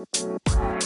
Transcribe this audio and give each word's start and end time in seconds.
Música 0.00 0.79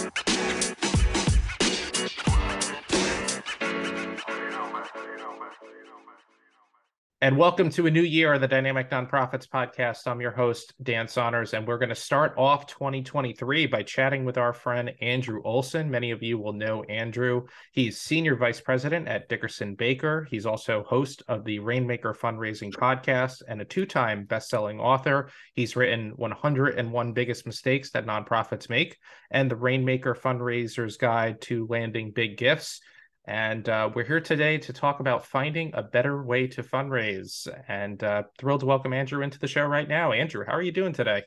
And 7.24 7.38
welcome 7.38 7.70
to 7.70 7.86
a 7.86 7.90
new 7.90 8.02
year 8.02 8.34
of 8.34 8.42
the 8.42 8.48
Dynamic 8.48 8.90
Nonprofits 8.90 9.48
Podcast. 9.48 10.06
I'm 10.06 10.20
your 10.20 10.30
host, 10.30 10.74
Dan 10.82 11.08
Saunders, 11.08 11.54
and 11.54 11.66
we're 11.66 11.78
going 11.78 11.88
to 11.88 11.94
start 11.94 12.34
off 12.36 12.66
2023 12.66 13.64
by 13.64 13.82
chatting 13.82 14.26
with 14.26 14.36
our 14.36 14.52
friend 14.52 14.92
Andrew 15.00 15.40
Olsen. 15.42 15.90
Many 15.90 16.10
of 16.10 16.22
you 16.22 16.36
will 16.36 16.52
know 16.52 16.82
Andrew. 16.82 17.46
He's 17.72 17.98
Senior 17.98 18.36
Vice 18.36 18.60
President 18.60 19.08
at 19.08 19.30
Dickerson 19.30 19.74
Bakker. 19.74 20.28
He's 20.28 20.44
also 20.44 20.82
host 20.82 21.22
of 21.26 21.46
the 21.46 21.60
Rainmaker 21.60 22.12
Fundraising 22.12 22.74
Podcast 22.74 23.40
and 23.48 23.62
a 23.62 23.64
two 23.64 23.86
time 23.86 24.26
best-selling 24.26 24.78
author. 24.78 25.30
He's 25.54 25.76
written 25.76 26.10
101 26.16 27.12
Biggest 27.14 27.46
Mistakes 27.46 27.90
That 27.92 28.04
Nonprofits 28.04 28.68
Make 28.68 28.98
and 29.30 29.50
the 29.50 29.56
Rainmaker 29.56 30.14
Fundraiser's 30.14 30.98
Guide 30.98 31.40
to 31.40 31.66
Landing 31.70 32.10
Big 32.10 32.36
Gifts. 32.36 32.82
And 33.26 33.66
uh, 33.68 33.90
we're 33.94 34.04
here 34.04 34.20
today 34.20 34.58
to 34.58 34.72
talk 34.72 35.00
about 35.00 35.24
finding 35.24 35.70
a 35.74 35.82
better 35.82 36.22
way 36.22 36.46
to 36.48 36.62
fundraise. 36.62 37.48
And 37.68 38.02
uh, 38.04 38.24
thrilled 38.38 38.60
to 38.60 38.66
welcome 38.66 38.92
Andrew 38.92 39.22
into 39.22 39.38
the 39.38 39.48
show 39.48 39.64
right 39.64 39.88
now. 39.88 40.12
Andrew, 40.12 40.44
how 40.46 40.52
are 40.52 40.62
you 40.62 40.72
doing 40.72 40.92
today? 40.92 41.22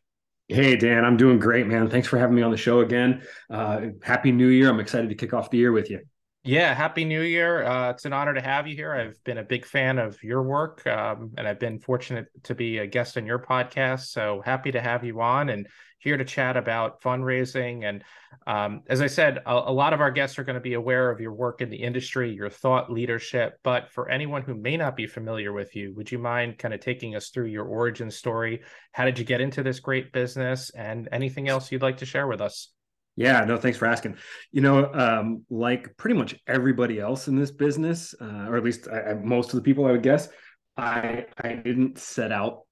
Hey, 0.47 0.77
Dan, 0.77 1.03
I'm 1.03 1.17
doing 1.17 1.39
great, 1.39 1.67
man. 1.67 1.89
Thanks 1.89 2.07
for 2.07 2.17
having 2.17 2.35
me 2.35 2.41
on 2.41 2.51
the 2.51 2.57
show 2.57 2.79
again. 2.79 3.23
Uh, 3.49 3.87
happy 4.03 4.31
New 4.31 4.47
Year. 4.47 4.69
I'm 4.69 4.79
excited 4.79 5.09
to 5.09 5.15
kick 5.15 5.33
off 5.33 5.49
the 5.49 5.57
year 5.57 5.71
with 5.71 5.89
you. 5.89 5.99
Yeah, 6.43 6.73
happy 6.73 7.03
New 7.03 7.23
Year. 7.23 7.65
Uh, 7.65 7.89
it's 7.89 8.05
an 8.05 8.13
honor 8.13 8.33
to 8.33 8.39
have 8.39 8.67
you 8.67 8.75
here. 8.75 8.93
I've 8.93 9.21
been 9.25 9.39
a 9.39 9.43
big 9.43 9.65
fan 9.65 9.97
of 9.97 10.21
your 10.23 10.43
work, 10.43 10.87
um, 10.87 11.31
and 11.37 11.45
I've 11.45 11.59
been 11.59 11.79
fortunate 11.79 12.27
to 12.43 12.55
be 12.55 12.77
a 12.77 12.87
guest 12.87 13.17
on 13.17 13.25
your 13.25 13.39
podcast. 13.39 14.05
So 14.11 14.41
happy 14.45 14.71
to 14.71 14.79
have 14.79 15.03
you 15.03 15.19
on 15.19 15.49
and 15.49 15.67
here 15.99 16.17
to 16.17 16.25
chat 16.25 16.57
about 16.57 17.01
fundraising. 17.01 17.83
And 17.83 18.03
um, 18.45 18.81
as 18.87 19.01
I 19.01 19.07
said, 19.07 19.39
a, 19.45 19.51
a, 19.51 19.71
lot 19.71 19.93
of 19.93 20.01
our 20.01 20.11
guests 20.11 20.37
are 20.37 20.43
going 20.43 20.55
to 20.55 20.61
be 20.61 20.73
aware 20.73 21.09
of 21.09 21.19
your 21.19 21.33
work 21.33 21.61
in 21.61 21.69
the 21.69 21.77
industry, 21.77 22.31
your 22.31 22.49
thought 22.49 22.91
leadership. 22.91 23.59
But 23.63 23.91
for 23.91 24.09
anyone 24.09 24.43
who 24.43 24.55
may 24.55 24.77
not 24.77 24.95
be 24.95 25.07
familiar 25.07 25.53
with 25.53 25.75
you, 25.75 25.93
would 25.95 26.11
you 26.11 26.19
mind 26.19 26.57
kind 26.57 26.73
of 26.73 26.79
taking 26.79 27.15
us 27.15 27.29
through 27.29 27.47
your 27.47 27.65
origin 27.65 28.11
story? 28.11 28.61
How 28.91 29.05
did 29.05 29.17
you 29.17 29.25
get 29.25 29.41
into 29.41 29.63
this 29.63 29.79
great 29.79 30.11
business 30.13 30.69
and 30.71 31.09
anything 31.11 31.49
else 31.49 31.71
you'd 31.71 31.81
like 31.81 31.97
to 31.97 32.05
share 32.05 32.27
with 32.27 32.41
us? 32.41 32.71
Yeah, 33.15 33.43
no, 33.45 33.57
thanks 33.57 33.79
for 33.79 33.87
asking. 33.87 34.17
You 34.51 34.61
know, 34.61 34.93
um, 34.93 35.43
like 35.49 35.97
pretty 35.97 36.15
much 36.15 36.35
everybody 36.45 36.99
else 36.99 37.27
in 37.27 37.35
this 37.35 37.49
business, 37.49 38.13
uh, 38.21 38.45
or 38.47 38.57
at 38.57 38.63
least 38.63 38.87
I, 38.87 39.01
I, 39.01 39.13
most 39.15 39.49
of 39.49 39.55
the 39.55 39.63
people, 39.63 39.87
I 39.87 39.91
would 39.91 40.03
guess, 40.03 40.29
I 40.77 41.25
I 41.41 41.53
didn't 41.53 41.97
set 41.97 42.31
out 42.31 42.66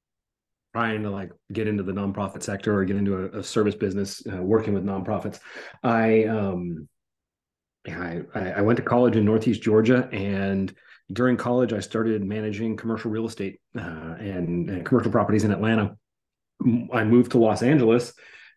trying 0.75 1.03
to 1.03 1.09
like 1.09 1.31
get 1.53 1.69
into 1.69 1.83
the 1.83 1.93
nonprofit 1.93 2.43
sector 2.43 2.77
or 2.77 2.83
get 2.83 2.97
into 2.97 3.15
a, 3.15 3.39
a 3.39 3.43
service 3.43 3.75
business, 3.75 4.21
uh, 4.27 4.41
working 4.41 4.73
with 4.73 4.83
nonprofits. 4.83 5.39
I 5.81 6.25
um, 6.25 6.89
I, 7.87 8.23
I 8.35 8.61
went 8.61 8.75
to 8.77 8.83
college 8.83 9.15
in 9.15 9.23
Northeast 9.23 9.61
Georgia, 9.61 10.09
and 10.11 10.75
during 11.13 11.37
college, 11.37 11.71
I 11.71 11.79
started 11.79 12.21
managing 12.25 12.75
commercial 12.75 13.09
real 13.09 13.25
estate 13.25 13.61
uh, 13.77 14.15
and, 14.19 14.69
and 14.69 14.85
commercial 14.85 15.11
properties 15.11 15.45
in 15.45 15.51
Atlanta. 15.51 15.95
I 16.91 17.05
moved 17.05 17.31
to 17.31 17.37
Los 17.37 17.63
Angeles 17.63 18.11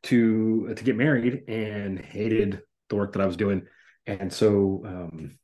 to 0.04 0.74
to 0.74 0.84
get 0.84 0.96
married 0.96 1.44
and 1.46 2.00
hated 2.00 2.62
the 2.88 2.96
work 2.96 3.12
that 3.12 3.22
I 3.22 3.26
was 3.26 3.36
doing. 3.36 3.62
And 4.06 4.32
so, 4.32 4.82
um, 4.84 5.38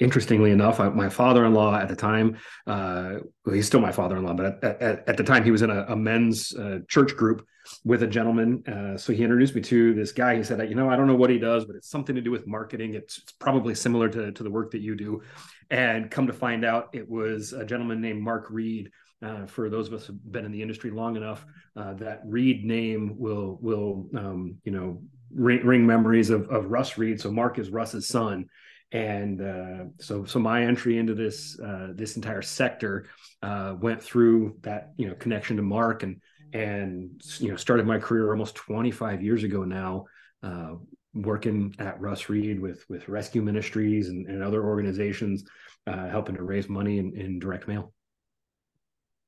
interestingly 0.00 0.50
enough, 0.50 0.80
I, 0.80 0.88
my 0.88 1.08
father-in-law 1.08 1.76
at 1.76 1.88
the 1.88 1.96
time, 1.96 2.38
uh, 2.66 3.16
well, 3.44 3.54
he's 3.54 3.66
still 3.66 3.80
my 3.80 3.92
father-in-law, 3.92 4.34
but 4.34 4.64
at, 4.64 4.82
at, 4.82 5.08
at, 5.08 5.16
the 5.16 5.24
time 5.24 5.44
he 5.44 5.50
was 5.50 5.62
in 5.62 5.70
a, 5.70 5.84
a 5.88 5.96
men's 5.96 6.54
uh, 6.56 6.78
church 6.88 7.14
group 7.16 7.46
with 7.84 8.02
a 8.02 8.06
gentleman. 8.06 8.66
Uh, 8.66 8.96
so 8.96 9.12
he 9.12 9.22
introduced 9.22 9.54
me 9.54 9.60
to 9.60 9.94
this 9.94 10.12
guy. 10.12 10.36
He 10.36 10.42
said, 10.42 10.66
you 10.68 10.74
know, 10.74 10.88
I 10.88 10.96
don't 10.96 11.06
know 11.06 11.14
what 11.14 11.30
he 11.30 11.38
does, 11.38 11.64
but 11.64 11.76
it's 11.76 11.88
something 11.88 12.16
to 12.16 12.22
do 12.22 12.30
with 12.30 12.46
marketing. 12.46 12.94
It's, 12.94 13.18
it's 13.18 13.32
probably 13.32 13.74
similar 13.74 14.08
to, 14.08 14.32
to 14.32 14.42
the 14.42 14.50
work 14.50 14.70
that 14.72 14.80
you 14.80 14.96
do. 14.96 15.22
And 15.70 16.10
come 16.10 16.26
to 16.26 16.32
find 16.32 16.64
out, 16.64 16.88
it 16.92 17.08
was 17.08 17.52
a 17.52 17.64
gentleman 17.64 18.00
named 18.00 18.22
Mark 18.22 18.46
Reid 18.50 18.90
uh, 19.22 19.46
for 19.46 19.68
those 19.68 19.88
of 19.88 19.94
us 19.94 20.06
who've 20.06 20.32
been 20.32 20.44
in 20.44 20.52
the 20.52 20.62
industry 20.62 20.90
long 20.90 21.16
enough, 21.16 21.44
uh, 21.76 21.94
that 21.94 22.22
Reid 22.24 22.64
name 22.64 23.14
will 23.18 23.58
will 23.60 24.06
um, 24.16 24.56
you 24.64 24.72
know 24.72 25.02
ring, 25.32 25.64
ring 25.64 25.86
memories 25.86 26.30
of, 26.30 26.48
of 26.48 26.70
Russ 26.70 26.96
Reid. 26.96 27.20
So 27.20 27.30
Mark 27.30 27.58
is 27.58 27.70
Russ's 27.70 28.08
son, 28.08 28.46
and 28.92 29.40
uh, 29.40 29.84
so 30.00 30.24
so 30.24 30.38
my 30.38 30.64
entry 30.64 30.98
into 30.98 31.14
this 31.14 31.58
uh, 31.60 31.88
this 31.94 32.16
entire 32.16 32.42
sector 32.42 33.06
uh, 33.42 33.74
went 33.78 34.02
through 34.02 34.56
that 34.62 34.92
you 34.96 35.08
know 35.08 35.14
connection 35.14 35.56
to 35.56 35.62
Mark 35.62 36.02
and 36.02 36.20
and 36.52 37.22
you 37.38 37.48
know 37.48 37.56
started 37.56 37.86
my 37.86 37.98
career 37.98 38.30
almost 38.30 38.54
25 38.56 39.22
years 39.22 39.44
ago 39.44 39.64
now. 39.64 40.06
Uh, 40.42 40.74
working 41.12 41.74
at 41.80 42.00
Russ 42.00 42.28
Reid 42.28 42.60
with 42.60 42.84
with 42.88 43.08
rescue 43.08 43.42
ministries 43.42 44.08
and, 44.08 44.26
and 44.26 44.42
other 44.42 44.64
organizations, 44.64 45.44
helping 45.86 46.36
to 46.36 46.42
raise 46.42 46.68
money 46.68 46.98
in, 46.98 47.16
in 47.16 47.38
direct 47.40 47.66
mail. 47.66 47.92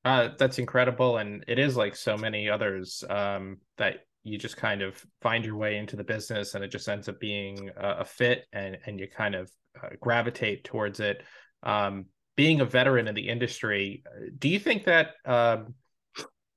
Uh, 0.04 0.30
that's 0.36 0.58
incredible, 0.58 1.18
and 1.18 1.44
it 1.46 1.58
is 1.58 1.76
like 1.76 1.94
so 1.94 2.16
many 2.16 2.48
others 2.48 3.04
um, 3.08 3.58
that 3.78 4.00
you 4.24 4.38
just 4.38 4.56
kind 4.56 4.82
of 4.82 5.04
find 5.20 5.44
your 5.44 5.56
way 5.56 5.76
into 5.76 5.96
the 5.96 6.04
business, 6.04 6.54
and 6.54 6.64
it 6.64 6.68
just 6.68 6.88
ends 6.88 7.08
up 7.08 7.18
being 7.20 7.70
a, 7.76 7.88
a 8.00 8.04
fit, 8.04 8.44
and 8.52 8.78
and 8.86 9.00
you 9.00 9.08
kind 9.08 9.34
of 9.34 9.50
uh, 9.82 9.88
gravitate 10.00 10.64
towards 10.64 11.00
it. 11.00 11.22
Um, 11.62 12.06
being 12.36 12.60
a 12.60 12.64
veteran 12.64 13.08
in 13.08 13.14
the 13.14 13.28
industry, 13.28 14.02
do 14.38 14.48
you 14.48 14.58
think 14.58 14.84
that 14.84 15.10
um, 15.24 15.74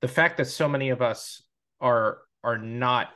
the 0.00 0.08
fact 0.08 0.38
that 0.38 0.46
so 0.46 0.68
many 0.68 0.90
of 0.90 1.02
us 1.02 1.42
are 1.80 2.18
are 2.42 2.58
not 2.58 3.08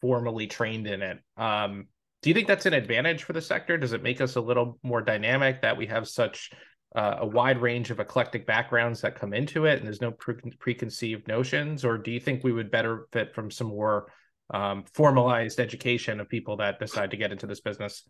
formally 0.00 0.46
trained 0.46 0.86
in 0.86 1.02
it, 1.02 1.18
um, 1.36 1.86
do 2.22 2.30
you 2.30 2.34
think 2.34 2.48
that's 2.48 2.66
an 2.66 2.72
advantage 2.72 3.24
for 3.24 3.34
the 3.34 3.42
sector? 3.42 3.76
Does 3.76 3.92
it 3.92 4.02
make 4.02 4.20
us 4.20 4.36
a 4.36 4.40
little 4.40 4.78
more 4.82 5.02
dynamic 5.02 5.62
that 5.62 5.76
we 5.76 5.86
have 5.86 6.08
such 6.08 6.50
uh, 6.94 7.16
a 7.20 7.26
wide 7.26 7.60
range 7.60 7.90
of 7.90 8.00
eclectic 8.00 8.46
backgrounds 8.46 9.00
that 9.00 9.16
come 9.16 9.34
into 9.34 9.66
it 9.66 9.78
and 9.78 9.86
there's 9.86 10.00
no 10.00 10.12
pre- 10.12 10.36
preconceived 10.58 11.26
notions 11.26 11.84
or 11.84 11.98
do 11.98 12.10
you 12.10 12.20
think 12.20 12.44
we 12.44 12.52
would 12.52 12.70
better 12.70 13.06
fit 13.12 13.34
from 13.34 13.50
some 13.50 13.68
more 13.68 14.12
um, 14.52 14.84
formalized 14.92 15.58
education 15.58 16.20
of 16.20 16.28
people 16.28 16.58
that 16.58 16.78
decide 16.78 17.10
to 17.10 17.16
get 17.16 17.32
into 17.32 17.46
this 17.46 17.60
business? 17.60 18.08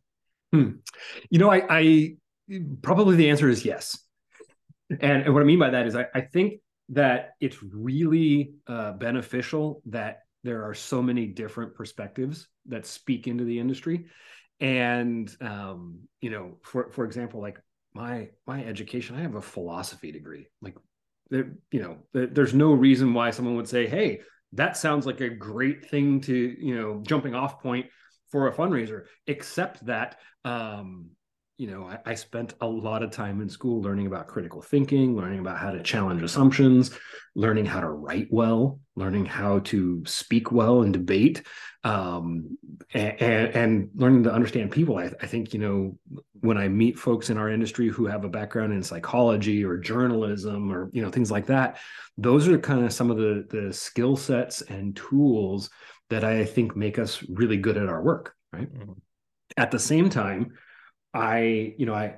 Hmm. 0.52 0.72
you 1.30 1.38
know 1.38 1.50
I, 1.50 1.62
I, 1.68 2.16
probably 2.82 3.16
the 3.16 3.30
answer 3.30 3.48
is 3.48 3.64
yes. 3.64 3.98
And, 4.90 5.22
and 5.24 5.34
what 5.34 5.42
i 5.42 5.46
mean 5.46 5.58
by 5.58 5.70
that 5.70 5.86
is 5.86 5.96
i, 5.96 6.06
I 6.14 6.20
think 6.20 6.60
that 6.90 7.30
it's 7.40 7.62
really 7.62 8.54
uh, 8.66 8.92
beneficial 8.92 9.82
that 9.86 10.20
there 10.42 10.68
are 10.68 10.74
so 10.74 11.02
many 11.02 11.26
different 11.26 11.74
perspectives 11.74 12.46
that 12.66 12.86
speak 12.86 13.26
into 13.26 13.44
the 13.44 13.58
industry. 13.58 14.06
And 14.60 15.34
um, 15.40 16.00
you 16.20 16.30
know 16.30 16.58
for 16.62 16.90
for 16.92 17.04
example 17.04 17.40
like 17.40 17.58
my 17.94 18.28
my 18.47 18.65
education 18.65 19.16
i 19.16 19.22
have 19.22 19.37
a 19.37 19.43
philosophy 19.43 20.12
degree. 20.12 20.49
Like 20.60 20.77
there 21.31 21.53
you 21.71 21.81
know 21.81 21.99
there, 22.12 22.27
there's 22.27 22.55
no 22.55 22.72
reason 22.72 23.15
why 23.15 23.31
someone 23.31 23.56
would 23.56 23.69
say 23.69 23.87
hey 23.87 24.21
that 24.53 24.77
sounds 24.77 25.06
like 25.06 25.21
a 25.21 25.31
great 25.31 25.88
thing 25.88 26.21
to 26.22 26.34
you 26.34 26.77
know 26.77 27.03
jumping 27.06 27.34
off 27.34 27.60
point 27.60 27.87
for 28.31 28.49
a 28.49 28.53
fundraiser 28.53 29.05
except 29.27 29.84
that 29.87 30.19
um 30.44 31.10
you 31.56 31.69
know 31.69 31.84
I, 31.84 32.10
I, 32.10 32.15
spent 32.15 32.54
a 32.60 32.66
lot 32.66 33.03
of 33.03 33.10
time 33.10 33.41
in 33.41 33.48
school 33.48 33.81
learning 33.81 34.06
about 34.06 34.26
critical 34.26 34.60
thinking 34.60 35.16
learning 35.16 35.38
about 35.38 35.59
how 35.59 35.70
to 35.70 35.82
challenge 35.82 36.22
assumptions 36.22 36.91
learning 37.34 37.66
how 37.66 37.81
to 37.81 37.88
write 37.88 38.28
well 38.31 38.81
learning 38.97 39.26
how 39.26 39.60
to 39.60 40.03
speak 40.04 40.50
well 40.50 40.82
and 40.82 40.93
debate 40.93 41.43
um, 41.84 42.56
and, 42.94 43.20
and, 43.20 43.91
learning 43.94 44.22
to 44.22 44.32
understand 44.32 44.70
people 44.70 44.98
I, 44.98 45.10
I, 45.20 45.26
think 45.26 45.53
you 45.53 45.60
know 45.60 45.98
when 46.41 46.59
i 46.59 46.66
meet 46.66 46.98
folks 46.98 47.31
in 47.31 47.38
our 47.38 47.50
industry 47.50 47.88
who 47.88 48.06
have 48.06 48.25
a 48.25 48.28
background 48.28 48.72
in 48.72 48.82
psychology 48.82 49.64
or 49.64 49.76
journalism 49.76 50.72
or 50.72 50.91
you 50.93 51.03
know 51.03 51.10
things 51.10 51.31
like 51.31 51.47
that 51.47 51.78
those 52.19 52.48
are 52.48 52.59
kind 52.59 52.84
of 52.84 52.93
some 52.93 53.10
of 53.10 53.16
the 53.16 53.47
the 53.50 53.72
skill 53.72 54.16
sets 54.16 54.62
and 54.62 54.97
tools 54.97 55.70
that 56.10 56.25
i 56.25 56.44
think 56.44 56.75
make 56.75 56.98
us 56.98 57.22
really 57.28 57.56
good 57.56 57.76
at 57.76 57.88
our 57.88 58.03
work 58.03 58.34
right 58.52 58.73
mm-hmm. 58.73 58.93
at 59.56 59.70
the 59.70 59.78
same 59.78 60.11
time 60.11 60.52
I, 61.14 61.75
you 61.78 61.87
know, 61.87 61.94
I 61.94 62.16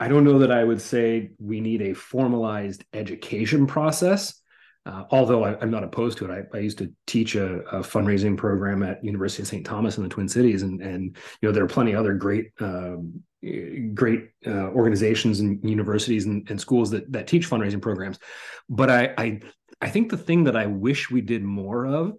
I 0.00 0.08
don't 0.08 0.24
know 0.24 0.38
that 0.38 0.52
I 0.52 0.62
would 0.62 0.80
say 0.80 1.30
we 1.38 1.60
need 1.60 1.82
a 1.82 1.94
formalized 1.94 2.84
education 2.92 3.66
process. 3.66 4.40
Uh, 4.86 5.04
although 5.10 5.44
I, 5.44 5.60
am 5.60 5.70
not 5.70 5.84
opposed 5.84 6.16
to 6.18 6.24
it, 6.24 6.30
I, 6.30 6.56
I 6.56 6.60
used 6.60 6.78
to 6.78 6.90
teach 7.06 7.34
a, 7.34 7.58
a, 7.66 7.80
fundraising 7.80 8.38
program 8.38 8.82
at 8.82 9.04
University 9.04 9.42
of 9.42 9.48
St. 9.48 9.66
Thomas 9.66 9.98
in 9.98 10.02
the 10.02 10.08
Twin 10.08 10.28
Cities, 10.28 10.62
and 10.62 10.80
and 10.80 11.16
you 11.42 11.48
know 11.48 11.52
there 11.52 11.64
are 11.64 11.68
plenty 11.68 11.92
of 11.92 12.00
other 12.00 12.14
great 12.14 12.52
um, 12.60 13.22
great 13.92 14.30
uh, 14.46 14.70
organizations 14.70 15.40
and 15.40 15.62
universities 15.68 16.24
and, 16.24 16.48
and, 16.48 16.60
schools 16.60 16.90
that 16.90 17.10
that 17.12 17.26
teach 17.26 17.50
fundraising 17.50 17.82
programs. 17.82 18.18
But 18.68 18.88
I, 18.88 19.14
I 19.18 19.40
I 19.82 19.90
think 19.90 20.10
the 20.10 20.16
thing 20.16 20.44
that 20.44 20.56
I 20.56 20.66
wish 20.66 21.10
we 21.10 21.20
did 21.20 21.42
more 21.42 21.86
of 21.86 22.14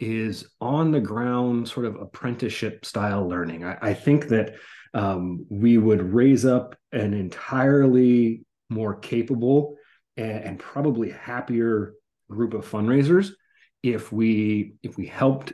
is 0.00 0.46
on 0.60 0.92
the 0.92 1.00
ground 1.00 1.68
sort 1.68 1.84
of 1.84 1.96
apprenticeship 1.96 2.86
style 2.86 3.28
learning. 3.28 3.64
I, 3.64 3.76
I 3.82 3.94
think 3.94 4.28
that 4.28 4.54
um, 4.94 5.44
we 5.50 5.76
would 5.76 6.14
raise 6.14 6.46
up 6.46 6.76
an 6.92 7.12
entirely 7.12 8.46
more 8.70 8.94
capable 8.94 9.76
and, 10.16 10.44
and 10.44 10.58
probably 10.58 11.10
happier 11.10 11.94
group 12.30 12.54
of 12.54 12.68
fundraisers 12.68 13.30
if 13.82 14.10
we 14.10 14.74
if 14.82 14.96
we 14.96 15.06
helped 15.06 15.52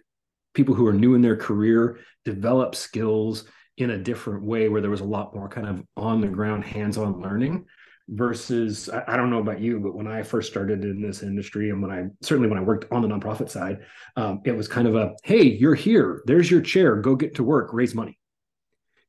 people 0.55 0.75
who 0.75 0.87
are 0.87 0.93
new 0.93 1.15
in 1.15 1.23
their 1.23 1.37
career 1.37 1.99
develop 2.25 2.75
skills 2.75 3.45
in 3.77 3.91
a 3.91 3.99
different 3.99 4.45
way 4.45 4.69
where 4.69 4.81
there 4.81 4.91
was 4.91 5.01
a 5.01 5.05
lot 5.05 5.35
more 5.35 5.49
kind 5.49 5.67
of 5.67 5.83
on 5.97 6.21
the 6.21 6.29
ground 6.29 6.65
hands-on 6.65 7.21
learning 7.21 7.65
versus 8.09 8.89
I, 8.89 9.17
don't 9.17 9.31
know 9.31 9.39
about 9.39 9.61
you 9.61 9.81
but 9.81 9.95
when 9.95 10.07
i 10.07 10.23
first 10.23 10.51
started 10.51 10.85
in 10.85 11.01
this 11.01 11.23
industry 11.23 11.71
and 11.71 11.83
when 11.83 11.91
i 11.91 12.05
certainly 12.23 12.49
when 12.49 12.59
i 12.59 12.63
worked 12.63 12.91
on 12.93 13.03
the 13.03 13.09
nonprofit 13.09 13.51
side 13.51 13.81
um, 14.17 14.41
it 14.45 14.53
was 14.53 14.69
kind 14.69 14.87
of 14.87 14.95
a 14.95 15.15
hey 15.25 15.43
you're 15.43 15.75
here. 15.75 16.23
There's 16.27 16.51
your 16.51 16.61
chair. 16.61 16.97
Go 16.97 17.15
get 17.17 17.35
to 17.37 17.45
work. 17.45 17.73
Raise 17.73 17.95
money 17.95 18.20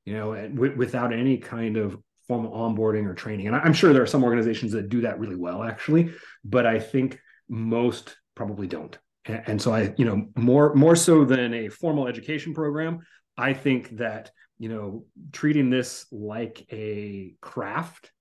you 0.05 0.13
know 0.13 0.33
w- 0.33 0.75
without 0.75 1.13
any 1.13 1.37
kind 1.37 1.77
of 1.77 1.97
formal 2.27 2.51
onboarding 2.51 3.05
or 3.07 3.13
training. 3.13 3.47
And 3.47 3.55
i'm 3.55 3.73
sure 3.73 3.93
there 3.93 4.03
are 4.03 4.07
some 4.07 4.23
organizations 4.23 4.71
that 4.73 4.89
do 4.89 5.01
that 5.01 5.19
really 5.19 5.35
well 5.35 5.63
actually 5.63 6.13
but 6.43 6.65
i 6.65 6.79
think 6.79 7.19
most 7.49 8.15
probably 8.35 8.67
don't. 8.67 8.97
And, 9.25 9.43
and 9.47 9.61
so 9.61 9.73
i 9.73 9.93
you 9.97 10.05
know 10.05 10.27
more 10.35 10.73
more 10.75 10.95
so 10.95 11.25
than 11.25 11.53
a 11.53 11.69
formal 11.69 12.07
education 12.07 12.53
program 12.53 12.99
i 13.37 13.53
think 13.53 13.97
that 13.97 14.31
you 14.59 14.69
know 14.69 15.05
treating 15.31 15.69
this 15.69 16.05
like 16.11 16.65
a 16.71 17.35
craft 17.41 18.11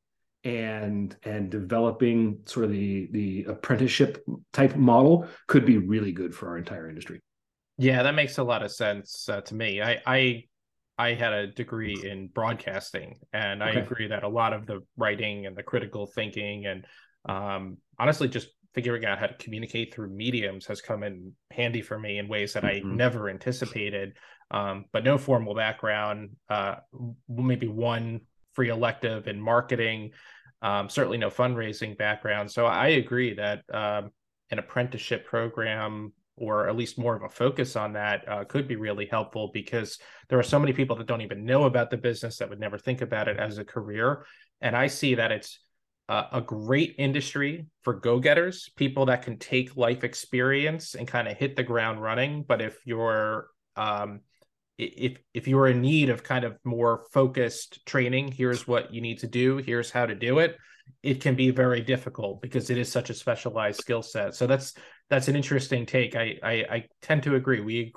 and 0.45 1.15
and 1.23 1.51
developing 1.51 2.41
sort 2.47 2.65
of 2.65 2.71
the 2.73 3.09
the 3.13 3.45
apprenticeship 3.45 4.25
type 4.53 4.75
model 4.75 5.29
could 5.47 5.67
be 5.67 5.77
really 5.77 6.13
good 6.13 6.35
for 6.35 6.49
our 6.49 6.57
entire 6.57 6.89
industry. 6.89 7.21
Yeah 7.77 8.03
that 8.03 8.15
makes 8.15 8.39
a 8.39 8.43
lot 8.43 8.63
of 8.63 8.73
sense 8.73 9.29
uh, 9.29 9.43
to 9.43 9.55
me. 9.55 9.83
I 9.83 10.01
i 10.07 10.45
i 11.01 11.15
had 11.15 11.33
a 11.33 11.47
degree 11.47 11.99
in 12.05 12.29
broadcasting 12.29 13.19
and 13.33 13.63
okay. 13.63 13.79
i 13.79 13.83
agree 13.83 14.09
that 14.09 14.23
a 14.23 14.29
lot 14.29 14.53
of 14.53 14.67
the 14.67 14.81
writing 14.97 15.47
and 15.47 15.57
the 15.57 15.63
critical 15.63 16.07
thinking 16.07 16.67
and 16.67 16.87
um, 17.29 17.77
honestly 17.99 18.29
just 18.29 18.49
figuring 18.73 19.05
out 19.05 19.19
how 19.19 19.27
to 19.27 19.35
communicate 19.35 19.93
through 19.93 20.09
mediums 20.09 20.67
has 20.67 20.81
come 20.81 21.03
in 21.03 21.33
handy 21.51 21.83
for 21.83 21.99
me 21.99 22.19
in 22.19 22.29
ways 22.29 22.53
that 22.53 22.63
mm-hmm. 22.63 22.91
i 22.91 22.95
never 22.95 23.29
anticipated 23.29 24.17
um, 24.53 24.85
but 24.93 25.05
no 25.05 25.19
formal 25.19 25.55
background 25.55 26.31
uh, 26.49 26.77
maybe 27.29 27.69
one 27.69 28.21
free 28.55 28.69
elective 28.69 29.29
in 29.29 29.41
marketing, 29.41 30.11
um, 30.63 30.89
certainly 30.89 31.19
no 31.19 31.31
fundraising 31.31 31.97
background. 31.97 32.51
So 32.51 32.67
I 32.67 32.89
agree 32.89 33.35
that 33.35 33.63
um, 33.73 34.11
an 34.51 34.59
apprenticeship 34.59 35.27
program 35.27 36.13
or 36.41 36.69
at 36.69 36.77
least 36.77 36.99
more 36.99 37.15
of 37.15 37.23
a 37.23 37.29
focus 37.29 37.77
on 37.77 37.93
that 37.93 38.27
uh, 38.29 38.45
could 38.45 38.67
be 38.67 38.77
really 38.77 39.07
helpful 39.07 39.51
because 39.53 39.99
there 40.29 40.39
are 40.39 40.43
so 40.43 40.59
many 40.59 40.73
people 40.73 40.97
that 40.97 41.07
don't 41.07 41.21
even 41.21 41.45
know 41.45 41.65
about 41.65 41.91
the 41.91 41.97
business 41.97 42.39
that 42.39 42.49
would 42.49 42.59
never 42.59 42.79
think 42.79 43.03
about 43.03 43.29
it 43.29 43.39
as 43.39 43.59
a 43.59 43.65
career. 43.65 44.25
And 44.61 44.75
I 44.75 44.89
see 44.89 45.15
that 45.17 45.31
it's 45.31 45.61
uh, 46.09 46.25
a 46.33 46.41
great 46.41 46.97
industry 46.99 47.67
for 47.83 47.95
go-getters, 47.95 48.71
people 48.75 49.07
that 49.07 49.23
can 49.23 49.39
take 49.39 49.77
life 49.77 50.03
experience 50.03 50.95
and 50.95 51.07
kind 51.07 51.29
of 51.29 51.37
hit 51.37 51.55
the 51.55 51.63
ground 51.63 52.03
running. 52.03 52.43
But 52.43 52.61
if 52.61 52.79
you're 52.85 53.47
um, 53.77 54.21
if 54.81 55.19
if 55.35 55.47
you 55.47 55.59
are 55.59 55.69
in 55.69 55.83
need 55.83 56.09
of 56.09 56.23
kind 56.23 56.45
of 56.45 56.57
more 56.65 57.05
focused 57.13 57.85
training 57.85 58.33
here's 58.33 58.67
what 58.67 58.93
you 58.95 59.01
need 59.01 59.19
to 59.19 59.27
do 59.27 59.59
here's 59.59 59.91
how 59.91 60.07
to 60.07 60.15
do 60.15 60.39
it 60.39 60.57
it 61.03 61.21
can 61.21 61.35
be 61.35 61.51
very 61.51 61.81
difficult 61.81 62.43
because 62.43 62.71
it 62.71 62.79
is 62.79 62.91
such 62.91 63.11
a 63.11 63.15
specialized 63.15 63.81
skill 63.81 64.03
set. 64.03 64.35
So 64.35 64.47
that's 64.47 64.75
that's 65.09 65.29
an 65.29 65.37
interesting 65.37 65.87
take. 65.87 66.17
I 66.17 66.39
i, 66.43 66.53
I 66.53 66.85
tend 67.03 67.23
to 67.25 67.35
agree. 67.35 67.61
We 67.61 67.93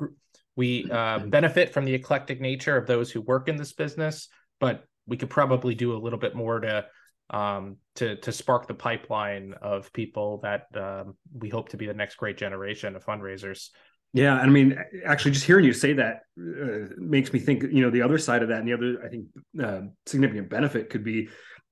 we 0.55 0.89
uh, 0.91 1.19
benefit 1.19 1.73
from 1.73 1.85
the 1.85 1.93
eclectic 1.93 2.39
nature 2.39 2.77
of 2.77 2.87
those 2.87 3.11
who 3.11 3.21
work 3.21 3.49
in 3.49 3.55
this 3.55 3.73
business 3.73 4.29
but 4.63 4.85
we 5.07 5.17
could 5.17 5.29
probably 5.29 5.75
do 5.75 5.93
a 5.93 5.99
little 5.99 6.17
bit 6.17 6.35
more 6.35 6.61
to 6.61 6.85
um, 7.29 7.75
to 7.95 8.15
to 8.17 8.31
spark 8.31 8.65
the 8.65 8.73
pipeline 8.73 9.53
of 9.61 9.91
people 9.91 10.39
that 10.41 10.67
um, 10.75 11.15
we 11.37 11.49
hope 11.49 11.67
to 11.69 11.77
be 11.77 11.85
the 11.85 11.93
next 11.93 12.15
great 12.15 12.37
generation 12.37 12.95
of 12.95 13.05
fundraisers. 13.05 13.71
Yeah, 14.13 14.39
And 14.39 14.49
I 14.49 14.53
mean, 14.53 14.77
actually, 15.05 15.31
just 15.31 15.45
hearing 15.45 15.65
you 15.65 15.73
say 15.73 15.93
that 15.93 16.21
uh, 16.39 16.93
makes 16.97 17.33
me 17.33 17.39
think. 17.39 17.63
You 17.63 17.81
know, 17.81 17.89
the 17.89 18.03
other 18.03 18.17
side 18.17 18.41
of 18.41 18.47
that, 18.49 18.59
and 18.59 18.67
the 18.67 18.73
other, 18.73 19.03
I 19.03 19.09
think, 19.09 19.25
uh, 19.61 19.81
significant 20.05 20.49
benefit 20.49 20.89
could 20.89 21.03
be 21.03 21.27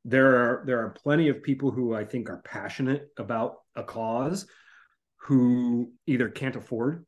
there 0.05 0.35
are 0.35 0.63
there 0.65 0.79
are 0.79 0.89
plenty 0.89 1.29
of 1.29 1.43
people 1.43 1.71
who 1.71 1.93
I 1.93 2.05
think 2.05 2.29
are 2.29 2.41
passionate 2.43 3.09
about 3.17 3.57
a 3.75 3.83
cause, 3.83 4.47
who 5.17 5.91
either 6.07 6.29
can't 6.29 6.55
afford 6.55 7.05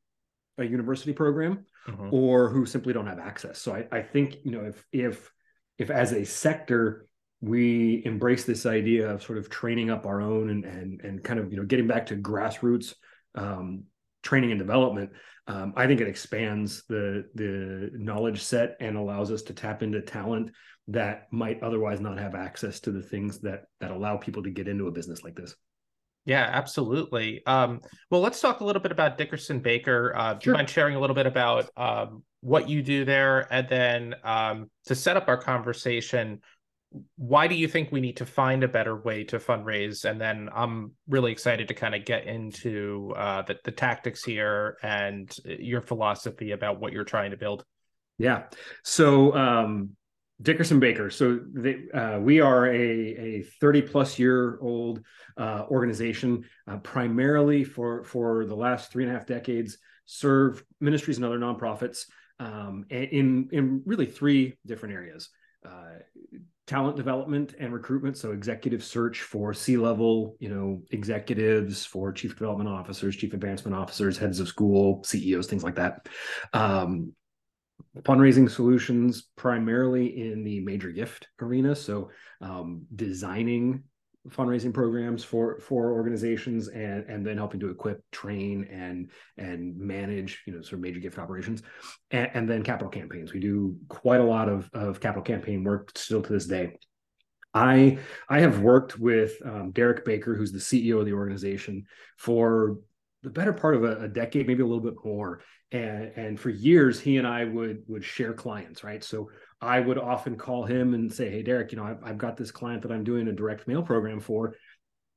a 0.57 0.63
university 0.63 1.13
program 1.13 1.65
mm-hmm. 1.87 2.13
or 2.13 2.49
who 2.49 2.65
simply 2.65 2.93
don't 2.93 3.07
have 3.07 3.19
access. 3.19 3.59
So 3.59 3.73
I, 3.73 3.87
I 3.91 4.01
think 4.01 4.37
you 4.43 4.51
know 4.51 4.61
if 4.61 4.83
if 4.91 5.31
if 5.77 5.89
as 5.89 6.11
a 6.11 6.23
sector 6.23 7.07
we 7.41 8.01
embrace 8.05 8.45
this 8.45 8.65
idea 8.65 9.09
of 9.09 9.21
sort 9.23 9.37
of 9.37 9.49
training 9.49 9.89
up 9.89 10.05
our 10.05 10.21
own 10.21 10.49
and 10.49 10.63
and 10.63 11.01
and 11.01 11.23
kind 11.23 11.39
of 11.39 11.51
you 11.51 11.57
know 11.57 11.65
getting 11.65 11.87
back 11.87 12.05
to 12.07 12.15
grassroots 12.15 12.93
um, 13.35 13.83
training 14.21 14.51
and 14.51 14.59
development, 14.59 15.09
um, 15.47 15.73
I 15.75 15.87
think 15.87 15.99
it 15.99 16.07
expands 16.07 16.83
the 16.87 17.25
the 17.33 17.89
knowledge 17.93 18.41
set 18.41 18.77
and 18.79 18.95
allows 18.95 19.31
us 19.31 19.41
to 19.43 19.53
tap 19.53 19.83
into 19.83 20.01
talent 20.01 20.51
that 20.89 21.27
might 21.31 21.63
otherwise 21.63 22.01
not 22.01 22.19
have 22.19 22.35
access 22.35 22.79
to 22.81 22.91
the 22.91 23.01
things 23.01 23.39
that 23.39 23.65
that 23.79 23.91
allow 23.91 24.17
people 24.17 24.43
to 24.43 24.49
get 24.49 24.67
into 24.67 24.87
a 24.87 24.91
business 24.91 25.23
like 25.23 25.35
this. 25.35 25.55
Yeah, 26.25 26.49
absolutely. 26.51 27.41
Um, 27.45 27.81
well, 28.09 28.21
let's 28.21 28.39
talk 28.39 28.61
a 28.61 28.65
little 28.65 28.81
bit 28.81 28.93
about 28.93 29.17
Dickerson 29.17 29.61
Bakker. 29.61 30.13
Uh, 30.15 30.33
do 30.35 30.49
you 30.49 30.55
mind 30.55 30.69
sharing 30.69 30.95
a 30.95 30.99
little 30.99 31.15
bit 31.15 31.27
about 31.27 31.69
um, 31.75 32.23
what 32.39 32.69
you 32.69 32.81
do 32.81 33.03
there, 33.03 33.47
and 33.51 33.67
then 33.67 34.15
um, 34.23 34.69
to 34.85 34.95
set 34.95 35.17
up 35.17 35.27
our 35.27 35.37
conversation, 35.37 36.39
why 37.17 37.47
do 37.47 37.55
you 37.55 37.67
think 37.67 37.91
we 37.91 37.99
need 37.99 38.17
to 38.17 38.25
find 38.25 38.63
a 38.63 38.67
better 38.67 38.95
way 38.95 39.23
to 39.25 39.39
fundraise? 39.39 40.05
And 40.05 40.19
then 40.19 40.49
I'm 40.53 40.91
really 41.07 41.31
excited 41.31 41.67
to 41.69 41.73
kind 41.73 41.95
of 41.95 42.05
get 42.05 42.25
into 42.25 43.13
uh, 43.17 43.41
the, 43.41 43.57
the 43.63 43.71
tactics 43.71 44.23
here 44.23 44.77
and 44.83 45.33
your 45.43 45.81
philosophy 45.81 46.51
about 46.51 46.79
what 46.79 46.93
you're 46.93 47.03
trying 47.03 47.31
to 47.31 47.37
build. 47.37 47.65
Yeah. 48.17 48.43
So 48.83 49.35
um, 49.35 49.95
Dickerson 50.41 50.81
Bakker. 50.81 51.11
So 51.11 51.39
they, 51.53 51.83
uh, 51.93 52.19
we 52.19 52.41
are 52.41 52.67
a, 52.67 52.75
a 52.75 53.41
30 53.61 53.81
plus 53.83 54.17
year 54.19 54.59
old 54.61 55.01
uh, 55.37 55.65
organization, 55.69 56.45
uh, 56.67 56.77
primarily 56.77 57.63
for 57.63 58.03
for 58.03 58.45
the 58.45 58.55
last 58.55 58.91
three 58.91 59.03
and 59.03 59.11
a 59.11 59.15
half 59.15 59.25
decades, 59.25 59.77
serve 60.05 60.63
ministries 60.81 61.17
and 61.17 61.25
other 61.25 61.39
nonprofits 61.39 62.05
um, 62.39 62.85
in 62.89 63.49
in 63.51 63.81
really 63.85 64.05
three 64.05 64.57
different 64.65 64.95
areas. 64.95 65.29
Uh, 65.65 65.99
talent 66.65 66.95
development 66.95 67.55
and 67.59 67.73
recruitment 67.73 68.17
so 68.17 68.31
executive 68.31 68.83
search 68.83 69.21
for 69.21 69.53
c-level 69.53 70.35
you 70.39 70.47
know 70.47 70.81
executives 70.91 71.85
for 71.85 72.11
chief 72.11 72.37
development 72.37 72.69
officers 72.69 73.17
chief 73.17 73.33
advancement 73.33 73.75
officers 73.75 74.17
heads 74.17 74.39
of 74.39 74.47
school 74.47 75.03
ceos 75.03 75.47
things 75.47 75.63
like 75.63 75.75
that 75.75 76.07
um, 76.53 77.13
fundraising 78.01 78.49
solutions 78.49 79.29
primarily 79.35 80.29
in 80.29 80.43
the 80.43 80.59
major 80.61 80.91
gift 80.91 81.27
arena 81.39 81.75
so 81.75 82.09
um, 82.41 82.83
designing 82.95 83.83
fundraising 84.29 84.73
programs 84.73 85.23
for 85.23 85.59
for 85.59 85.91
organizations 85.91 86.69
and 86.69 87.05
and 87.09 87.25
then 87.25 87.37
helping 87.37 87.59
to 87.59 87.69
equip 87.69 88.01
train 88.11 88.63
and 88.71 89.11
and 89.37 89.77
manage 89.77 90.41
you 90.47 90.53
know 90.53 90.61
sort 90.61 90.73
of 90.73 90.79
major 90.79 90.99
gift 90.99 91.19
operations 91.19 91.61
and, 92.11 92.29
and 92.33 92.49
then 92.49 92.63
capital 92.63 92.89
campaigns 92.89 93.33
we 93.33 93.39
do 93.39 93.75
quite 93.89 94.21
a 94.21 94.23
lot 94.23 94.47
of 94.47 94.69
of 94.73 94.99
capital 95.01 95.23
campaign 95.23 95.63
work 95.63 95.91
still 95.97 96.21
to 96.21 96.31
this 96.31 96.45
day 96.45 96.73
I 97.53 97.99
I 98.29 98.39
have 98.39 98.61
worked 98.61 98.97
with 98.97 99.33
um, 99.45 99.71
Derek 99.71 100.05
Bakker, 100.05 100.35
who's 100.35 100.51
the 100.51 100.57
CEO 100.57 100.99
of 100.99 101.05
the 101.05 101.13
organization, 101.13 101.85
for 102.17 102.79
the 103.21 103.29
better 103.29 103.53
part 103.53 103.75
of 103.75 103.83
a, 103.83 104.01
a, 104.01 104.07
decade, 104.07 104.47
maybe 104.47 104.63
a 104.63 104.65
little 104.65 104.83
bit 104.83 104.95
more. 105.03 105.41
And 105.73 106.11
and 106.15 106.39
for 106.39 106.51
years, 106.51 106.99
he 106.99 107.17
and 107.17 107.27
I 107.27 107.45
would 107.45 107.83
would 107.87 108.05
share 108.05 108.33
clients, 108.33 108.83
right? 108.83 109.03
So 109.03 109.31
I 109.59 109.79
would 109.79 109.97
often 109.97 110.37
call 110.37 110.65
him 110.65 110.93
and 110.93 111.11
say, 111.11 111.29
"Hey, 111.29 111.41
Derek, 111.41 111.71
you 111.71 111.77
know, 111.77 111.83
I've, 111.83 112.03
I've 112.03 112.17
got 112.17 112.37
this 112.37 112.51
client 112.51 112.83
that 112.83 112.91
I'm 112.91 113.03
doing 113.03 113.27
a 113.27 113.33
direct 113.33 113.67
mail 113.67 113.81
program 113.81 114.19
for. 114.19 114.55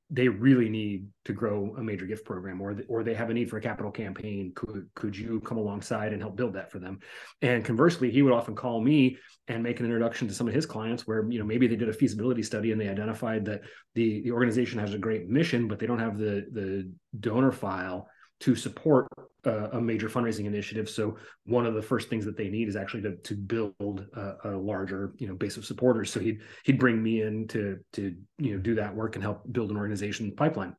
They 0.09 0.29
really 0.29 0.69
need 0.69 1.09
to 1.25 1.33
grow 1.33 1.75
a 1.77 1.83
major 1.83 2.07
gift 2.07 2.25
program, 2.25 2.63
or 2.63 2.75
or 2.89 3.03
they 3.03 3.13
have 3.13 3.29
a 3.29 3.35
need 3.35 3.51
for 3.51 3.59
a 3.59 3.61
capital 3.61 3.93
campaign. 3.93 4.53
Could 4.55 4.89
could 4.95 5.15
you 5.15 5.41
come 5.41 5.59
alongside 5.59 6.15
and 6.15 6.23
help 6.23 6.37
build 6.37 6.55
that 6.55 6.73
for 6.73 6.79
them?" 6.79 7.01
And 7.43 7.63
conversely, 7.63 8.11
he 8.11 8.23
would 8.23 8.33
often 8.33 8.55
call 8.55 8.81
me 8.81 9.19
and 9.49 9.63
make 9.63 9.79
an 9.79 9.85
introduction 9.85 10.27
to 10.29 10.35
some 10.35 10.49
of 10.49 10.55
his 10.55 10.65
clients, 10.65 11.07
where 11.07 11.29
you 11.29 11.39
know 11.39 11.45
maybe 11.45 11.67
they 11.67 11.77
did 11.77 11.91
a 11.91 11.93
feasibility 11.93 12.43
study 12.43 12.73
and 12.73 12.81
they 12.81 12.89
identified 12.89 13.45
that 13.45 13.61
the 13.95 14.23
the 14.23 14.33
organization 14.33 14.79
has 14.79 14.95
a 14.95 14.99
great 14.99 15.29
mission, 15.29 15.69
but 15.69 15.79
they 15.79 15.87
don't 15.87 15.99
have 15.99 16.17
the 16.17 16.47
the 16.51 16.91
donor 17.21 17.53
file 17.53 18.09
to 18.41 18.55
support 18.55 19.09
uh, 19.47 19.71
a 19.73 19.81
major 19.81 20.09
fundraising 20.09 20.47
initiative. 20.47 20.91
So 20.91 21.17
one 21.45 21.67
of 21.67 21.75
the 21.75 21.83
first 21.83 22.09
things 22.09 22.25
that 22.25 22.37
they 22.37 22.49
need 22.49 22.69
is 22.69 22.77
actually 22.77 23.03
to, 23.03 23.17
to 23.17 23.35
build 23.35 24.05
a, 24.15 24.35
a, 24.45 24.51
larger, 24.57 25.13
you 25.19 25.29
know, 25.29 25.35
base 25.35 25.57
of 25.57 25.65
supporters. 25.65 26.13
So 26.13 26.21
he'd 26.21 26.41
he'd 26.65 26.79
bring 26.79 27.03
me 27.03 27.23
in 27.23 27.47
to 27.49 27.79
to 27.95 28.15
you 28.39 28.53
know 28.53 28.59
do 28.59 28.75
that 28.75 28.95
work 28.95 29.15
and 29.15 29.23
help 29.23 29.51
build 29.51 29.71
an 29.71 29.77
organization 29.77 30.33
pipeline. 30.37 30.75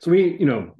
So 0.00 0.10
we, 0.10 0.36
you 0.38 0.46
know, 0.46 0.76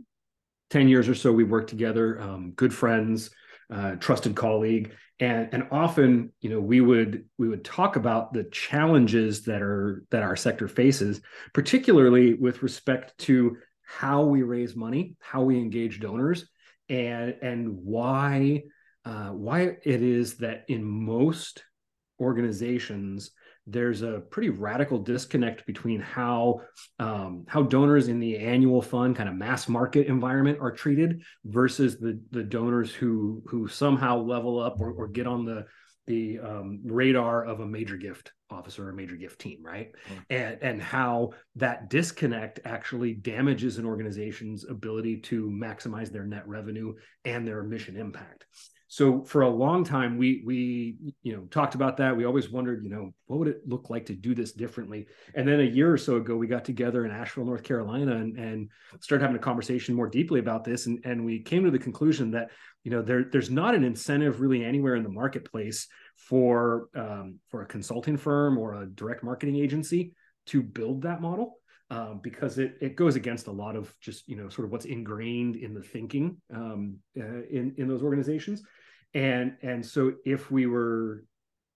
ten 0.71 0.89
years 0.89 1.09
or 1.09 1.15
so 1.15 1.33
we 1.33 1.45
worked 1.45 1.71
together, 1.71 2.21
um, 2.21 2.53
good 2.53 2.75
friends, 2.75 3.31
uh, 3.73 3.97
trusted 3.97 4.37
colleague, 4.37 4.93
and 5.21 5.49
and 5.53 5.69
often 5.71 6.33
you 6.41 6.51
know 6.51 6.61
we 6.61 6.81
would 6.81 7.25
we 7.39 7.49
would 7.49 7.65
talk 7.65 7.97
about 7.97 8.33
the 8.33 8.45
challenges 8.45 9.45
that 9.45 9.63
are 9.63 10.05
that 10.11 10.23
our 10.23 10.37
sector 10.37 10.69
faces, 10.69 11.21
particularly 11.53 12.35
with 12.35 12.63
respect 12.63 13.17
to 13.19 13.57
how 13.85 14.25
we 14.25 14.43
raise 14.43 14.75
money, 14.75 15.17
how 15.21 15.43
we 15.43 15.59
engage 15.59 16.01
donors, 16.01 16.49
and 16.89 17.37
and 17.43 17.77
why 17.83 18.63
uh, 19.05 19.29
why 19.29 19.77
it 19.85 20.03
is 20.03 20.39
that 20.39 20.65
in 20.69 20.85
most 20.85 21.63
organizations 22.21 23.31
there's 23.67 24.03
a 24.03 24.23
pretty 24.31 24.51
radical 24.51 24.99
disconnect 24.99 25.65
between 25.67 26.01
how 26.01 26.61
um, 26.99 27.45
how 27.49 27.63
donors 27.63 28.09
in 28.09 28.21
the 28.21 28.37
annual 28.37 28.83
fund 28.83 29.17
kind 29.17 29.29
of 29.29 29.35
mass 29.35 29.69
market 29.69 30.07
environment 30.07 30.59
are 30.61 30.73
treated 30.73 31.23
versus 31.45 31.99
the 31.99 32.21
the 32.31 32.43
donors 32.43 32.93
who 32.93 33.43
who 33.47 33.67
somehow 33.67 34.19
level 34.19 34.61
up 34.61 34.81
or, 34.81 34.93
or 34.93 35.09
get 35.09 35.27
on 35.27 35.45
the 35.45 35.65
the 36.07 36.39
um, 36.41 36.81
radar 36.85 37.45
of 37.45 37.61
a 37.61 37.67
major 37.67 37.97
gift 37.97 38.33
officer 38.51 38.87
or 38.87 38.91
a 38.91 38.95
major 38.95 39.17
gift 39.17 39.41
team 39.41 39.59
right? 39.63 39.93
Mm-hmm. 40.09 40.21
and 40.31 40.59
and 40.63 40.83
how 40.83 41.31
that 41.57 41.89
disconnect 41.91 42.61
actually 42.65 43.15
damages 43.15 43.79
an 43.79 43.87
organization's 43.87 44.65
ability 44.69 45.19
to 45.19 45.51
maximize 45.51 46.11
their 46.11 46.25
net 46.25 46.47
revenue 46.47 46.95
and 47.25 47.47
their 47.47 47.63
mission 47.63 47.97
impact. 47.97 48.47
So 48.87 49.25
for 49.25 49.43
a 49.43 49.49
long 49.49 49.83
time 49.83 50.19
we 50.19 50.43
we 50.47 50.97
you 51.23 51.35
know 51.35 51.45
talked 51.51 51.75
about 51.75 51.97
that. 51.97 52.17
We 52.17 52.27
always 52.27 52.51
wondered 52.51 52.85
you 52.85 52.91
know 52.91 53.13
what 53.27 53.39
would 53.39 53.49
it 53.49 53.63
look 53.67 53.91
like 53.91 54.07
to 54.07 54.15
do 54.15 54.35
this 54.35 54.53
differently? 54.53 55.07
And 55.35 55.49
then 55.49 55.61
a 55.61 55.65
year 55.65 55.93
or 55.93 55.99
so 55.99 56.17
ago 56.17 56.37
we 56.37 56.47
got 56.47 56.65
together 56.65 57.05
in 57.05 57.11
asheville 57.11 57.47
north 57.47 57.63
carolina 57.63 58.17
and, 58.17 58.39
and 58.39 58.69
started 59.01 59.25
having 59.25 59.37
a 59.37 59.41
conversation 59.41 59.95
more 59.95 60.09
deeply 60.09 60.39
about 60.39 60.65
this. 60.65 60.87
And, 60.87 61.01
and 61.05 61.25
we 61.25 61.41
came 61.41 61.65
to 61.65 61.71
the 61.71 61.79
conclusion 61.79 62.31
that 62.33 62.51
you 62.85 62.91
know 62.91 63.03
there, 63.03 63.25
there's 63.25 63.51
not 63.51 63.75
an 63.75 63.83
incentive 63.83 64.41
really 64.41 64.65
anywhere 64.65 64.95
in 64.95 65.03
the 65.03 65.09
marketplace 65.09 65.89
for 66.17 66.89
um, 66.95 67.41
for 67.51 67.63
a 67.63 67.67
consulting 67.67 68.17
firm 68.17 68.57
or 68.59 68.75
a 68.75 68.87
direct 68.87 69.25
marketing 69.25 69.57
agency 69.57 70.13
to 70.47 70.63
build 70.63 71.03
that 71.03 71.21
model 71.21 71.59
um, 71.91 72.21
because 72.23 72.59
it 72.59 72.77
it 72.81 72.97
goes 72.97 73.17
against 73.17 73.47
a 73.47 73.53
lot 73.53 73.77
of 73.77 73.95
just 74.01 74.29
you 74.29 74.37
know 74.37 74.49
sort 74.49 74.67
of 74.67 74.73
what's 74.73 74.85
ingrained 74.85 75.57
in 75.57 75.75
the 75.75 75.83
thinking 75.83 76.37
um, 76.55 76.97
uh, 77.19 77.43
in 77.51 77.75
in 77.79 77.89
those 77.89 78.03
organizations. 78.03 78.63
And 79.15 79.57
and 79.63 79.85
so 79.85 80.15
if 80.25 80.51
we 80.51 80.67
were 80.67 81.25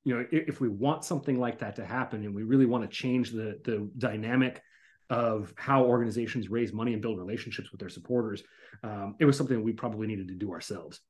you 0.05 0.15
know 0.15 0.27
if, 0.31 0.49
if 0.49 0.61
we 0.61 0.69
want 0.69 1.05
something 1.05 1.39
like 1.39 1.59
that 1.61 1.77
to 1.77 1.85
happen 1.85 2.25
and 2.25 2.35
we 2.35 2.43
really 2.43 2.67
want 2.67 2.89
to 2.89 2.97
change 2.97 3.33
the 3.33 3.61
the 3.65 3.91
dynamic 3.97 4.63
of 5.11 5.53
how 5.57 5.85
organizations 5.85 6.49
raise 6.49 6.73
money 6.73 6.93
and 6.93 7.03
build 7.03 7.19
relationships 7.19 7.71
with 7.71 7.81
their 7.81 7.89
supporters 7.89 8.43
um, 8.83 9.17
it 9.19 9.25
was 9.25 9.37
something 9.37 9.63
we 9.63 9.73
probably 9.73 10.07
needed 10.07 10.29
to 10.29 10.35
do 10.35 10.53
ourselves. 10.53 11.01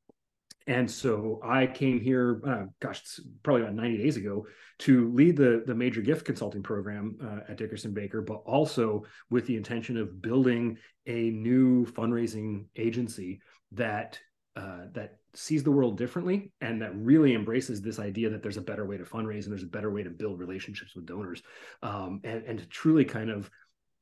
And 0.66 0.90
so 0.90 1.40
I 1.42 1.66
came 1.66 1.98
here, 1.98 2.42
uh, 2.46 2.64
gosh, 2.80 3.02
probably 3.42 3.62
about 3.62 3.74
90 3.74 3.98
days 3.98 4.18
ago 4.18 4.46
to 4.80 5.10
lead 5.12 5.36
the, 5.36 5.62
the 5.66 5.74
major 5.74 6.02
gift 6.02 6.26
consulting 6.26 6.62
program 6.62 7.16
uh, 7.22 7.50
at 7.50 7.56
Dickerson 7.56 7.94
Bakker, 7.94 8.24
but 8.24 8.42
also 8.44 9.04
with 9.30 9.46
the 9.46 9.56
intention 9.56 9.96
of 9.96 10.20
building 10.20 10.76
a 11.06 11.30
new 11.30 11.86
fundraising 11.86 12.66
agency 12.76 13.40
that 13.72 14.18
uh, 14.56 14.86
that 14.92 15.18
sees 15.34 15.62
the 15.62 15.70
world 15.70 15.96
differently 15.96 16.50
and 16.60 16.82
that 16.82 16.90
really 16.96 17.32
embraces 17.32 17.80
this 17.80 18.00
idea 18.00 18.28
that 18.28 18.42
there's 18.42 18.56
a 18.56 18.62
better 18.62 18.84
way 18.84 18.96
to 18.96 19.04
fundraise 19.04 19.44
and 19.44 19.52
there's 19.52 19.62
a 19.62 19.66
better 19.66 19.90
way 19.90 20.02
to 20.02 20.10
build 20.10 20.40
relationships 20.40 20.96
with 20.96 21.06
donors. 21.06 21.42
Um, 21.82 22.20
and, 22.24 22.42
and 22.44 22.58
to 22.58 22.66
truly 22.66 23.04
kind 23.04 23.30
of 23.30 23.48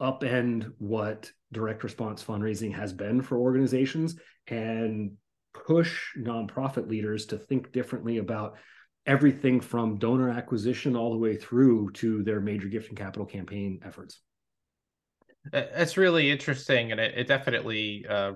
upend 0.00 0.72
what 0.78 1.30
direct 1.52 1.82
response 1.84 2.22
fundraising 2.22 2.74
has 2.74 2.92
been 2.92 3.22
for 3.22 3.38
organizations 3.38 4.16
and 4.48 5.12
push 5.54 6.14
nonprofit 6.18 6.88
leaders 6.88 7.26
to 7.26 7.38
think 7.38 7.72
differently 7.72 8.18
about 8.18 8.56
everything 9.06 9.60
from 9.60 9.98
donor 9.98 10.30
acquisition 10.30 10.96
all 10.96 11.12
the 11.12 11.18
way 11.18 11.36
through 11.36 11.90
to 11.92 12.22
their 12.24 12.40
major 12.40 12.68
gift 12.68 12.88
and 12.88 12.98
capital 12.98 13.24
campaign 13.24 13.80
efforts. 13.84 14.20
That's 15.52 15.96
really 15.96 16.30
interesting, 16.30 16.90
and 16.90 17.00
it, 17.00 17.14
it 17.16 17.28
definitely 17.28 18.04
uh, 18.08 18.32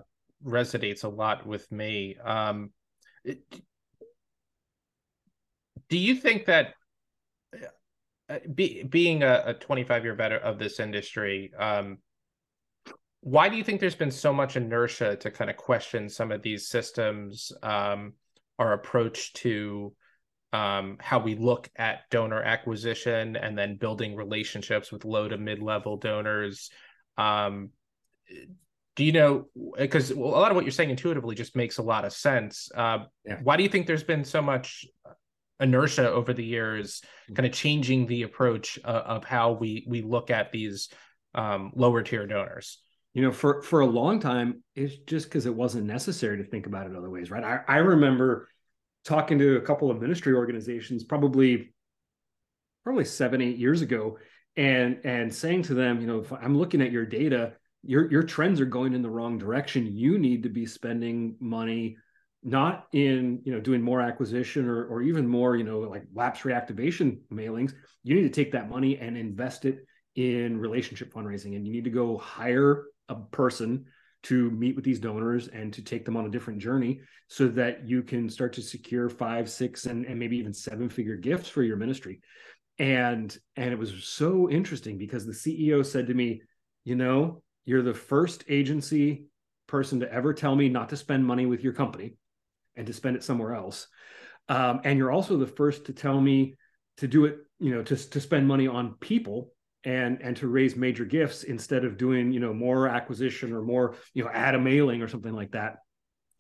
resonates 0.46 1.02
a 1.02 1.08
lot 1.08 1.44
with 1.44 1.70
me. 1.72 2.16
Um, 2.24 2.70
it, 3.24 3.42
do 5.88 5.98
you 5.98 6.14
think 6.14 6.46
that 6.46 6.74
be, 8.54 8.82
being 8.82 9.22
a, 9.22 9.42
a 9.46 9.54
25 9.54 10.04
year 10.04 10.14
veteran 10.14 10.42
of 10.42 10.58
this 10.58 10.80
industry, 10.80 11.52
um, 11.58 11.98
why 13.20 13.48
do 13.48 13.56
you 13.56 13.64
think 13.64 13.80
there's 13.80 13.94
been 13.94 14.10
so 14.10 14.32
much 14.32 14.56
inertia 14.56 15.16
to 15.16 15.30
kind 15.30 15.50
of 15.50 15.56
question 15.56 16.08
some 16.08 16.32
of 16.32 16.42
these 16.42 16.68
systems, 16.68 17.52
um, 17.62 18.14
our 18.58 18.72
approach 18.72 19.32
to 19.34 19.94
um, 20.52 20.96
how 21.00 21.18
we 21.18 21.34
look 21.34 21.70
at 21.76 22.08
donor 22.10 22.42
acquisition 22.42 23.36
and 23.36 23.56
then 23.56 23.76
building 23.76 24.16
relationships 24.16 24.90
with 24.90 25.04
low 25.04 25.28
to 25.28 25.36
mid 25.36 25.60
level 25.62 25.96
donors? 25.96 26.70
Um, 27.18 27.70
do 28.96 29.04
you 29.04 29.12
know 29.12 29.46
because 29.78 30.10
a 30.10 30.18
lot 30.18 30.50
of 30.50 30.56
what 30.56 30.64
you're 30.64 30.72
saying 30.72 30.90
intuitively 30.90 31.34
just 31.34 31.56
makes 31.56 31.78
a 31.78 31.82
lot 31.82 32.04
of 32.04 32.12
sense 32.12 32.70
uh, 32.76 32.98
yeah. 33.24 33.38
why 33.42 33.56
do 33.56 33.62
you 33.62 33.68
think 33.68 33.86
there's 33.86 34.04
been 34.04 34.24
so 34.24 34.42
much 34.42 34.84
inertia 35.60 36.10
over 36.10 36.32
the 36.32 36.44
years 36.44 37.00
mm-hmm. 37.00 37.34
kind 37.34 37.46
of 37.46 37.52
changing 37.52 38.06
the 38.06 38.22
approach 38.22 38.78
uh, 38.84 39.02
of 39.06 39.24
how 39.24 39.52
we 39.52 39.84
we 39.88 40.02
look 40.02 40.30
at 40.30 40.52
these 40.52 40.88
um, 41.34 41.72
lower 41.74 42.02
tier 42.02 42.26
donors. 42.26 42.78
You 43.14 43.22
know 43.22 43.32
for 43.32 43.62
for 43.62 43.80
a 43.80 43.86
long 43.86 44.20
time 44.20 44.62
it's 44.74 44.96
just 45.06 45.26
because 45.26 45.46
it 45.46 45.54
wasn't 45.54 45.86
necessary 45.86 46.38
to 46.38 46.44
think 46.44 46.66
about 46.66 46.86
it 46.86 46.96
other 46.96 47.10
ways 47.10 47.30
right? 47.30 47.42
I, 47.42 47.60
I 47.66 47.76
remember 47.78 48.48
talking 49.04 49.38
to 49.38 49.56
a 49.56 49.62
couple 49.62 49.90
of 49.90 50.00
ministry 50.00 50.34
organizations 50.34 51.04
probably 51.04 51.72
probably 52.84 53.04
seven 53.04 53.40
eight 53.40 53.56
years 53.56 53.82
ago 53.82 54.18
and 54.56 55.00
and 55.04 55.34
saying 55.34 55.62
to 55.62 55.74
them 55.74 56.00
you 56.00 56.06
know 56.06 56.20
if 56.20 56.32
i'm 56.32 56.56
looking 56.56 56.82
at 56.82 56.92
your 56.92 57.06
data 57.06 57.54
your 57.82 58.10
your 58.10 58.22
trends 58.22 58.60
are 58.60 58.66
going 58.66 58.92
in 58.92 59.02
the 59.02 59.10
wrong 59.10 59.38
direction. 59.38 59.96
You 59.96 60.18
need 60.18 60.42
to 60.42 60.48
be 60.48 60.66
spending 60.66 61.36
money 61.40 61.96
not 62.42 62.86
in 62.92 63.40
you 63.44 63.52
know 63.52 63.60
doing 63.60 63.82
more 63.82 64.00
acquisition 64.00 64.66
or 64.66 64.86
or 64.86 65.02
even 65.02 65.28
more 65.28 65.56
you 65.56 65.64
know 65.64 65.80
like 65.80 66.04
lapse 66.14 66.40
reactivation 66.40 67.18
mailings 67.30 67.74
you 68.02 68.14
need 68.14 68.22
to 68.22 68.30
take 68.30 68.52
that 68.52 68.70
money 68.70 68.98
and 68.98 69.16
invest 69.16 69.64
it 69.64 69.84
in 70.16 70.58
relationship 70.58 71.12
fundraising. 71.12 71.56
And 71.56 71.66
you 71.66 71.72
need 71.72 71.84
to 71.84 71.90
go 71.90 72.18
hire 72.18 72.84
a 73.08 73.14
person 73.14 73.86
to 74.22 74.50
meet 74.50 74.76
with 74.76 74.84
these 74.84 75.00
donors 75.00 75.48
and 75.48 75.72
to 75.72 75.82
take 75.82 76.04
them 76.04 76.16
on 76.16 76.26
a 76.26 76.30
different 76.30 76.60
journey 76.60 77.00
so 77.28 77.48
that 77.48 77.88
you 77.88 78.02
can 78.02 78.28
start 78.28 78.52
to 78.54 78.62
secure 78.62 79.08
five 79.08 79.48
six 79.50 79.86
and, 79.86 80.04
and 80.04 80.18
maybe 80.18 80.36
even 80.36 80.52
seven 80.52 80.88
figure 80.88 81.16
gifts 81.16 81.48
for 81.48 81.62
your 81.62 81.76
ministry. 81.76 82.20
And 82.78 83.36
and 83.56 83.72
it 83.72 83.78
was 83.78 84.04
so 84.04 84.50
interesting 84.50 84.98
because 84.98 85.26
the 85.26 85.32
ceo 85.32 85.84
said 85.84 86.06
to 86.06 86.14
me 86.14 86.40
you 86.84 86.96
know 86.96 87.42
you're 87.66 87.82
the 87.82 87.92
first 87.92 88.44
agency 88.48 89.26
person 89.66 90.00
to 90.00 90.10
ever 90.10 90.32
tell 90.32 90.56
me 90.56 90.70
not 90.70 90.88
to 90.88 90.96
spend 90.96 91.26
money 91.26 91.44
with 91.44 91.62
your 91.62 91.74
company 91.74 92.14
and 92.76 92.86
to 92.86 92.92
spend 92.92 93.16
it 93.16 93.24
somewhere 93.24 93.54
else. 93.54 93.86
Um, 94.48 94.80
and 94.84 94.98
you're 94.98 95.12
also 95.12 95.36
the 95.36 95.46
first 95.46 95.86
to 95.86 95.92
tell 95.92 96.20
me 96.20 96.56
to 96.98 97.08
do 97.08 97.24
it, 97.26 97.38
you 97.58 97.74
know, 97.74 97.82
to, 97.82 97.96
to 98.10 98.20
spend 98.20 98.48
money 98.48 98.66
on 98.66 98.94
people 99.00 99.52
and 99.84 100.20
and 100.20 100.36
to 100.36 100.48
raise 100.48 100.76
major 100.76 101.06
gifts 101.06 101.42
instead 101.42 101.84
of 101.84 101.96
doing, 101.96 102.32
you 102.32 102.40
know, 102.40 102.52
more 102.52 102.86
acquisition 102.86 103.52
or 103.52 103.62
more, 103.62 103.96
you 104.12 104.22
know, 104.24 104.30
add 104.30 104.54
a 104.54 104.60
mailing 104.60 105.02
or 105.02 105.08
something 105.08 105.32
like 105.32 105.52
that. 105.52 105.76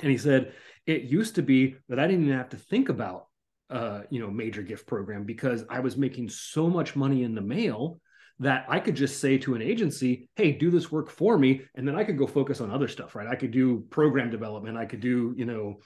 And 0.00 0.10
he 0.10 0.18
said, 0.18 0.52
it 0.86 1.02
used 1.02 1.36
to 1.36 1.42
be 1.42 1.76
that 1.88 1.98
I 1.98 2.06
didn't 2.06 2.24
even 2.24 2.36
have 2.36 2.50
to 2.50 2.56
think 2.56 2.88
about 2.88 3.26
uh, 3.70 4.02
you 4.10 4.20
know, 4.20 4.30
major 4.30 4.62
gift 4.62 4.86
program 4.86 5.24
because 5.24 5.64
I 5.70 5.78
was 5.78 5.96
making 5.96 6.28
so 6.28 6.68
much 6.68 6.96
money 6.96 7.22
in 7.22 7.34
the 7.34 7.40
mail 7.40 8.00
that 8.40 8.64
I 8.68 8.80
could 8.80 8.96
just 8.96 9.20
say 9.20 9.38
to 9.38 9.54
an 9.54 9.62
agency, 9.62 10.28
hey, 10.34 10.52
do 10.52 10.70
this 10.70 10.90
work 10.90 11.10
for 11.10 11.38
me. 11.38 11.62
And 11.74 11.86
then 11.86 11.94
I 11.94 12.04
could 12.04 12.18
go 12.18 12.26
focus 12.26 12.60
on 12.60 12.70
other 12.70 12.88
stuff, 12.88 13.14
right? 13.14 13.28
I 13.28 13.36
could 13.36 13.52
do 13.52 13.84
program 13.90 14.30
development. 14.30 14.76
I 14.76 14.86
could 14.86 15.00
do, 15.00 15.34
you 15.36 15.44
know, 15.44 15.80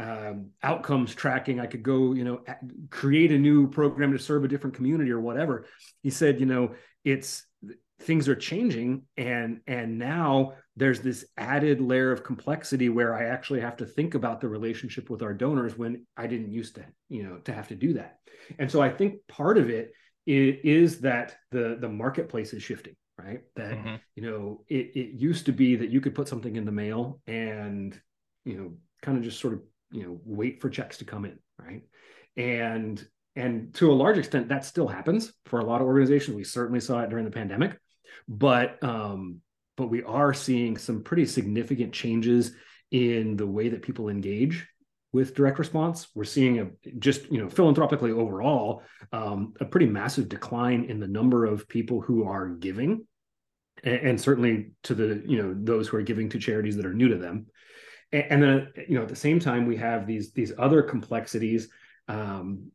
um, 0.00 0.50
outcomes 0.62 1.14
tracking. 1.14 1.60
I 1.60 1.66
could 1.66 1.82
go, 1.82 2.12
you 2.12 2.24
know, 2.24 2.40
create 2.88 3.32
a 3.32 3.38
new 3.38 3.68
program 3.68 4.12
to 4.12 4.18
serve 4.18 4.44
a 4.44 4.48
different 4.48 4.76
community 4.76 5.10
or 5.10 5.20
whatever. 5.20 5.66
He 6.02 6.10
said, 6.10 6.40
you 6.40 6.46
know, 6.46 6.74
it's 7.04 7.44
things 8.00 8.28
are 8.30 8.34
changing 8.34 9.02
and 9.18 9.60
and 9.66 9.98
now 9.98 10.54
there's 10.74 11.00
this 11.00 11.26
added 11.36 11.82
layer 11.82 12.12
of 12.12 12.24
complexity 12.24 12.88
where 12.88 13.14
I 13.14 13.24
actually 13.24 13.60
have 13.60 13.76
to 13.76 13.84
think 13.84 14.14
about 14.14 14.40
the 14.40 14.48
relationship 14.48 15.10
with 15.10 15.22
our 15.22 15.34
donors 15.34 15.76
when 15.76 16.06
I 16.16 16.26
didn't 16.26 16.50
used 16.50 16.76
to, 16.76 16.86
you 17.10 17.24
know, 17.24 17.36
to 17.44 17.52
have 17.52 17.68
to 17.68 17.74
do 17.74 17.92
that. 17.94 18.20
And 18.58 18.70
so 18.70 18.80
I 18.80 18.88
think 18.88 19.16
part 19.28 19.58
of 19.58 19.68
it 19.68 19.92
is 20.26 21.00
that 21.00 21.36
the 21.50 21.76
the 21.78 21.88
marketplace 21.88 22.54
is 22.54 22.62
shifting 22.62 22.94
right 23.18 23.40
that 23.56 23.72
mm-hmm. 23.72 23.96
you 24.14 24.22
know 24.22 24.64
it, 24.68 24.92
it 24.94 25.14
used 25.14 25.46
to 25.46 25.52
be 25.52 25.76
that 25.76 25.90
you 25.90 26.00
could 26.00 26.14
put 26.14 26.28
something 26.28 26.56
in 26.56 26.64
the 26.64 26.72
mail 26.72 27.20
and 27.26 28.00
you 28.44 28.56
know 28.56 28.72
kind 29.02 29.18
of 29.18 29.24
just 29.24 29.40
sort 29.40 29.54
of 29.54 29.60
you 29.90 30.02
know 30.02 30.20
wait 30.24 30.60
for 30.60 30.70
checks 30.70 30.98
to 30.98 31.04
come 31.04 31.24
in 31.24 31.38
right 31.58 31.82
and 32.36 33.06
and 33.36 33.74
to 33.74 33.90
a 33.90 33.94
large 33.94 34.18
extent 34.18 34.48
that 34.48 34.64
still 34.64 34.88
happens 34.88 35.32
for 35.46 35.60
a 35.60 35.64
lot 35.64 35.80
of 35.80 35.86
organizations 35.86 36.36
we 36.36 36.44
certainly 36.44 36.80
saw 36.80 37.00
it 37.00 37.10
during 37.10 37.24
the 37.24 37.30
pandemic 37.30 37.78
but 38.28 38.82
um 38.82 39.40
but 39.76 39.88
we 39.88 40.02
are 40.02 40.34
seeing 40.34 40.76
some 40.76 41.02
pretty 41.02 41.24
significant 41.24 41.92
changes 41.92 42.52
in 42.90 43.36
the 43.36 43.46
way 43.46 43.68
that 43.68 43.82
people 43.82 44.08
engage 44.08 44.66
with 45.12 45.34
direct 45.34 45.58
response. 45.58 46.08
We're 46.14 46.24
seeing 46.24 46.58
a 46.60 46.68
just 46.98 47.30
you 47.30 47.38
know 47.38 47.48
philanthropically 47.48 48.12
overall 48.12 48.82
um, 49.12 49.54
a 49.60 49.64
pretty 49.64 49.86
massive 49.86 50.28
decline 50.28 50.84
in 50.84 51.00
the 51.00 51.08
number 51.08 51.44
of 51.44 51.68
people 51.68 52.00
who 52.00 52.24
are 52.24 52.48
giving, 52.48 53.06
and, 53.82 54.00
and, 54.00 54.20
certainly 54.20 54.72
to 54.84 54.94
the 54.94 55.22
you 55.26 55.42
know 55.42 55.54
those 55.56 55.88
who 55.88 55.96
are 55.96 56.02
giving 56.02 56.28
to 56.30 56.38
charities 56.38 56.76
that 56.76 56.86
are 56.86 56.94
new 56.94 57.08
to 57.08 57.16
them. 57.16 57.46
And, 58.12 58.42
then 58.42 58.68
you 58.88 58.96
know 58.96 59.02
at 59.02 59.08
the 59.08 59.16
same 59.16 59.38
time 59.38 59.66
we 59.66 59.76
have 59.76 60.06
these 60.06 60.32
these 60.32 60.52
other 60.58 60.82
complexities 60.82 61.68
um, 62.08 62.70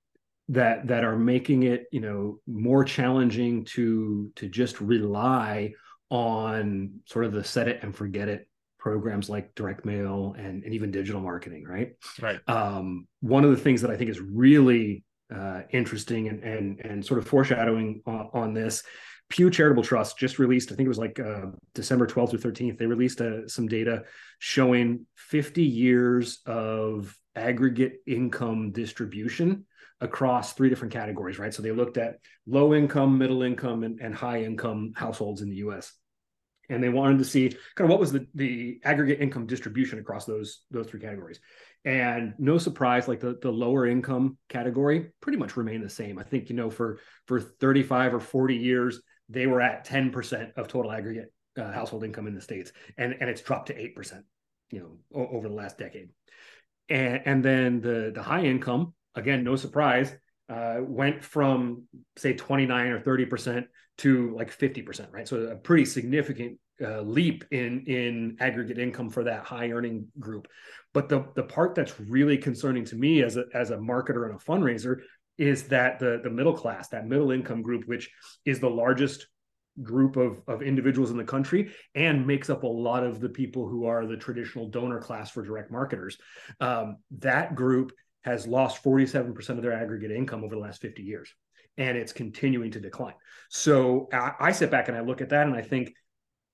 that 0.50 0.88
that 0.88 1.04
are 1.04 1.18
making 1.18 1.63
it 1.63 1.86
you 1.92 2.01
know 2.01 2.39
more 2.48 2.84
challenging 2.84 3.65
to 3.65 4.32
to 4.36 4.48
just 4.48 4.80
rely 4.80 5.74
on 6.10 7.00
sort 7.06 7.25
of 7.25 7.34
the 7.34 7.44
set 7.44 7.68
it 7.68 7.80
and 7.82 7.96
forget 7.96 8.27
it 8.27 8.48
programs 8.77 9.30
like 9.30 9.56
direct 9.56 9.84
mail 9.84 10.36
and, 10.38 10.63
and 10.63 10.74
even 10.74 10.92
digital 10.92 11.20
marketing 11.20 11.65
right? 11.65 11.94
Right. 12.22 12.39
Um, 12.48 13.08
one 13.22 13.44
of 13.44 13.50
the 13.50 13.58
things 13.58 13.82
that 13.82 13.92
i 13.92 13.98
think 13.98 14.10
is 14.10 14.20
really 14.20 15.04
uh, 15.34 15.62
interesting 15.72 16.27
and, 16.27 16.44
and 16.44 16.80
and 16.82 17.06
sort 17.06 17.18
of 17.18 17.27
foreshadowing 17.27 18.01
on, 18.06 18.30
on, 18.34 18.54
this 18.54 18.84
pew 19.29 19.50
charitable 19.50 19.84
trust 19.84 20.17
just 20.17 20.39
released 20.39 20.72
i 20.72 20.75
think 20.75 20.86
it 20.86 20.89
was 20.89 21.00
like 21.00 21.20
uh, 21.20 21.48
december 21.74 22.05
12th 22.05 22.34
or 22.34 22.38
13th 22.38 22.77
they 22.77 22.86
released 22.86 23.22
uh, 23.22 23.48
some 23.48 23.67
data 23.67 24.03
showing 24.39 25.05
50 25.15 25.63
years 25.63 26.39
of 26.46 27.15
aggregate 27.36 28.01
income 28.08 28.72
distribution 28.72 29.65
across 30.01 30.53
three 30.53 30.70
different 30.70 30.94
categories, 30.94 31.39
right? 31.39 31.53
So 31.53 31.62
they 31.62 31.72
looked 31.72 31.98
at 31.98 32.20
low 32.46 32.74
income, 32.74 33.17
middle 33.17 33.44
income, 33.44 33.84
and, 33.84 34.00
and 34.00 34.13
high 34.13 34.44
income 34.44 34.94
households 34.96 35.41
in 35.41 35.50
the 35.50 35.58
US. 35.58 35.94
And 36.70 36.84
they 36.84 36.89
wanted 36.89 37.20
to 37.20 37.25
see 37.25 37.50
kind 37.75 37.86
of 37.86 37.89
what 37.89 38.00
was 38.00 38.12
the, 38.12 38.25
the 38.34 38.79
aggregate 38.84 39.22
income 39.22 39.46
distribution 39.46 40.00
across 40.00 40.25
those 40.25 40.63
those 40.72 40.88
three 40.88 41.00
categories. 41.00 41.39
And 41.84 42.34
no 42.39 42.58
surprise, 42.58 43.08
like 43.08 43.20
the, 43.20 43.38
the 43.39 43.51
lower 43.51 43.86
income 43.86 44.39
category 44.50 45.12
pretty 45.22 45.38
much 45.38 45.55
remained 45.55 45.84
the 45.84 45.89
same. 45.89 46.17
I 46.17 46.24
think, 46.24 46.50
you 46.50 46.55
know, 46.55 46.72
for 46.72 47.00
for 47.27 47.39
35 47.39 48.15
or 48.15 48.20
40 48.20 48.55
years, 48.55 49.01
they 49.29 49.48
were 49.48 49.62
at 49.62 49.88
10% 49.88 50.53
of 50.55 50.67
total 50.67 50.91
aggregate 50.91 51.34
uh, 51.58 51.72
household 51.72 52.03
income 52.03 52.27
in 52.27 52.36
the 52.36 52.41
States. 52.41 52.72
And, 52.98 53.15
and 53.20 53.29
it's 53.29 53.41
dropped 53.41 53.67
to 53.67 53.74
8%, 53.74 54.22
you 54.72 54.79
know, 54.79 54.98
o- 55.20 55.38
over 55.38 55.48
the 55.48 55.53
last 55.53 55.77
decade. 55.77 56.10
And, 56.89 57.22
and 57.25 57.46
then 57.46 57.82
the, 57.82 58.12
the 58.13 58.22
high 58.22 58.44
income 58.44 58.94
again, 59.15 59.44
no 59.44 59.55
surprise, 59.55 60.13
uh, 60.50 60.77
went 60.82 61.24
from 61.24 61.84
say 62.17 62.34
29 62.34 62.88
or 62.88 63.00
30 63.00 63.25
percent 63.25 63.67
to 63.98 64.36
like 64.36 64.51
50 64.51 64.82
percent, 64.84 65.10
right? 65.12 65.27
So 65.27 65.38
a 65.38 65.55
pretty 65.55 65.86
significant 65.86 66.60
uh, 66.82 67.01
leap 67.01 67.46
in 67.51 67.86
in 67.88 68.38
aggregate 68.39 68.77
income 68.77 69.10
for 69.10 69.24
that 69.24 69.46
high 69.46 69.72
earning 69.72 70.08
group. 70.20 70.48
But 70.94 71.10
the 71.10 71.25
the 71.36 71.44
part 71.44 71.74
that's 71.74 72.00
really 72.00 72.38
concerning 72.38 72.86
to 72.86 72.96
me 72.96 73.24
as 73.24 73.38
a 73.38 73.46
as 73.53 73.72
a 73.72 73.77
marketer 73.77 74.29
and 74.29 74.36
a 74.36 74.44
fundraiser 74.44 75.00
is 75.38 75.63
that 75.70 76.00
the 76.00 76.20
the 76.24 76.30
middle 76.30 76.54
class, 76.54 76.89
that 76.89 77.08
middle 77.08 77.32
income 77.32 77.62
group, 77.62 77.88
which 77.88 78.10
is 78.46 78.60
the 78.60 78.70
largest 78.70 79.27
group 79.84 80.15
of, 80.15 80.42
of 80.48 80.62
individuals 80.62 81.12
in 81.12 81.18
the 81.18 81.24
country 81.24 81.70
and 81.96 82.25
makes 82.25 82.50
up 82.50 82.63
a 82.63 82.68
lot 82.68 83.04
of 83.04 83.20
the 83.20 83.27
people 83.27 83.68
who 83.68 83.86
are 83.86 84.06
the 84.06 84.15
traditional 84.15 84.70
donor 84.70 85.01
class 85.01 85.30
for 85.30 85.44
direct 85.44 85.70
marketers. 85.70 86.18
Um, 86.62 86.98
that 87.20 87.56
group 87.56 87.92
has 88.24 88.48
lost 88.48 88.82
47% 88.82 89.50
of 89.50 89.62
their 89.62 89.74
aggregate 89.74 90.12
income 90.12 90.44
over 90.46 90.56
the 90.56 90.62
last 90.62 90.82
50 90.82 91.04
years 91.04 91.34
and 91.77 91.98
it's 91.98 92.13
continuing 92.13 92.72
to 92.72 92.80
decline 92.80 93.13
so 93.50 94.08
I, 94.12 94.32
I, 94.39 94.51
sit 94.51 94.72
back 94.72 94.88
and 94.88 94.98
i 94.98 95.01
look 95.01 95.22
at 95.22 95.30
that 95.30 95.46
and 95.46 95.56
i 95.56 95.62
think 95.62 95.94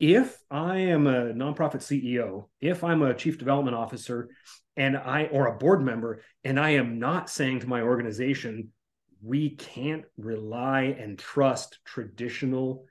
if 0.02 0.38
i 0.50 0.78
am 0.78 1.06
a 1.06 1.32
nonprofit 1.32 1.82
ceo 1.82 2.46
if 2.60 2.84
i'm 2.84 3.04
a 3.04 3.14
chief 3.14 3.38
development 3.38 3.76
officer 3.76 4.30
and 4.76 4.98
i 4.98 5.26
or 5.32 5.48
a 5.48 5.58
board 5.58 5.82
member 5.82 6.22
and 6.44 6.60
i 6.60 6.72
am 6.72 7.00
not 7.00 7.30
saying 7.30 7.60
to 7.60 7.70
my 7.70 7.82
organization 7.82 8.70
we 9.24 9.52
can't 9.52 10.04
rely 10.18 10.96
and 11.00 11.20
trust 11.20 11.80
traditional 11.86 12.86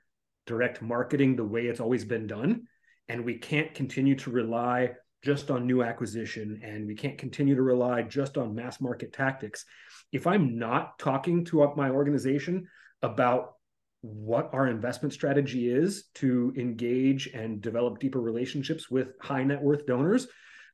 direct 0.47 0.81
marketing 0.81 1.35
the 1.35 1.43
way 1.43 1.67
it's 1.67 1.81
always 1.81 2.05
been 2.05 2.25
done 2.25 2.61
and 3.09 3.25
we 3.25 3.37
can't 3.37 3.73
continue 3.73 4.15
to 4.15 4.31
rely 4.31 4.91
just 5.21 5.51
on 5.51 5.67
new 5.67 5.83
acquisition 5.83 6.61
and 6.63 6.87
we 6.87 6.95
can't 6.95 7.17
continue 7.17 7.55
to 7.55 7.61
rely 7.61 8.01
just 8.01 8.37
on 8.37 8.55
mass 8.55 8.81
market 8.81 9.13
tactics. 9.13 9.65
If 10.11 10.25
I'm 10.25 10.57
not 10.57 10.97
talking 10.97 11.45
to 11.45 11.71
my 11.75 11.89
organization 11.89 12.67
about 13.01 13.53
what 14.01 14.49
our 14.53 14.67
investment 14.67 15.13
strategy 15.13 15.71
is 15.71 16.05
to 16.15 16.53
engage 16.57 17.27
and 17.27 17.61
develop 17.61 17.99
deeper 17.99 18.19
relationships 18.19 18.89
with 18.89 19.09
high 19.21 19.43
net 19.43 19.61
worth 19.61 19.85
donors, 19.85 20.27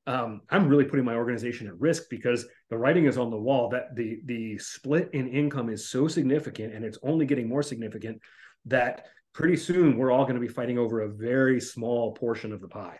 um, 0.08 0.42
I'm 0.50 0.70
really 0.70 0.86
putting 0.86 1.04
my 1.04 1.16
organization 1.16 1.68
at 1.68 1.80
risk 1.80 2.04
because 2.10 2.46
the 2.70 2.78
writing 2.78 3.06
is 3.06 3.18
on 3.18 3.30
the 3.30 3.38
wall 3.38 3.70
that 3.70 3.96
the 3.96 4.22
the 4.26 4.58
split 4.58 5.10
in 5.12 5.28
income 5.28 5.70
is 5.70 5.90
so 5.90 6.08
significant 6.08 6.74
and 6.74 6.86
it's 6.86 6.98
only 7.04 7.26
getting 7.26 7.50
more 7.50 7.62
significant 7.62 8.22
that 8.66 9.08
pretty 9.34 9.58
soon 9.58 9.98
we're 9.98 10.12
all 10.12 10.24
going 10.24 10.36
to 10.36 10.42
be 10.42 10.48
fighting 10.48 10.78
over 10.78 11.02
a 11.02 11.10
very 11.10 11.60
small 11.60 12.14
portion 12.14 12.54
of 12.54 12.62
the 12.62 12.68
pie. 12.70 12.98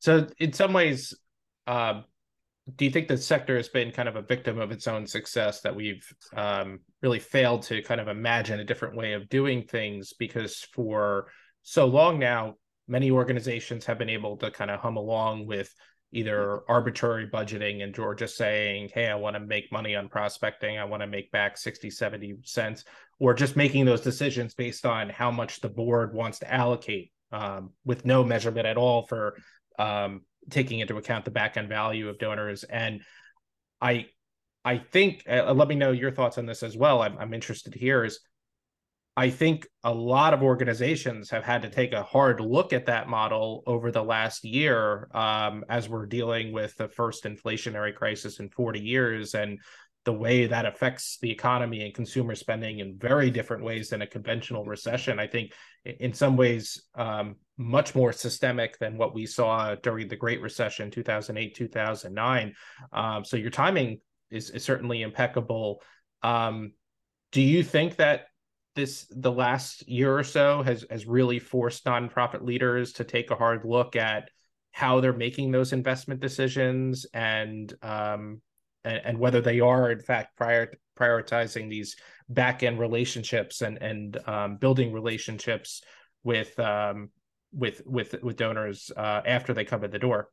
So, 0.00 0.26
in 0.38 0.52
some 0.52 0.72
ways, 0.72 1.14
uh, 1.66 2.00
do 2.76 2.84
you 2.84 2.90
think 2.90 3.08
the 3.08 3.16
sector 3.16 3.56
has 3.56 3.68
been 3.68 3.92
kind 3.92 4.08
of 4.08 4.16
a 4.16 4.22
victim 4.22 4.58
of 4.58 4.72
its 4.72 4.88
own 4.88 5.06
success 5.06 5.60
that 5.60 5.76
we've 5.76 6.04
um, 6.34 6.80
really 7.02 7.18
failed 7.18 7.62
to 7.62 7.82
kind 7.82 8.00
of 8.00 8.08
imagine 8.08 8.60
a 8.60 8.64
different 8.64 8.96
way 8.96 9.14
of 9.14 9.28
doing 9.28 9.64
things? 9.64 10.12
Because 10.18 10.66
for 10.72 11.28
so 11.62 11.86
long 11.86 12.18
now, 12.18 12.54
many 12.88 13.10
organizations 13.10 13.86
have 13.86 13.98
been 13.98 14.08
able 14.08 14.36
to 14.38 14.50
kind 14.50 14.70
of 14.70 14.80
hum 14.80 14.96
along 14.96 15.46
with 15.46 15.72
either 16.14 16.60
arbitrary 16.68 17.26
budgeting 17.26 17.82
and 17.82 17.98
or 17.98 18.14
just 18.14 18.36
saying 18.36 18.90
hey 18.92 19.08
i 19.08 19.14
want 19.14 19.34
to 19.34 19.40
make 19.40 19.72
money 19.72 19.96
on 19.96 20.10
prospecting 20.10 20.76
i 20.78 20.84
want 20.84 21.00
to 21.00 21.06
make 21.06 21.30
back 21.32 21.56
60 21.56 21.88
70 21.88 22.34
cents 22.42 22.84
or 23.18 23.32
just 23.32 23.56
making 23.56 23.86
those 23.86 24.02
decisions 24.02 24.52
based 24.52 24.84
on 24.84 25.08
how 25.08 25.30
much 25.30 25.60
the 25.60 25.70
board 25.70 26.12
wants 26.12 26.40
to 26.40 26.52
allocate 26.52 27.12
um, 27.32 27.70
with 27.84 28.04
no 28.04 28.22
measurement 28.22 28.66
at 28.66 28.76
all 28.76 29.06
for 29.06 29.36
um, 29.78 30.22
taking 30.50 30.80
into 30.80 30.96
account 30.96 31.24
the 31.24 31.30
back 31.30 31.56
end 31.56 31.68
value 31.68 32.08
of 32.08 32.18
donors. 32.18 32.64
And 32.64 33.02
I, 33.80 34.06
I 34.64 34.78
think, 34.78 35.24
uh, 35.28 35.52
let 35.52 35.68
me 35.68 35.74
know 35.74 35.92
your 35.92 36.12
thoughts 36.12 36.38
on 36.38 36.46
this 36.46 36.62
as 36.62 36.76
well. 36.76 37.02
I'm, 37.02 37.18
I'm 37.18 37.34
interested 37.34 37.74
here. 37.74 38.04
Is 38.04 38.20
I 39.16 39.28
think 39.28 39.66
a 39.84 39.92
lot 39.92 40.32
of 40.32 40.42
organizations 40.42 41.30
have 41.30 41.44
had 41.44 41.62
to 41.62 41.68
take 41.68 41.92
a 41.92 42.02
hard 42.02 42.40
look 42.40 42.72
at 42.72 42.86
that 42.86 43.08
model 43.08 43.62
over 43.66 43.90
the 43.90 44.02
last 44.02 44.44
year 44.44 45.08
um, 45.12 45.64
as 45.68 45.88
we're 45.88 46.06
dealing 46.06 46.52
with 46.52 46.74
the 46.76 46.88
first 46.88 47.24
inflationary 47.24 47.94
crisis 47.94 48.40
in 48.40 48.48
40 48.48 48.80
years. 48.80 49.34
And 49.34 49.58
the 50.04 50.12
way 50.12 50.46
that 50.46 50.66
affects 50.66 51.18
the 51.18 51.30
economy 51.30 51.84
and 51.84 51.94
consumer 51.94 52.34
spending 52.34 52.80
in 52.80 52.98
very 52.98 53.30
different 53.30 53.62
ways 53.62 53.90
than 53.90 54.02
a 54.02 54.06
conventional 54.06 54.64
recession. 54.64 55.20
I 55.20 55.28
think 55.28 55.52
in 55.84 56.12
some 56.12 56.36
ways 56.36 56.82
um, 56.96 57.36
much 57.56 57.94
more 57.94 58.12
systemic 58.12 58.78
than 58.78 58.98
what 58.98 59.14
we 59.14 59.26
saw 59.26 59.76
during 59.76 60.08
the 60.08 60.16
Great 60.16 60.40
Recession, 60.40 60.90
2008, 60.90 61.54
2009. 61.54 62.54
Um, 62.92 63.24
so 63.24 63.36
your 63.36 63.50
timing 63.50 64.00
is, 64.32 64.50
is 64.50 64.64
certainly 64.64 65.02
impeccable. 65.02 65.82
Um, 66.22 66.72
do 67.30 67.40
you 67.40 67.62
think 67.62 67.96
that 67.96 68.26
this 68.74 69.06
the 69.10 69.32
last 69.32 69.86
year 69.88 70.16
or 70.16 70.24
so 70.24 70.62
has 70.62 70.84
has 70.90 71.06
really 71.06 71.38
forced 71.38 71.84
nonprofit 71.84 72.42
leaders 72.42 72.94
to 72.94 73.04
take 73.04 73.30
a 73.30 73.36
hard 73.36 73.64
look 73.64 73.96
at 73.96 74.30
how 74.72 75.00
they're 75.00 75.12
making 75.12 75.50
those 75.50 75.72
investment 75.72 76.20
decisions 76.20 77.04
and 77.12 77.74
um, 77.82 78.40
and, 78.84 79.00
and 79.04 79.18
whether 79.18 79.40
they 79.40 79.60
are 79.60 79.90
in 79.90 80.00
fact 80.00 80.36
prior 80.36 80.72
prioritizing 80.98 81.68
these 81.68 81.96
back 82.28 82.62
end 82.62 82.78
relationships 82.78 83.60
and 83.60 83.76
and 83.82 84.18
um, 84.26 84.56
building 84.56 84.92
relationships 84.92 85.82
with 86.24 86.58
um, 86.58 87.10
with 87.52 87.82
with 87.84 88.14
with 88.22 88.36
donors 88.36 88.90
uh, 88.96 89.20
after 89.26 89.52
they 89.52 89.64
come 89.64 89.84
in 89.84 89.90
the 89.90 89.98
door. 89.98 90.28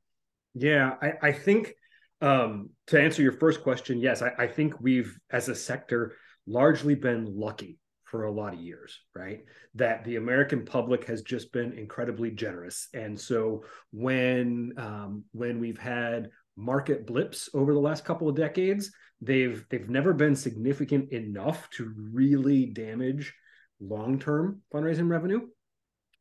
Yeah, 0.53 0.95
I, 1.01 1.13
I 1.21 1.31
think 1.31 1.73
um, 2.21 2.69
to 2.87 3.01
answer 3.01 3.21
your 3.21 3.31
first 3.31 3.63
question, 3.63 3.99
yes, 3.99 4.21
I, 4.21 4.31
I 4.37 4.47
think 4.47 4.79
we've 4.79 5.17
as 5.31 5.49
a 5.49 5.55
sector 5.55 6.15
largely 6.47 6.95
been 6.95 7.25
lucky 7.37 7.79
for 8.03 8.23
a 8.23 8.31
lot 8.31 8.53
of 8.53 8.59
years, 8.59 8.99
right? 9.15 9.41
That 9.75 10.03
the 10.03 10.15
American 10.15 10.65
public 10.65 11.05
has 11.05 11.21
just 11.21 11.53
been 11.53 11.73
incredibly 11.73 12.31
generous, 12.31 12.87
and 12.93 13.19
so 13.19 13.63
when 13.91 14.73
um, 14.77 15.23
when 15.31 15.59
we've 15.59 15.77
had 15.77 16.29
market 16.59 17.07
blips 17.07 17.49
over 17.53 17.73
the 17.73 17.79
last 17.79 18.05
couple 18.05 18.29
of 18.29 18.35
decades. 18.35 18.91
They've 19.21 19.65
they've 19.69 19.89
never 19.89 20.13
been 20.13 20.35
significant 20.35 21.11
enough 21.11 21.69
to 21.71 21.93
really 21.95 22.67
damage 22.67 23.33
long-term 23.79 24.61
fundraising 24.73 25.09
revenue. 25.09 25.47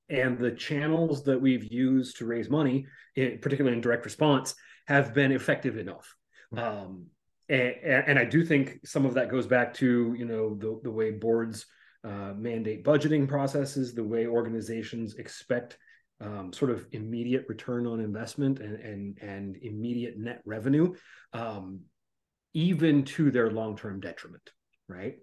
And 0.09 0.39
the 0.39 0.53
channels 0.53 1.25
that 1.25 1.41
we've 1.41 1.71
used 1.71 2.17
to 2.19 2.25
raise 2.25 2.49
money, 2.49 2.87
particularly 3.15 3.77
in 3.77 3.83
direct 3.83 4.07
response, 4.07 4.55
have 4.89 5.13
been 5.13 5.33
effective 5.33 5.77
enough. 5.77 6.17
Mm-hmm. 6.53 6.65
Um, 6.65 7.07
and, 7.51 7.75
and, 7.83 8.19
I 8.19 8.25
do 8.25 8.43
think 8.43 8.79
some 8.85 9.05
of 9.05 9.15
that 9.15 9.31
goes 9.31 9.47
back 9.47 9.75
to 9.75 10.15
you 10.19 10.25
know 10.25 10.55
the 10.55 10.81
the 10.83 10.91
way 10.91 11.11
boards 11.11 11.67
uh, 12.05 12.33
mandate 12.37 12.85
budgeting 12.85 13.29
processes, 13.29 13.95
the 13.95 14.05
way 14.05 14.27
organizations 14.27 15.17
expect 15.17 15.77
um, 16.23 16.53
sort 16.53 16.71
of 16.71 16.87
immediate 16.93 17.45
return 17.49 17.87
on 17.87 18.01
investment 18.01 18.61
and 18.61 18.77
and, 18.81 19.19
and 19.21 19.57
immediate 19.63 20.19
net 20.19 20.41
revenue, 20.47 20.95
um, 21.35 21.81
even 22.55 23.05
to 23.05 23.31
their 23.31 23.51
long 23.51 23.77
term 23.77 24.01
detriment, 24.01 24.51
right? 24.89 25.17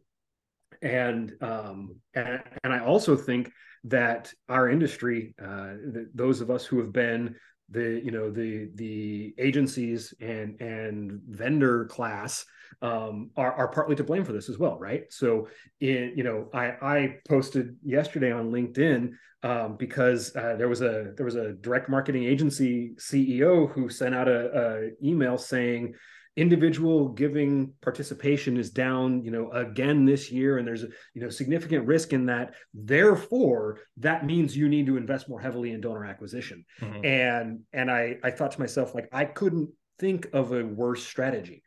And, 0.82 1.34
um, 1.42 1.96
and 2.14 2.40
and 2.64 2.72
I 2.74 2.80
also 2.80 3.16
think 3.16 3.52
that 3.86 4.32
our 4.48 4.70
industry, 4.70 5.34
uh, 5.44 5.74
th- 5.94 6.08
those 6.14 6.42
of 6.42 6.52
us 6.52 6.66
who 6.66 6.80
have 6.80 6.92
been 6.92 7.36
the 7.70 8.02
you 8.04 8.12
know 8.12 8.30
the 8.30 8.70
the 8.76 9.34
agencies 9.38 10.14
and 10.22 10.60
and 10.62 11.22
vendor 11.28 11.86
class 11.86 12.46
um, 12.82 13.32
are, 13.38 13.54
are 13.54 13.68
partly 13.68 13.96
to 13.96 14.04
blame 14.04 14.24
for 14.24 14.34
this 14.34 14.50
as 14.50 14.58
well, 14.58 14.78
right? 14.80 15.04
So, 15.10 15.48
in 15.80 16.14
you 16.16 16.24
know, 16.24 16.50
I 16.54 16.66
I 16.82 17.16
posted 17.28 17.76
yesterday 17.84 18.32
on 18.32 18.52
LinkedIn 18.52 19.12
um, 19.44 19.78
because 19.78 20.36
uh, 20.36 20.56
there 20.58 20.68
was 20.70 20.82
a 20.82 21.14
there 21.16 21.26
was 21.26 21.36
a 21.36 21.54
direct 21.54 21.90
marketing 21.90 22.24
agency 22.24 22.94
CEO 22.98 23.72
who 23.72 23.90
sent 23.90 24.16
out 24.16 24.28
a, 24.28 24.92
a 25.02 25.08
email 25.08 25.38
saying 25.38 25.94
individual 26.38 27.10
giving 27.10 27.72
participation 27.82 28.58
is 28.58 28.70
down 28.70 29.24
you 29.24 29.32
know 29.32 29.50
again 29.52 30.04
this 30.06 30.32
year 30.32 30.58
and 30.58 30.68
there's 30.68 30.84
a 30.84 30.88
you 31.14 31.22
know 31.22 31.30
significant 31.30 31.86
risk 31.86 32.14
in 32.14 32.26
that. 32.26 32.56
Therefore 32.74 33.80
that 33.98 34.26
means 34.26 34.56
you 34.56 34.68
need 34.68 34.86
to 34.88 34.98
invest 34.98 35.30
more 35.30 35.40
heavily 35.40 35.72
in 35.72 35.82
donor 35.82 36.06
acquisition. 36.06 36.66
Mm-hmm. 36.82 37.06
and 37.06 37.60
and 37.74 37.90
i 37.90 38.18
i 38.24 38.32
thought 38.32 38.52
to 38.52 38.60
myself 38.60 38.94
like 38.94 39.08
i 39.12 39.26
couldn't 39.26 39.70
think 40.00 40.28
of 40.34 40.52
a 40.52 40.64
worse 40.64 41.04
strategy. 41.06 41.64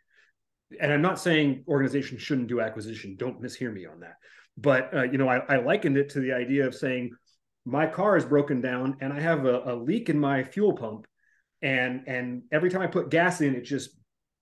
And 0.81 0.93
i'm 0.93 1.03
not 1.03 1.19
saying 1.19 1.65
organizations 1.67 2.23
shouldn't 2.23 2.49
do 2.49 2.61
acquisition. 2.61 3.17
Don't 3.19 3.41
mishear 3.41 3.73
me 3.73 3.87
on 3.87 4.01
that. 4.01 4.17
But 4.57 4.95
uh, 4.95 5.03
you 5.05 5.19
know 5.19 5.29
I, 5.29 5.39
I 5.49 5.57
likened 5.59 5.97
it 5.97 6.11
to 6.11 6.21
the 6.21 6.33
idea 6.33 6.67
of 6.67 6.75
saying 6.75 7.11
my 7.65 7.87
car 7.87 8.17
is 8.17 8.25
broken 8.25 8.61
down 8.61 8.97
and 9.01 9.13
i 9.13 9.21
have 9.21 9.45
a, 9.45 9.63
a 9.67 9.75
leak 9.75 10.09
in 10.09 10.19
my 10.19 10.43
fuel 10.43 10.73
pump 10.73 11.07
and 11.61 12.05
and 12.07 12.43
every 12.51 12.71
time 12.71 12.81
i 12.81 12.87
put 12.87 13.11
gas 13.11 13.41
in 13.41 13.55
it 13.55 13.63
just 13.63 13.91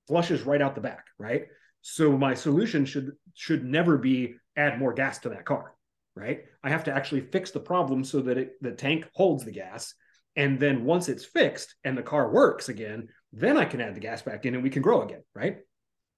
flushes 0.06 0.42
right 0.42 0.62
out 0.62 0.74
the 0.74 0.80
back, 0.80 1.06
right? 1.18 1.46
So 1.82 2.16
my 2.16 2.34
solution 2.34 2.84
should 2.84 3.12
should 3.34 3.64
never 3.64 3.96
be 3.96 4.36
add 4.56 4.78
more 4.78 4.92
gas 4.92 5.18
to 5.20 5.28
that 5.30 5.44
car, 5.44 5.74
right? 6.14 6.44
I 6.62 6.70
have 6.70 6.84
to 6.84 6.92
actually 6.92 7.20
fix 7.20 7.50
the 7.50 7.60
problem 7.60 8.04
so 8.04 8.20
that 8.22 8.38
it, 8.38 8.62
the 8.62 8.72
tank 8.72 9.08
holds 9.14 9.44
the 9.44 9.52
gas. 9.52 9.94
And 10.34 10.58
then 10.58 10.84
once 10.84 11.08
it's 11.08 11.24
fixed 11.24 11.74
and 11.84 11.96
the 11.96 12.02
car 12.02 12.30
works 12.30 12.68
again, 12.68 13.08
then 13.32 13.56
I 13.56 13.64
can 13.64 13.80
add 13.80 13.94
the 13.94 14.00
gas 14.00 14.22
back 14.22 14.44
in 14.44 14.54
and 14.54 14.62
we 14.62 14.70
can 14.70 14.82
grow 14.82 15.02
again, 15.02 15.22
right? 15.34 15.58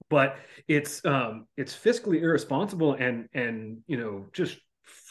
But 0.09 0.37
it's 0.67 1.05
um, 1.05 1.47
it's 1.57 1.75
fiscally 1.77 2.23
irresponsible 2.23 2.95
and 2.95 3.29
and 3.35 3.79
you 3.87 3.99
know 3.99 4.27
just 4.33 4.59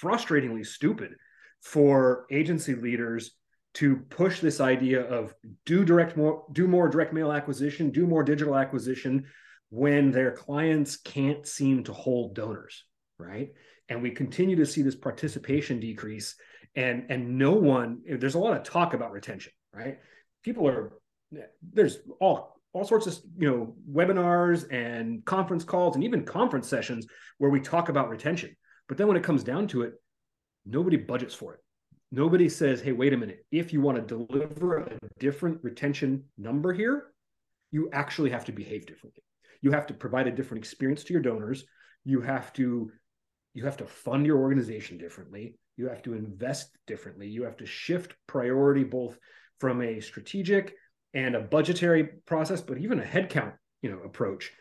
frustratingly 0.01 0.65
stupid 0.65 1.15
for 1.61 2.25
agency 2.31 2.75
leaders 2.75 3.31
to 3.77 3.97
push 4.09 4.39
this 4.39 4.59
idea 4.59 5.03
of 5.03 5.35
do 5.67 5.85
direct 5.85 6.17
more 6.17 6.43
do 6.51 6.67
more 6.67 6.89
direct 6.89 7.13
mail 7.13 7.31
acquisition 7.31 7.91
do 7.91 8.07
more 8.07 8.23
digital 8.23 8.55
acquisition 8.55 9.23
when 9.69 10.09
their 10.09 10.31
clients 10.31 10.97
can't 10.97 11.45
seem 11.45 11.83
to 11.83 11.93
hold 11.93 12.33
donors 12.33 12.83
right? 13.19 13.49
And 13.89 14.03
we 14.03 14.11
continue 14.11 14.55
to 14.57 14.65
see 14.65 14.81
this 14.81 14.95
participation 14.95 15.79
decrease 15.79 16.35
and 16.75 17.05
and 17.09 17.37
no 17.37 17.51
one 17.51 18.01
there's 18.07 18.35
a 18.35 18.39
lot 18.39 18.57
of 18.57 18.63
talk 18.63 18.95
about 18.95 19.11
retention 19.11 19.53
right? 19.73 19.99
People 20.43 20.67
are 20.67 20.93
there's 21.71 21.99
all 22.19 22.59
all 22.73 22.83
sorts 22.83 23.05
of 23.05 23.19
you 23.37 23.47
know 23.47 23.75
webinars 23.91 24.65
and 24.71 25.23
conference 25.25 25.63
calls 25.63 25.93
and 25.93 26.03
even 26.03 26.25
conference 26.25 26.67
sessions 26.67 27.05
where 27.37 27.51
we 27.51 27.59
talk 27.59 27.89
about 27.89 28.09
retention. 28.09 28.55
But 28.87 28.97
then 28.97 29.07
when 29.07 29.17
it 29.17 29.23
comes 29.23 29.43
down 29.43 29.67
to 29.67 29.83
it 29.83 29.93
nobody 30.65 30.97
budgets 30.97 31.35
for 31.35 31.53
it 31.53 31.59
Nobody 32.11 32.47
says, 32.47 32.81
hey, 32.81 32.93
wait 32.93 33.13
a 33.13 33.17
minute. 33.17 33.45
If 33.51 33.73
you 33.73 33.81
want 33.81 33.97
to 33.97 34.25
deliver 34.27 34.77
a 34.77 34.97
different 35.19 35.59
retention 35.63 36.23
number 36.37 36.73
here, 36.73 37.07
you 37.71 37.89
actually 37.91 38.29
have 38.29 38.45
to 38.45 38.51
behave 38.51 38.85
differently. 38.85 39.23
You 39.61 39.71
have 39.71 39.87
to 39.87 39.93
provide 39.93 40.27
a 40.27 40.31
different 40.31 40.63
experience 40.63 41.03
to 41.05 41.13
your 41.13 41.21
donors. 41.21 41.65
You 42.05 42.21
have 42.21 42.53
to 42.53 42.91
you 43.53 43.65
have 43.65 43.77
to 43.77 43.87
fund 43.87 44.25
your 44.25 44.37
organization 44.37 44.99
differently. 44.99 45.55
You 45.77 45.89
have 45.89 46.03
to 46.03 46.13
invest 46.13 46.69
differently. 46.85 47.27
You 47.27 47.43
have 47.43 47.57
to 47.57 47.65
shift 47.65 48.13
priority 48.27 48.83
both 48.83 49.17
from 49.59 49.81
a 49.81 49.99
strategic 49.99 50.75
and 51.15 51.35
a 51.35 51.41
budgetary 51.41 52.09
process, 52.27 52.61
but 52.61 52.77
even 52.77 52.99
a 52.99 53.03
headcount, 53.03 53.53
you 53.81 53.89
know, 53.89 53.99
approach 54.05 54.51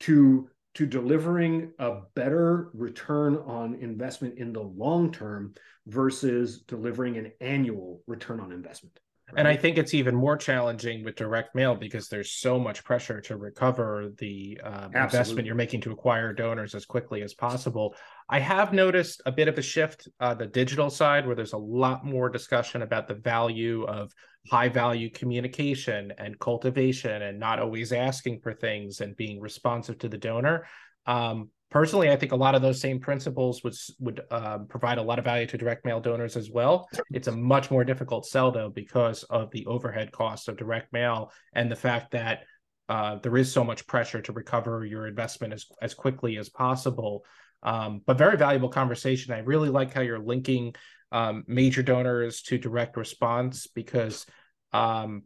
to 0.00 0.48
to 0.74 0.86
delivering 0.86 1.72
a 1.78 2.00
better 2.14 2.70
return 2.74 3.36
on 3.36 3.74
investment 3.76 4.38
in 4.38 4.52
the 4.52 4.62
long 4.62 5.12
term 5.12 5.54
versus 5.86 6.62
delivering 6.62 7.16
an 7.16 7.32
annual 7.40 8.02
return 8.06 8.40
on 8.40 8.52
investment. 8.52 8.98
Right? 9.32 9.38
And 9.38 9.48
I 9.48 9.56
think 9.56 9.78
it's 9.78 9.94
even 9.94 10.14
more 10.14 10.36
challenging 10.36 11.02
with 11.02 11.16
direct 11.16 11.54
mail 11.54 11.74
because 11.74 12.08
there's 12.08 12.32
so 12.32 12.58
much 12.58 12.84
pressure 12.84 13.20
to 13.22 13.36
recover 13.36 14.10
the 14.18 14.60
um, 14.62 14.94
investment 14.94 15.46
you're 15.46 15.54
making 15.54 15.80
to 15.82 15.92
acquire 15.92 16.32
donors 16.34 16.74
as 16.74 16.84
quickly 16.84 17.22
as 17.22 17.32
possible. 17.32 17.94
I 18.28 18.38
have 18.40 18.74
noticed 18.74 19.22
a 19.24 19.32
bit 19.32 19.48
of 19.48 19.56
a 19.56 19.62
shift 19.62 20.08
uh, 20.20 20.34
the 20.34 20.46
digital 20.46 20.90
side 20.90 21.26
where 21.26 21.34
there's 21.34 21.54
a 21.54 21.58
lot 21.58 22.04
more 22.04 22.28
discussion 22.28 22.82
about 22.82 23.08
the 23.08 23.14
value 23.14 23.84
of 23.84 24.12
high 24.50 24.68
value 24.68 25.10
communication 25.10 26.12
and 26.18 26.38
cultivation 26.38 27.22
and 27.22 27.40
not 27.40 27.58
always 27.58 27.92
asking 27.92 28.40
for 28.40 28.52
things 28.52 29.00
and 29.00 29.16
being 29.16 29.40
responsive 29.40 29.98
to 29.98 30.08
the 30.08 30.18
donor. 30.18 30.66
Um, 31.06 31.48
personally, 31.74 32.08
I 32.08 32.16
think 32.16 32.30
a 32.30 32.36
lot 32.36 32.54
of 32.54 32.62
those 32.62 32.80
same 32.80 33.00
principles 33.00 33.64
would 33.64 33.74
would 33.98 34.20
um, 34.30 34.66
provide 34.68 34.98
a 34.98 35.02
lot 35.02 35.18
of 35.18 35.24
value 35.24 35.46
to 35.48 35.58
direct 35.58 35.84
mail 35.84 36.00
donors 36.00 36.36
as 36.36 36.48
well. 36.48 36.88
It's 37.12 37.26
a 37.26 37.32
much 37.32 37.70
more 37.70 37.84
difficult 37.84 38.24
sell 38.24 38.52
though 38.52 38.70
because 38.70 39.24
of 39.24 39.50
the 39.50 39.66
overhead 39.66 40.12
costs 40.12 40.46
of 40.46 40.56
direct 40.56 40.92
mail 40.92 41.32
and 41.52 41.70
the 41.70 41.76
fact 41.76 42.12
that 42.12 42.44
uh, 42.88 43.16
there 43.16 43.36
is 43.36 43.52
so 43.52 43.64
much 43.64 43.88
pressure 43.88 44.22
to 44.22 44.32
recover 44.32 44.86
your 44.86 45.08
investment 45.08 45.52
as 45.52 45.66
as 45.82 45.94
quickly 45.94 46.38
as 46.38 46.48
possible. 46.48 47.24
Um, 47.64 48.02
but 48.06 48.18
very 48.18 48.36
valuable 48.36 48.68
conversation. 48.68 49.34
I 49.34 49.38
really 49.38 49.70
like 49.70 49.92
how 49.92 50.02
you're 50.02 50.18
linking 50.18 50.74
um, 51.10 51.42
major 51.48 51.82
donors 51.82 52.42
to 52.42 52.58
direct 52.58 52.96
response 52.96 53.66
because 53.66 54.26
um, 54.72 55.24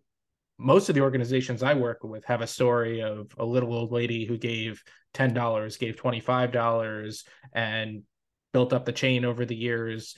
most 0.59 0.89
of 0.89 0.95
the 0.95 1.01
organizations 1.01 1.63
I 1.63 1.75
work 1.75 2.03
with 2.03 2.25
have 2.25 2.41
a 2.41 2.47
story 2.47 3.01
of 3.01 3.31
a 3.39 3.45
little 3.45 3.73
old 3.73 3.93
lady 3.93 4.27
who 4.27 4.37
gave 4.37 4.83
$10, 5.15 5.79
gave 5.79 5.97
$25 5.97 7.25
and 7.53 8.03
built 8.53 8.73
up 8.73 8.85
the 8.85 8.93
chain 8.93 9.25
over 9.25 9.45
the 9.45 9.57
years, 9.57 10.17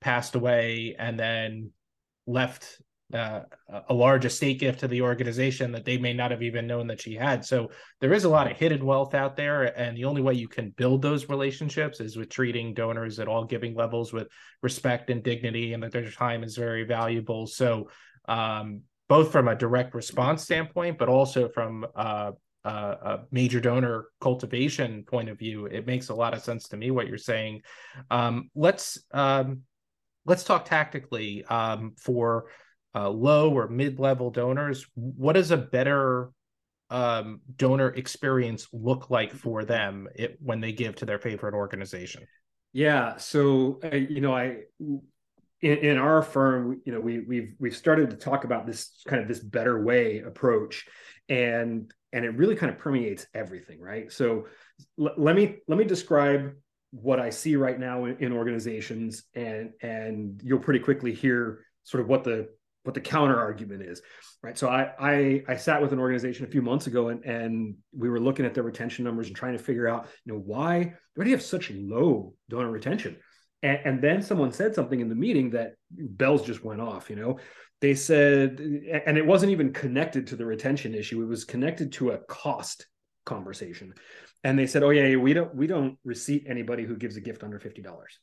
passed 0.00 0.34
away, 0.34 0.96
and 0.98 1.18
then 1.18 1.70
left 2.26 2.80
uh, 3.12 3.40
a 3.88 3.92
large 3.92 4.24
estate 4.24 4.58
gift 4.58 4.80
to 4.80 4.88
the 4.88 5.02
organization 5.02 5.72
that 5.72 5.84
they 5.84 5.98
may 5.98 6.14
not 6.14 6.30
have 6.30 6.42
even 6.42 6.66
known 6.66 6.86
that 6.86 7.00
she 7.00 7.14
had. 7.14 7.44
So 7.44 7.70
there 8.00 8.14
is 8.14 8.24
a 8.24 8.30
lot 8.30 8.50
of 8.50 8.56
hidden 8.56 8.86
wealth 8.86 9.14
out 9.14 9.36
there, 9.36 9.78
and 9.78 9.94
the 9.94 10.06
only 10.06 10.22
way 10.22 10.32
you 10.32 10.48
can 10.48 10.70
build 10.70 11.02
those 11.02 11.28
relationships 11.28 12.00
is 12.00 12.16
with 12.16 12.30
treating 12.30 12.72
donors 12.72 13.18
at 13.18 13.28
all 13.28 13.44
giving 13.44 13.74
levels 13.74 14.14
with 14.14 14.28
respect 14.62 15.10
and 15.10 15.22
dignity, 15.22 15.74
and 15.74 15.82
that 15.82 15.92
their 15.92 16.10
time 16.10 16.42
is 16.42 16.56
very 16.56 16.84
valuable. 16.84 17.46
So 17.46 17.90
um, 18.26 18.82
both 19.12 19.30
from 19.30 19.46
a 19.46 19.54
direct 19.54 19.94
response 19.94 20.42
standpoint, 20.42 20.96
but 20.96 21.06
also 21.06 21.46
from 21.46 21.86
uh, 21.94 22.32
uh, 22.64 22.94
a 23.02 23.18
major 23.30 23.60
donor 23.60 24.06
cultivation 24.22 25.02
point 25.02 25.28
of 25.28 25.38
view, 25.38 25.66
it 25.66 25.86
makes 25.86 26.08
a 26.08 26.14
lot 26.14 26.32
of 26.32 26.40
sense 26.40 26.66
to 26.68 26.78
me 26.78 26.90
what 26.90 27.06
you're 27.06 27.18
saying. 27.18 27.60
Um, 28.10 28.48
let's 28.54 29.04
um, 29.12 29.64
let's 30.24 30.44
talk 30.44 30.64
tactically 30.64 31.44
um, 31.44 31.92
for 31.98 32.46
uh, 32.94 33.10
low 33.10 33.50
or 33.52 33.68
mid-level 33.68 34.30
donors. 34.30 34.86
What 34.94 35.34
does 35.34 35.50
a 35.50 35.58
better 35.58 36.30
um, 36.88 37.42
donor 37.56 37.90
experience 37.90 38.66
look 38.72 39.10
like 39.10 39.34
for 39.34 39.66
them 39.66 40.08
it, 40.14 40.38
when 40.40 40.62
they 40.62 40.72
give 40.72 40.96
to 40.96 41.04
their 41.04 41.18
favorite 41.18 41.52
organization? 41.52 42.22
Yeah, 42.72 43.18
so 43.18 43.78
uh, 43.84 43.94
you 43.94 44.22
know, 44.22 44.34
I 44.34 44.60
in, 45.62 45.78
in, 45.78 45.98
our 45.98 46.22
firm, 46.22 46.80
you 46.84 46.92
know, 46.92 47.00
we 47.00 47.20
we've 47.20 47.54
we've 47.58 47.76
started 47.76 48.10
to 48.10 48.16
talk 48.16 48.44
about 48.44 48.66
this 48.66 49.02
kind 49.06 49.22
of 49.22 49.28
this 49.28 49.40
better 49.40 49.82
way 49.82 50.18
approach, 50.18 50.86
and 51.28 51.92
and 52.12 52.24
it 52.24 52.36
really 52.36 52.56
kind 52.56 52.70
of 52.70 52.78
permeates 52.78 53.26
everything 53.34 53.80
right? 53.80 54.12
So 54.12 54.46
l- 55.00 55.14
let 55.16 55.34
me 55.34 55.58
let 55.68 55.78
me 55.78 55.84
describe 55.84 56.52
what 56.92 57.18
i 57.18 57.30
see 57.30 57.56
right 57.56 57.80
now 57.80 58.04
in, 58.04 58.18
in, 58.18 58.32
organizations 58.32 59.24
and 59.34 59.70
and 59.80 60.40
you'll 60.44 60.58
pretty 60.58 60.78
quickly 60.78 61.14
hear 61.14 61.64
sort 61.84 62.02
of 62.02 62.08
what 62.08 62.22
the 62.22 62.48
what 62.84 62.94
the 62.94 63.00
counter 63.00 63.38
argument 63.38 63.82
is 63.82 64.02
right? 64.42 64.58
So 64.58 64.68
I, 64.68 64.90
I 65.00 65.44
i 65.48 65.56
sat 65.56 65.80
with 65.80 65.92
an 65.92 65.98
organization 65.98 66.44
a 66.44 66.50
few 66.50 66.62
months 66.62 66.86
ago 66.86 67.08
and 67.08 67.24
and 67.24 67.76
we 67.96 68.10
were 68.10 68.20
looking 68.20 68.44
at 68.44 68.54
their 68.54 68.62
retention 68.62 69.04
numbers 69.04 69.28
and 69.28 69.36
trying 69.36 69.56
to 69.56 69.62
figure 69.62 69.88
out 69.88 70.08
you 70.24 70.32
know 70.32 70.38
why 70.38 70.92
why 71.14 71.24
do 71.24 71.30
you 71.30 71.36
have 71.36 71.44
such 71.44 71.70
low 71.70 72.34
donor 72.50 72.70
retention 72.70 73.16
and, 73.62 73.78
and 73.84 74.02
then 74.02 74.22
someone 74.22 74.52
said 74.52 74.74
something 74.74 75.00
in 75.00 75.08
the 75.08 75.14
meeting 75.14 75.50
that 75.50 75.74
bells 75.90 76.44
just 76.44 76.64
went 76.64 76.80
off 76.80 77.10
you 77.10 77.16
know 77.16 77.38
they 77.82 77.96
said, 77.96 78.60
and 78.60 79.18
it 79.18 79.26
wasn't 79.26 79.50
even 79.50 79.72
connected 79.72 80.28
to 80.28 80.36
the 80.36 80.46
retention 80.46 80.94
issue. 80.94 81.20
It 81.20 81.26
was 81.26 81.44
connected 81.44 81.92
to 81.94 82.12
a 82.12 82.18
cost 82.18 82.86
conversation. 83.26 83.94
And 84.44 84.56
they 84.56 84.68
said, 84.68 84.84
"Oh 84.84 84.90
yeah, 84.90 85.16
we 85.16 85.32
don't 85.32 85.52
we 85.54 85.66
don't 85.66 85.98
receipt 86.04 86.46
anybody 86.48 86.84
who 86.84 86.96
gives 86.96 87.16
a 87.16 87.20
gift 87.20 87.42
under 87.42 87.58
fifty 87.58 87.82
dollars." 87.82 88.20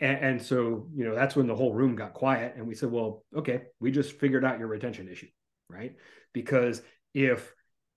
And, 0.00 0.18
and 0.18 0.42
so 0.42 0.88
you 0.94 1.06
know 1.06 1.14
that's 1.14 1.34
when 1.34 1.46
the 1.46 1.56
whole 1.56 1.72
room 1.72 1.96
got 1.96 2.12
quiet, 2.12 2.54
and 2.56 2.68
we 2.68 2.74
said, 2.74 2.90
"Well, 2.90 3.24
okay, 3.34 3.62
we 3.80 3.90
just 3.90 4.12
figured 4.20 4.44
out 4.44 4.58
your 4.58 4.68
retention 4.68 5.08
issue, 5.08 5.28
right? 5.70 5.96
Because 6.34 6.82
if 7.14 7.54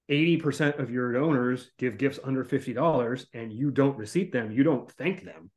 80% 0.10 0.80
of 0.80 0.90
your 0.90 1.12
donors 1.14 1.70
give 1.78 1.98
gifts 1.98 2.20
under 2.24 2.44
$50 2.44 3.26
and 3.34 3.54
you 3.54 3.72
don't 3.72 3.98
receipt 3.98 4.32
them, 4.32 4.52
you 4.52 4.64
don't 4.64 4.92
thank 4.94 5.24
them, 5.24 5.52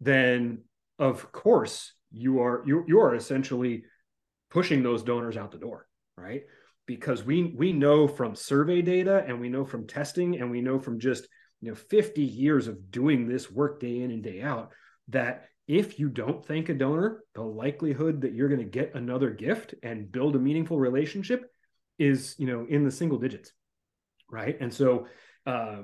then 0.00 0.62
of 0.98 1.32
course 1.32 1.92
you 2.10 2.40
are 2.40 2.62
you 2.66 2.84
you 2.86 3.00
are 3.00 3.14
essentially 3.14 3.84
pushing 4.50 4.82
those 4.82 5.02
donors 5.02 5.36
out 5.36 5.50
the 5.50 5.58
door, 5.58 5.86
right? 6.16 6.42
Because 6.86 7.24
we 7.24 7.54
we 7.56 7.72
know 7.72 8.06
from 8.06 8.34
survey 8.34 8.82
data 8.82 9.24
and 9.26 9.40
we 9.40 9.48
know 9.48 9.64
from 9.64 9.86
testing 9.86 10.40
and 10.40 10.50
we 10.50 10.60
know 10.60 10.78
from 10.78 11.00
just 11.00 11.26
you 11.60 11.70
know 11.70 11.74
50 11.74 12.22
years 12.22 12.68
of 12.68 12.90
doing 12.90 13.26
this 13.26 13.50
work 13.50 13.80
day 13.80 14.02
in 14.02 14.10
and 14.10 14.22
day 14.22 14.42
out 14.42 14.72
that 15.08 15.48
if 15.66 15.98
you 15.98 16.08
don't 16.08 16.44
thank 16.44 16.68
a 16.68 16.74
donor, 16.74 17.22
the 17.34 17.42
likelihood 17.42 18.20
that 18.20 18.34
you're 18.34 18.48
going 18.48 18.60
to 18.60 18.66
get 18.66 18.94
another 18.94 19.30
gift 19.30 19.74
and 19.82 20.10
build 20.10 20.36
a 20.36 20.38
meaningful 20.38 20.78
relationship 20.78 21.50
is, 21.98 22.34
you 22.38 22.46
know, 22.46 22.66
in 22.68 22.84
the 22.84 22.90
single 22.90 23.18
digits, 23.18 23.52
right? 24.30 24.56
And 24.60 24.72
so, 24.72 25.06
uh, 25.46 25.82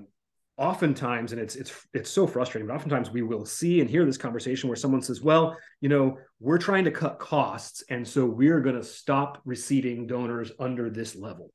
oftentimes, 0.61 1.33
and 1.33 1.40
it's 1.40 1.57
it's 1.57 1.87
it's 1.94 2.11
so 2.11 2.27
frustrating, 2.27 2.68
but 2.68 2.75
oftentimes 2.75 3.11
we 3.11 3.23
will 3.23 3.46
see 3.46 3.81
and 3.81 3.88
hear 3.88 4.05
this 4.05 4.18
conversation 4.18 4.68
where 4.68 4.77
someone 4.77 5.01
says, 5.01 5.23
"Well, 5.23 5.57
you 5.81 5.88
know, 5.88 6.18
we're 6.38 6.59
trying 6.59 6.85
to 6.85 6.90
cut 6.90 7.18
costs, 7.18 7.83
and 7.88 8.07
so 8.07 8.27
we're 8.27 8.61
going 8.61 8.77
to 8.77 8.85
stop 8.85 9.40
receiving 9.46 10.07
donors 10.07 10.53
under 10.61 10.90
this 10.90 11.16
level." 11.16 11.51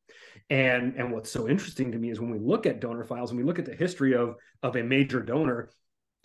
And 0.49 0.95
and 0.95 1.13
what's 1.13 1.29
so 1.29 1.47
interesting 1.47 1.91
to 1.91 1.99
me 1.99 2.09
is 2.09 2.19
when 2.19 2.31
we 2.31 2.39
look 2.39 2.65
at 2.65 2.81
donor 2.81 3.05
files 3.05 3.29
and 3.29 3.39
we 3.39 3.45
look 3.45 3.59
at 3.59 3.65
the 3.65 3.75
history 3.75 4.15
of 4.15 4.35
of 4.63 4.75
a 4.75 4.83
major 4.83 5.21
donor, 5.21 5.69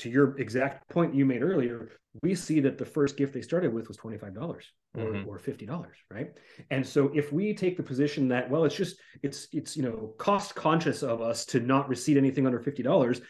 to 0.00 0.10
your 0.10 0.38
exact 0.38 0.88
point 0.88 1.14
you 1.14 1.24
made 1.24 1.42
earlier, 1.42 1.90
we 2.22 2.34
see 2.34 2.60
that 2.60 2.78
the 2.78 2.84
first 2.84 3.16
gift 3.16 3.32
they 3.32 3.42
started 3.42 3.72
with 3.72 3.88
was 3.88 3.96
$25 3.96 4.36
or, 4.36 4.60
mm-hmm. 4.96 5.28
or 5.28 5.38
$50, 5.38 5.86
right? 6.10 6.30
And 6.70 6.84
so 6.84 7.10
if 7.14 7.32
we 7.32 7.54
take 7.54 7.76
the 7.76 7.82
position 7.82 8.28
that, 8.28 8.50
well, 8.50 8.64
it's 8.64 8.74
just, 8.74 8.96
it's, 9.22 9.48
it's, 9.52 9.76
you 9.76 9.82
know, 9.82 10.14
cost 10.18 10.54
conscious 10.54 11.02
of 11.02 11.22
us 11.22 11.44
to 11.46 11.60
not 11.60 11.88
receive 11.88 12.16
anything 12.16 12.46
under 12.46 12.58
$50, 12.58 13.20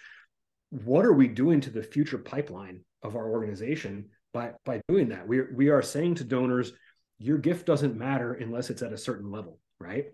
what 0.70 1.04
are 1.04 1.12
we 1.12 1.28
doing 1.28 1.60
to 1.60 1.70
the 1.70 1.82
future 1.82 2.18
pipeline 2.18 2.80
of 3.02 3.16
our 3.16 3.28
organization 3.28 4.08
by, 4.32 4.52
by 4.64 4.80
doing 4.88 5.08
that? 5.10 5.26
We, 5.28 5.42
we 5.54 5.68
are 5.68 5.82
saying 5.82 6.16
to 6.16 6.24
donors, 6.24 6.72
your 7.18 7.36
gift 7.36 7.66
doesn't 7.66 7.96
matter 7.96 8.32
unless 8.34 8.70
it's 8.70 8.82
at 8.82 8.92
a 8.92 8.98
certain 8.98 9.30
level, 9.30 9.58
right? 9.78 10.06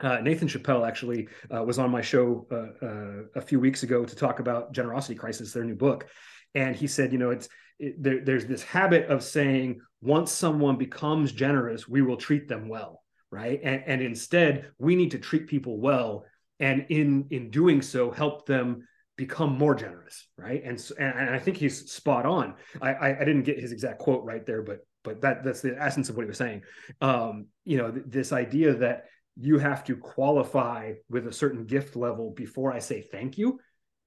Uh, 0.00 0.18
Nathan 0.20 0.48
Chappell 0.48 0.84
actually 0.84 1.28
uh, 1.54 1.62
was 1.62 1.78
on 1.78 1.90
my 1.90 2.00
show 2.00 2.46
uh, 2.50 2.84
uh, 2.84 3.22
a 3.34 3.40
few 3.40 3.60
weeks 3.60 3.82
ago 3.82 4.04
to 4.04 4.16
talk 4.16 4.40
about 4.40 4.72
Generosity 4.72 5.14
Crisis, 5.14 5.52
their 5.52 5.64
new 5.64 5.74
book, 5.74 6.06
and 6.54 6.74
he 6.74 6.86
said, 6.86 7.12
you 7.12 7.18
know, 7.18 7.30
it's 7.30 7.48
it, 7.78 8.02
there, 8.02 8.24
there's 8.24 8.46
this 8.46 8.62
habit 8.62 9.08
of 9.08 9.22
saying 9.22 9.80
once 10.00 10.32
someone 10.32 10.76
becomes 10.76 11.32
generous, 11.32 11.88
we 11.88 12.02
will 12.02 12.16
treat 12.16 12.48
them 12.48 12.68
well, 12.68 13.02
right? 13.30 13.60
And, 13.62 13.82
and 13.86 14.02
instead, 14.02 14.70
we 14.78 14.96
need 14.96 15.10
to 15.12 15.18
treat 15.18 15.46
people 15.46 15.78
well, 15.78 16.24
and 16.58 16.86
in 16.88 17.26
in 17.30 17.50
doing 17.50 17.82
so, 17.82 18.10
help 18.10 18.46
them 18.46 18.86
become 19.16 19.58
more 19.58 19.74
generous, 19.74 20.28
right? 20.38 20.62
And 20.64 20.82
and, 20.98 21.18
and 21.18 21.30
I 21.30 21.38
think 21.38 21.58
he's 21.58 21.90
spot 21.90 22.24
on. 22.24 22.54
I, 22.80 22.94
I, 22.94 23.20
I 23.20 23.24
didn't 23.24 23.42
get 23.42 23.60
his 23.60 23.72
exact 23.72 23.98
quote 23.98 24.24
right 24.24 24.44
there, 24.46 24.62
but 24.62 24.78
but 25.04 25.20
that 25.20 25.44
that's 25.44 25.60
the 25.60 25.76
essence 25.80 26.08
of 26.08 26.16
what 26.16 26.22
he 26.22 26.28
was 26.28 26.38
saying. 26.38 26.62
Um, 27.00 27.46
you 27.64 27.78
know, 27.78 27.90
th- 27.90 28.06
this 28.08 28.32
idea 28.32 28.74
that 28.76 29.04
you 29.36 29.58
have 29.58 29.84
to 29.84 29.96
qualify 29.96 30.94
with 31.08 31.26
a 31.26 31.32
certain 31.32 31.64
gift 31.64 31.96
level 31.96 32.30
before 32.30 32.72
I 32.72 32.78
say 32.78 33.02
thank 33.02 33.38
you 33.38 33.60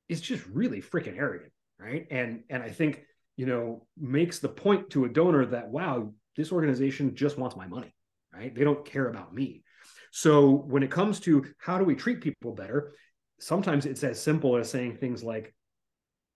is 0.09 0.21
just 0.21 0.45
really 0.47 0.81
freaking 0.81 1.17
arrogant, 1.17 1.51
right? 1.79 2.05
And 2.12 2.43
and 2.49 2.62
I 2.62 2.69
think 2.69 3.03
you 3.36 3.45
know 3.45 3.88
makes 3.97 4.39
the 4.39 4.49
point 4.49 4.91
to 4.91 5.05
a 5.05 5.09
donor 5.09 5.45
that 5.47 5.69
wow, 5.69 6.13
this 6.36 6.51
organization 6.51 7.15
just 7.15 7.38
wants 7.38 7.55
my 7.55 7.67
money, 7.67 7.93
right? 8.33 8.53
They 8.53 8.63
don't 8.63 8.86
care 8.86 9.07
about 9.07 9.33
me. 9.33 9.63
So 10.12 10.51
when 10.51 10.83
it 10.83 10.91
comes 10.91 11.19
to 11.21 11.45
how 11.57 11.77
do 11.77 11.86
we 11.86 11.95
treat 11.95 12.21
people 12.21 12.53
better, 12.53 12.93
sometimes 13.39 13.86
it's 13.86 14.03
as 14.03 14.21
simple 14.21 14.57
as 14.57 14.69
saying 14.69 14.97
things 14.97 15.23
like, 15.23 15.55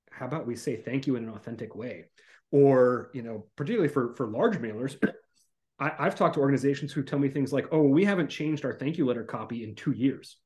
"How 0.09 0.25
about 0.25 0.47
we 0.47 0.55
say 0.55 0.75
thank 0.75 1.07
you 1.07 1.15
in 1.15 1.23
an 1.23 1.29
authentic 1.29 1.75
way?" 1.75 2.05
Or 2.51 3.11
you 3.13 3.21
know, 3.21 3.47
particularly 3.55 3.89
for 3.89 4.15
for 4.15 4.27
large 4.27 4.57
mailers, 4.57 4.97
I, 5.79 5.91
have 5.99 6.15
talked 6.15 6.35
to 6.35 6.41
organizations 6.41 6.91
who 6.91 7.03
tell 7.03 7.19
me 7.19 7.29
things 7.29 7.53
like, 7.53 7.67
oh, 7.71 7.83
we 7.83 8.03
haven't 8.03 8.29
changed 8.29 8.65
our 8.65 8.73
thank 8.73 8.97
you 8.97 9.05
letter 9.05 9.23
copy 9.23 9.63
in 9.63 9.75
two 9.75 9.91
years. 9.91 10.37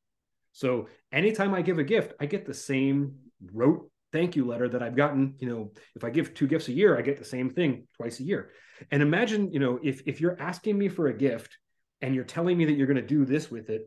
So 0.52 0.90
anytime 1.12 1.54
I 1.54 1.62
give 1.62 1.80
a 1.80 1.84
gift, 1.84 2.14
I 2.20 2.26
get 2.26 2.46
the 2.46 2.54
same 2.54 3.16
rote 3.54 3.90
thank 4.12 4.36
you 4.36 4.46
letter 4.46 4.68
that 4.70 4.84
I've 4.84 4.96
gotten. 4.96 5.36
You 5.40 5.50
know, 5.50 5.72
if 5.96 6.04
I 6.04 6.10
give 6.10 6.34
two 6.34 6.48
gifts 6.48 6.68
a 6.68 6.74
year, 6.74 6.98
I 6.98 7.02
get 7.02 7.18
the 7.18 7.26
same 7.26 7.50
thing 7.50 7.88
twice 7.96 8.20
a 8.20 8.24
year. 8.24 8.52
And 8.92 9.02
imagine, 9.02 9.52
you 9.52 9.60
know, 9.60 9.80
if 9.82 10.02
if 10.06 10.20
you're 10.20 10.40
asking 10.40 10.78
me 10.78 10.90
for 10.90 11.08
a 11.08 11.14
gift 11.14 11.58
and 12.02 12.16
you're 12.16 12.24
telling 12.24 12.58
me 12.58 12.66
that 12.66 12.74
you're 12.74 12.88
going 12.88 12.98
to 12.98 13.02
do 13.02 13.26
this 13.26 13.50
with 13.50 13.70
it, 13.70 13.86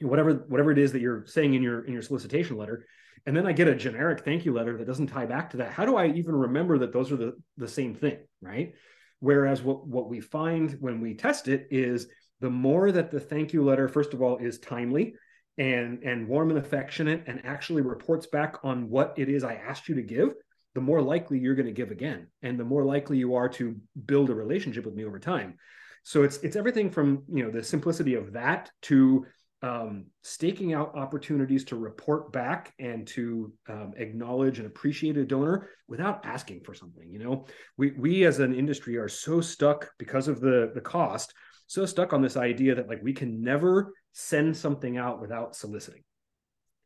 whatever 0.00 0.32
whatever 0.48 0.72
it 0.72 0.78
is 0.78 0.92
that 0.92 1.00
you're 1.00 1.26
saying 1.26 1.54
in 1.54 1.62
your 1.62 1.84
in 1.84 1.92
your 1.92 2.02
solicitation 2.02 2.56
letter, 2.56 2.86
and 3.26 3.36
then 3.36 3.46
I 3.46 3.52
get 3.52 3.68
a 3.68 3.74
generic 3.74 4.24
thank 4.24 4.44
you 4.44 4.52
letter 4.52 4.76
that 4.76 4.86
doesn't 4.86 5.08
tie 5.08 5.26
back 5.26 5.50
to 5.50 5.58
that. 5.58 5.72
How 5.72 5.84
do 5.84 5.96
I 5.96 6.08
even 6.08 6.34
remember 6.34 6.78
that 6.78 6.92
those 6.92 7.12
are 7.12 7.16
the 7.16 7.34
the 7.56 7.68
same 7.68 7.94
thing, 7.94 8.18
right? 8.40 8.74
Whereas 9.22 9.62
what, 9.62 9.86
what 9.86 10.08
we 10.08 10.18
find 10.18 10.76
when 10.80 11.00
we 11.00 11.14
test 11.14 11.46
it 11.46 11.68
is 11.70 12.08
the 12.40 12.50
more 12.50 12.90
that 12.90 13.12
the 13.12 13.20
thank 13.20 13.52
you 13.52 13.62
letter, 13.62 13.86
first 13.86 14.14
of 14.14 14.20
all, 14.20 14.36
is 14.38 14.58
timely 14.58 15.14
and, 15.58 16.02
and 16.02 16.26
warm 16.26 16.50
and 16.50 16.58
affectionate 16.58 17.22
and 17.28 17.40
actually 17.44 17.82
reports 17.82 18.26
back 18.26 18.56
on 18.64 18.90
what 18.90 19.14
it 19.16 19.28
is 19.28 19.44
I 19.44 19.54
asked 19.54 19.88
you 19.88 19.94
to 19.94 20.02
give, 20.02 20.34
the 20.74 20.80
more 20.80 21.00
likely 21.00 21.38
you're 21.38 21.54
going 21.54 21.66
to 21.66 21.72
give 21.72 21.92
again. 21.92 22.26
And 22.42 22.58
the 22.58 22.64
more 22.64 22.84
likely 22.84 23.16
you 23.16 23.36
are 23.36 23.48
to 23.50 23.76
build 24.06 24.28
a 24.28 24.34
relationship 24.34 24.84
with 24.84 24.96
me 24.96 25.04
over 25.04 25.20
time. 25.20 25.54
So 26.02 26.24
it's 26.24 26.38
it's 26.38 26.56
everything 26.56 26.90
from 26.90 27.22
you 27.32 27.44
know 27.44 27.52
the 27.52 27.62
simplicity 27.62 28.16
of 28.16 28.32
that 28.32 28.72
to 28.82 29.24
um, 29.62 30.06
staking 30.22 30.74
out 30.74 30.96
opportunities 30.96 31.64
to 31.64 31.76
report 31.76 32.32
back 32.32 32.74
and 32.80 33.06
to 33.06 33.52
um, 33.68 33.92
acknowledge 33.96 34.58
and 34.58 34.66
appreciate 34.66 35.16
a 35.16 35.24
donor 35.24 35.68
without 35.86 36.26
asking 36.26 36.62
for 36.62 36.74
something. 36.74 37.08
You 37.08 37.20
know, 37.20 37.46
we 37.76 37.92
we 37.92 38.24
as 38.24 38.40
an 38.40 38.54
industry 38.54 38.96
are 38.96 39.08
so 39.08 39.40
stuck 39.40 39.90
because 39.98 40.26
of 40.26 40.40
the 40.40 40.72
the 40.74 40.80
cost, 40.80 41.32
so 41.68 41.86
stuck 41.86 42.12
on 42.12 42.22
this 42.22 42.36
idea 42.36 42.74
that 42.74 42.88
like 42.88 43.02
we 43.02 43.12
can 43.12 43.42
never 43.42 43.94
send 44.12 44.56
something 44.56 44.98
out 44.98 45.20
without 45.20 45.54
soliciting. 45.54 46.02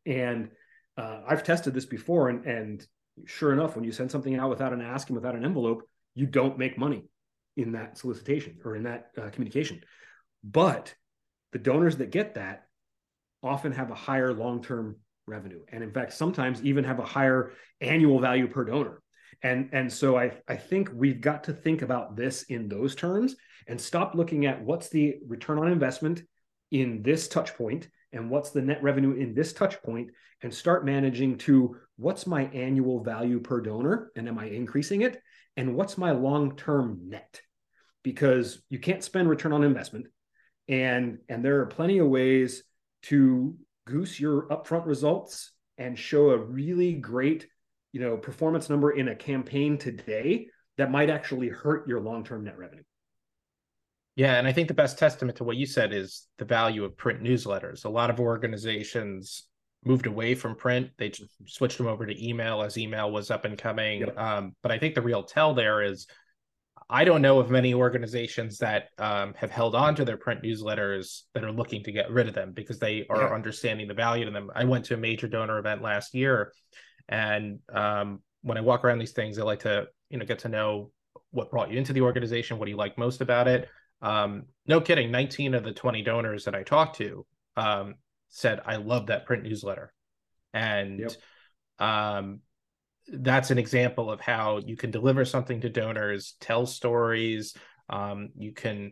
And 0.05 0.49
uh, 0.97 1.21
I've 1.27 1.43
tested 1.43 1.73
this 1.73 1.87
before, 1.87 2.29
and 2.29 2.45
and 2.45 2.87
sure 3.25 3.53
enough, 3.53 3.75
when 3.75 3.85
you 3.85 3.91
send 3.91 4.11
something 4.11 4.35
out 4.35 4.51
without 4.51 4.73
an 4.73 4.81
ask 4.81 5.09
and 5.09 5.15
without 5.15 5.35
an 5.35 5.45
envelope, 5.45 5.81
you 6.13 6.27
don't 6.27 6.59
make 6.59 6.77
money 6.77 7.05
in 7.55 7.71
that 7.71 7.97
solicitation 7.97 8.59
or 8.63 8.75
in 8.75 8.83
that 8.83 9.07
uh, 9.17 9.29
communication. 9.31 9.81
But 10.43 10.93
the 11.53 11.59
donors 11.59 11.97
that 11.97 12.11
get 12.11 12.35
that 12.35 12.66
often 13.43 13.71
have 13.71 13.91
a 13.91 13.95
higher 13.95 14.33
long-term 14.33 14.97
revenue 15.27 15.61
and 15.71 15.83
in 15.83 15.91
fact 15.91 16.13
sometimes 16.13 16.63
even 16.63 16.83
have 16.83 16.99
a 16.99 17.05
higher 17.05 17.51
annual 17.81 18.19
value 18.19 18.47
per 18.47 18.63
donor. 18.63 19.01
And 19.43 19.69
and 19.71 19.91
so 19.91 20.17
i 20.17 20.31
i 20.47 20.55
think 20.55 20.89
we've 20.93 21.21
got 21.21 21.43
to 21.45 21.53
think 21.53 21.81
about 21.81 22.15
this 22.15 22.43
in 22.43 22.67
those 22.67 22.95
terms 22.95 23.35
and 23.67 23.79
stop 23.79 24.15
looking 24.15 24.45
at 24.45 24.63
what's 24.63 24.89
the 24.89 25.17
return 25.27 25.59
on 25.59 25.71
investment 25.71 26.23
in 26.71 27.03
this 27.03 27.27
touch 27.27 27.55
point 27.55 27.87
and 28.13 28.29
what's 28.29 28.51
the 28.51 28.61
net 28.61 28.81
revenue 28.81 29.13
in 29.13 29.33
this 29.33 29.53
touch 29.53 29.81
point 29.83 30.09
and 30.41 30.53
start 30.53 30.85
managing 30.85 31.37
to 31.37 31.75
what's 31.97 32.25
my 32.25 32.45
annual 32.45 33.03
value 33.03 33.39
per 33.39 33.61
donor 33.61 34.11
and 34.15 34.27
am 34.27 34.39
i 34.39 34.45
increasing 34.45 35.01
it? 35.01 35.21
And 35.55 35.75
what's 35.75 35.97
my 35.97 36.11
long-term 36.11 37.09
net? 37.09 37.41
Because 38.03 38.61
you 38.69 38.79
can't 38.79 39.03
spend 39.03 39.27
return 39.27 39.53
on 39.53 39.63
investment 39.63 40.07
and 40.67 41.19
and 41.29 41.43
there 41.43 41.61
are 41.61 41.65
plenty 41.65 41.99
of 41.99 42.07
ways 42.07 42.63
to 43.03 43.55
goose 43.85 44.19
your 44.19 44.47
upfront 44.49 44.85
results 44.85 45.51
and 45.77 45.97
show 45.97 46.31
a 46.31 46.37
really 46.37 46.93
great 46.93 47.47
you 47.93 48.01
know 48.01 48.17
performance 48.17 48.69
number 48.69 48.91
in 48.91 49.07
a 49.07 49.15
campaign 49.15 49.77
today 49.77 50.47
that 50.77 50.91
might 50.91 51.09
actually 51.09 51.49
hurt 51.49 51.87
your 51.87 51.99
long-term 51.99 52.43
net 52.43 52.57
revenue. 52.57 52.83
Yeah 54.15 54.35
and 54.35 54.47
i 54.47 54.51
think 54.51 54.67
the 54.67 54.73
best 54.73 54.97
testament 54.97 55.37
to 55.37 55.43
what 55.43 55.57
you 55.57 55.65
said 55.65 55.93
is 55.93 56.27
the 56.37 56.45
value 56.45 56.83
of 56.83 56.97
print 56.97 57.21
newsletters. 57.21 57.85
A 57.85 57.89
lot 57.89 58.09
of 58.09 58.19
organizations 58.19 59.43
moved 59.85 60.07
away 60.07 60.35
from 60.35 60.55
print. 60.55 60.89
They 60.97 61.13
switched 61.45 61.77
them 61.77 61.87
over 61.87 62.05
to 62.05 62.27
email 62.27 62.61
as 62.61 62.77
email 62.77 63.11
was 63.11 63.31
up 63.31 63.45
and 63.45 63.57
coming. 63.57 64.01
Yep. 64.01 64.17
um, 64.17 64.55
but 64.61 64.71
i 64.71 64.77
think 64.77 64.95
the 64.95 65.01
real 65.01 65.23
tell 65.23 65.53
there 65.53 65.81
is 65.81 66.07
I 66.89 67.03
don't 67.03 67.21
know 67.21 67.39
of 67.39 67.49
many 67.49 67.73
organizations 67.73 68.59
that 68.59 68.89
um, 68.97 69.33
have 69.35 69.51
held 69.51 69.75
on 69.75 69.93
to 69.95 70.05
their 70.05 70.15
print 70.15 70.41
newsletters 70.41 71.23
that 71.33 71.43
are 71.43 71.51
looking 71.51 71.83
to 71.83 71.91
get 71.91 72.09
rid 72.09 72.29
of 72.29 72.33
them 72.33 72.53
because 72.53 72.79
they 72.79 73.05
are 73.09 73.23
yeah. 73.23 73.33
understanding 73.33 73.87
the 73.87 73.93
value 73.93 74.23
to 74.23 74.31
them. 74.31 74.49
I 74.55 74.63
went 74.63 74.85
to 74.85 74.93
a 74.93 74.97
major 74.97 75.27
donor 75.27 75.59
event 75.59 75.81
last 75.81 76.13
year, 76.13 76.53
and 77.09 77.59
um, 77.73 78.21
when 78.41 78.57
I 78.57 78.61
walk 78.61 78.85
around 78.85 78.99
these 78.99 79.11
things, 79.11 79.37
I 79.37 79.43
like 79.43 79.59
to 79.59 79.87
you 80.09 80.17
know 80.17 80.25
get 80.25 80.39
to 80.39 80.49
know 80.49 80.91
what 81.31 81.51
brought 81.51 81.69
you 81.69 81.77
into 81.77 81.91
the 81.91 82.01
organization, 82.01 82.57
what 82.57 82.65
do 82.65 82.71
you 82.71 82.77
like 82.77 82.97
most 82.97 83.19
about 83.19 83.49
it. 83.49 83.67
Um, 84.01 84.43
no 84.65 84.79
kidding, 84.79 85.11
19 85.11 85.55
of 85.55 85.63
the 85.63 85.73
20 85.73 86.03
donors 86.03 86.45
that 86.45 86.55
I 86.55 86.63
talked 86.63 86.97
to 86.97 87.25
um, 87.57 87.95
said 88.29 88.61
I 88.65 88.77
love 88.77 89.07
that 89.07 89.25
print 89.25 89.43
newsletter, 89.43 89.93
and 90.53 90.99
yep. 90.99 91.11
That's 93.09 93.51
an 93.51 93.57
example 93.57 94.11
of 94.11 94.19
how 94.19 94.59
you 94.65 94.75
can 94.75 94.91
deliver 94.91 95.25
something 95.25 95.61
to 95.61 95.69
donors, 95.69 96.35
tell 96.39 96.65
stories. 96.65 97.55
Um, 97.89 98.29
you 98.37 98.51
can 98.51 98.91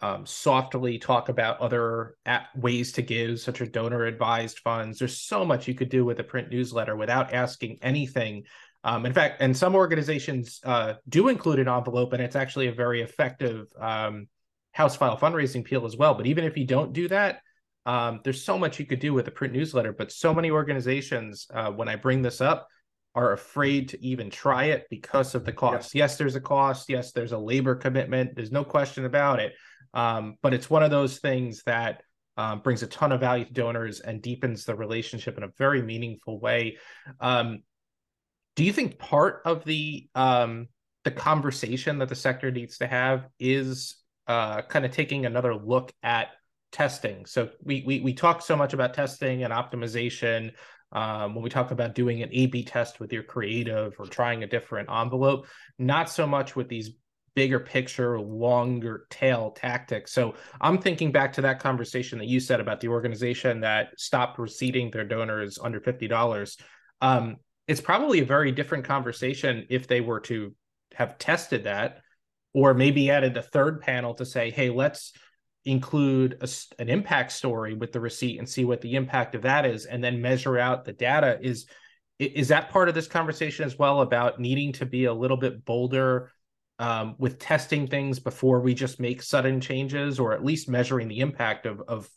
um, 0.00 0.24
softly 0.24 0.98
talk 0.98 1.28
about 1.28 1.60
other 1.60 2.16
ways 2.56 2.92
to 2.92 3.02
give, 3.02 3.40
such 3.40 3.60
as 3.60 3.68
donor 3.68 4.04
advised 4.04 4.60
funds. 4.60 4.98
There's 4.98 5.20
so 5.20 5.44
much 5.44 5.68
you 5.68 5.74
could 5.74 5.90
do 5.90 6.04
with 6.04 6.18
a 6.20 6.24
print 6.24 6.50
newsletter 6.50 6.96
without 6.96 7.34
asking 7.34 7.78
anything. 7.82 8.44
Um, 8.82 9.04
in 9.04 9.12
fact, 9.12 9.42
and 9.42 9.54
some 9.54 9.74
organizations 9.74 10.60
uh, 10.64 10.94
do 11.08 11.28
include 11.28 11.58
an 11.58 11.68
envelope, 11.68 12.14
and 12.14 12.22
it's 12.22 12.36
actually 12.36 12.68
a 12.68 12.72
very 12.72 13.02
effective 13.02 13.66
um, 13.78 14.26
house 14.72 14.96
file 14.96 15.18
fundraising 15.18 15.60
appeal 15.60 15.84
as 15.84 15.96
well. 15.96 16.14
But 16.14 16.26
even 16.26 16.44
if 16.44 16.56
you 16.56 16.66
don't 16.66 16.94
do 16.94 17.08
that, 17.08 17.40
um, 17.84 18.20
there's 18.24 18.42
so 18.42 18.58
much 18.58 18.78
you 18.78 18.86
could 18.86 19.00
do 19.00 19.12
with 19.12 19.28
a 19.28 19.30
print 19.30 19.52
newsletter. 19.52 19.92
But 19.92 20.12
so 20.12 20.32
many 20.32 20.50
organizations, 20.50 21.46
uh, 21.52 21.70
when 21.70 21.88
I 21.88 21.96
bring 21.96 22.22
this 22.22 22.40
up, 22.40 22.68
are 23.14 23.32
afraid 23.32 23.88
to 23.90 24.04
even 24.04 24.30
try 24.30 24.66
it 24.66 24.86
because 24.90 25.34
of 25.34 25.44
the 25.44 25.52
cost. 25.52 25.94
Yes, 25.94 26.16
there's 26.16 26.36
a 26.36 26.40
cost. 26.40 26.88
Yes, 26.88 27.12
there's 27.12 27.32
a 27.32 27.38
labor 27.38 27.74
commitment. 27.74 28.36
There's 28.36 28.52
no 28.52 28.64
question 28.64 29.04
about 29.04 29.40
it. 29.40 29.54
Um, 29.92 30.36
but 30.42 30.54
it's 30.54 30.70
one 30.70 30.82
of 30.82 30.90
those 30.90 31.18
things 31.18 31.62
that 31.64 32.02
um, 32.36 32.60
brings 32.60 32.82
a 32.82 32.86
ton 32.86 33.12
of 33.12 33.20
value 33.20 33.44
to 33.44 33.52
donors 33.52 34.00
and 34.00 34.22
deepens 34.22 34.64
the 34.64 34.74
relationship 34.74 35.36
in 35.36 35.42
a 35.42 35.50
very 35.58 35.82
meaningful 35.82 36.38
way. 36.40 36.78
Um, 37.20 37.62
do 38.56 38.64
you 38.64 38.72
think 38.72 38.98
part 38.98 39.42
of 39.44 39.64
the 39.64 40.08
um, 40.14 40.68
the 41.04 41.10
conversation 41.10 41.98
that 41.98 42.08
the 42.08 42.14
sector 42.14 42.50
needs 42.50 42.78
to 42.78 42.86
have 42.86 43.26
is 43.38 43.96
uh, 44.26 44.62
kind 44.62 44.84
of 44.84 44.92
taking 44.92 45.26
another 45.26 45.54
look 45.54 45.92
at 46.02 46.28
testing? 46.72 47.26
So 47.26 47.50
we 47.62 47.82
we 47.86 48.00
we 48.00 48.14
talk 48.14 48.42
so 48.42 48.56
much 48.56 48.72
about 48.72 48.94
testing 48.94 49.44
and 49.44 49.52
optimization. 49.52 50.52
Um, 50.92 51.34
when 51.34 51.44
we 51.44 51.50
talk 51.50 51.70
about 51.70 51.94
doing 51.94 52.22
an 52.22 52.30
A/B 52.32 52.64
test 52.64 52.98
with 52.98 53.12
your 53.12 53.22
creative 53.22 53.94
or 53.98 54.06
trying 54.06 54.42
a 54.42 54.46
different 54.46 54.90
envelope, 54.90 55.46
not 55.78 56.10
so 56.10 56.26
much 56.26 56.56
with 56.56 56.68
these 56.68 56.90
bigger 57.36 57.60
picture, 57.60 58.20
longer 58.20 59.06
tail 59.08 59.52
tactics. 59.52 60.12
So 60.12 60.34
I'm 60.60 60.78
thinking 60.78 61.12
back 61.12 61.32
to 61.34 61.42
that 61.42 61.60
conversation 61.60 62.18
that 62.18 62.26
you 62.26 62.40
said 62.40 62.58
about 62.58 62.80
the 62.80 62.88
organization 62.88 63.60
that 63.60 63.98
stopped 63.98 64.38
receiving 64.38 64.90
their 64.90 65.04
donors 65.04 65.58
under 65.62 65.80
fifty 65.80 66.08
dollars. 66.08 66.56
Um, 67.00 67.36
it's 67.68 67.80
probably 67.80 68.18
a 68.18 68.24
very 68.24 68.50
different 68.50 68.84
conversation 68.84 69.66
if 69.70 69.86
they 69.86 70.00
were 70.00 70.20
to 70.20 70.54
have 70.94 71.18
tested 71.18 71.64
that, 71.64 72.00
or 72.52 72.74
maybe 72.74 73.10
added 73.10 73.36
a 73.36 73.42
third 73.42 73.80
panel 73.80 74.14
to 74.14 74.26
say, 74.26 74.50
"Hey, 74.50 74.70
let's." 74.70 75.12
Include 75.64 76.38
a, 76.40 76.48
an 76.80 76.88
impact 76.88 77.32
story 77.32 77.74
with 77.74 77.92
the 77.92 78.00
receipt 78.00 78.38
and 78.38 78.48
see 78.48 78.64
what 78.64 78.80
the 78.80 78.94
impact 78.94 79.34
of 79.34 79.42
that 79.42 79.66
is 79.66 79.84
and 79.84 80.02
then 80.02 80.22
measure 80.22 80.58
out 80.58 80.84
the 80.84 80.92
data 80.92 81.38
is 81.42 81.66
is 82.18 82.48
that 82.48 82.68
part 82.68 82.88
of 82.88 82.94
this 82.94 83.06
conversation 83.06 83.64
as 83.64 83.78
well 83.78 84.02
about 84.02 84.38
needing 84.38 84.72
to 84.72 84.84
be 84.84 85.06
a 85.06 85.12
little 85.12 85.38
bit 85.38 85.64
bolder 85.64 86.30
um, 86.80 87.14
with 87.18 87.38
testing 87.38 87.86
things 87.86 88.18
before 88.18 88.60
we 88.60 88.72
just 88.72 89.00
make 89.00 89.22
sudden 89.22 89.60
changes, 89.60 90.18
or 90.18 90.32
at 90.32 90.42
least 90.42 90.68
measuring 90.68 91.08
the 91.08 91.20
impact 91.20 91.66
of 91.66 91.82
of 91.86 92.08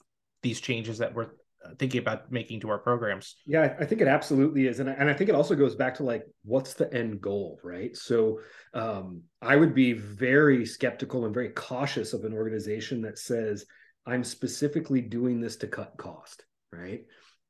these 0.42 0.60
changes 0.62 0.98
that 0.98 1.14
we're 1.14 1.32
thinking 1.78 2.00
about 2.00 2.32
making 2.32 2.60
to 2.62 2.70
our 2.70 2.78
programs. 2.78 3.36
Yeah, 3.46 3.76
I 3.80 3.86
think 3.86 4.02
it 4.02 4.08
absolutely 4.08 4.68
is, 4.68 4.80
and 4.80 4.90
I, 4.90 4.94
and 4.94 5.10
I 5.10 5.14
think 5.14 5.30
it 5.30 5.36
also 5.36 5.56
goes 5.56 5.76
back 5.76 5.96
to 5.96 6.04
like 6.04 6.24
what's 6.44 6.74
the 6.74 6.94
end 6.94 7.22
goal, 7.22 7.60
right? 7.64 7.96
So 7.96 8.40
um, 8.74 9.22
I 9.42 9.56
would 9.56 9.74
be 9.74 9.94
very 9.94 10.66
skeptical 10.66 11.26
and 11.26 11.34
very 11.34 11.50
cautious 11.50 12.14
of 12.14 12.26
an 12.26 12.34
organization 12.34 13.02
that 13.04 13.18
says 13.18 13.66
I'm 14.06 14.24
specifically 14.24 15.02
doing 15.02 15.40
this 15.40 15.56
to 15.58 15.68
cut 15.68 15.94
cost, 15.98 16.46
right? 16.72 17.02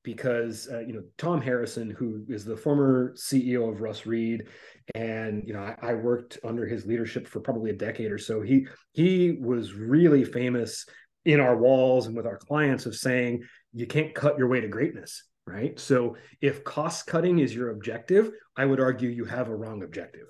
because 0.04 0.68
uh, 0.72 0.80
you 0.80 0.94
know 0.94 1.04
Tom 1.18 1.42
Harrison, 1.42 1.90
who 1.90 2.26
is 2.28 2.46
the 2.46 2.58
former 2.58 3.14
CEO 3.16 3.72
of 3.72 3.82
Russ 3.82 4.06
Reid, 4.06 4.48
and 4.96 5.44
you 5.46 5.54
know 5.54 5.62
I, 5.62 5.76
I, 5.82 5.94
worked 5.94 6.38
under 6.44 6.66
his 6.66 6.86
leadership 6.86 7.28
for 7.28 7.40
probably 7.40 7.72
a 7.72 7.76
decade 7.76 8.12
or 8.12 8.18
so. 8.18 8.42
He 8.42 8.68
he 8.92 9.38
was 9.40 9.74
really 9.74 10.26
famous 10.26 10.86
in 11.26 11.40
our 11.40 11.58
walls 11.58 12.08
and 12.08 12.16
with 12.16 12.26
our 12.26 12.38
clients 12.38 12.86
of 12.86 12.96
saying 12.96 13.42
you 13.74 13.88
can't 13.88 14.14
cut 14.14 14.38
your 14.38 14.48
way 14.48 14.62
to 14.62 14.68
greatness, 14.68 15.24
right? 15.46 15.80
So 15.80 16.18
if 16.42 16.64
cost 16.64 17.08
cutting 17.08 17.40
is 17.40 17.54
your 17.54 17.70
objective, 17.70 18.32
I 18.56 18.66
would 18.66 18.80
argue 18.80 19.10
you 19.10 19.26
have 19.26 19.50
a 19.50 19.56
wrong 19.56 19.84
objective, 19.84 20.28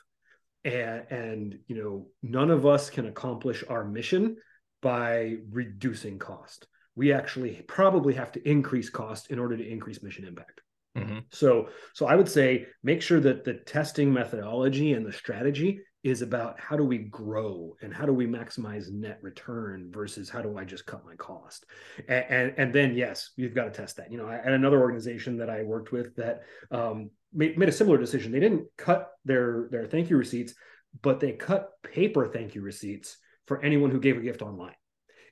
and 0.63 1.05
and 1.09 1.59
you 1.67 1.75
know 1.75 2.07
none 2.21 2.51
of 2.51 2.65
us 2.65 2.89
can 2.89 3.07
accomplish 3.07 3.63
our 3.67 3.85
mission 3.85 4.37
by 4.81 5.37
reducing 5.49 6.19
cost 6.19 6.67
we 6.95 7.11
actually 7.11 7.61
probably 7.67 8.13
have 8.13 8.31
to 8.33 8.49
increase 8.49 8.89
cost 8.89 9.31
in 9.31 9.39
order 9.39 9.57
to 9.57 9.67
increase 9.67 10.03
mission 10.03 10.25
impact. 10.25 10.61
Mm-hmm. 10.97 11.19
So, 11.31 11.69
so 11.93 12.05
I 12.05 12.15
would 12.15 12.29
say 12.29 12.67
make 12.83 13.01
sure 13.01 13.19
that 13.19 13.43
the 13.43 13.55
testing 13.55 14.13
methodology 14.13 14.93
and 14.93 15.05
the 15.05 15.13
strategy 15.13 15.79
is 16.03 16.21
about 16.21 16.59
how 16.59 16.75
do 16.75 16.83
we 16.83 16.97
grow 16.97 17.75
and 17.81 17.93
how 17.93 18.05
do 18.05 18.13
we 18.13 18.27
maximize 18.27 18.91
net 18.91 19.19
return 19.21 19.89
versus 19.89 20.29
how 20.29 20.41
do 20.41 20.57
I 20.57 20.65
just 20.65 20.85
cut 20.85 21.05
my 21.05 21.15
cost. 21.15 21.65
And 22.07 22.25
and, 22.29 22.53
and 22.57 22.75
then 22.75 22.95
yes, 22.95 23.31
you've 23.37 23.55
got 23.55 23.65
to 23.65 23.71
test 23.71 23.97
that. 23.97 24.11
You 24.11 24.17
know, 24.17 24.29
at 24.29 24.45
another 24.45 24.81
organization 24.81 25.37
that 25.37 25.49
I 25.49 25.63
worked 25.63 25.91
with 25.91 26.15
that 26.17 26.41
um, 26.71 27.09
made, 27.33 27.57
made 27.57 27.69
a 27.69 27.73
similar 27.73 27.97
decision. 27.97 28.31
They 28.31 28.41
didn't 28.41 28.67
cut 28.77 29.11
their 29.23 29.69
their 29.71 29.87
thank 29.87 30.09
you 30.09 30.17
receipts, 30.17 30.53
but 31.01 31.19
they 31.19 31.31
cut 31.31 31.69
paper 31.83 32.27
thank 32.27 32.53
you 32.53 32.61
receipts 32.61 33.17
for 33.47 33.61
anyone 33.61 33.91
who 33.91 33.99
gave 33.99 34.17
a 34.17 34.21
gift 34.21 34.41
online. 34.41 34.75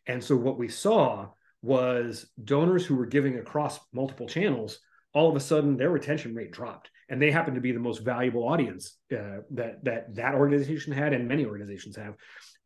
And 0.08 0.24
so 0.24 0.36
what 0.36 0.58
we 0.58 0.70
saw 0.70 1.30
was 1.62 2.26
donors 2.44 2.86
who 2.86 2.96
were 2.96 3.06
giving 3.06 3.38
across 3.38 3.80
multiple 3.94 4.28
channels 4.28 4.80
all 5.14 5.30
of 5.30 5.36
a 5.36 5.40
sudden 5.40 5.78
their 5.78 5.90
retention 5.90 6.34
rate 6.34 6.52
dropped 6.52 6.90
and 7.12 7.22
they 7.22 7.30
happen 7.30 7.54
to 7.54 7.62
be 7.62 7.74
the 7.74 7.80
most 7.80 8.00
valuable 8.00 8.48
audience 8.48 8.98
uh, 9.14 9.42
that 9.52 9.84
that 9.84 10.16
that 10.16 10.34
organization 10.34 10.94
had 10.94 11.14
and 11.14 11.28
many 11.28 11.46
organizations 11.46 11.96
have 11.96 12.16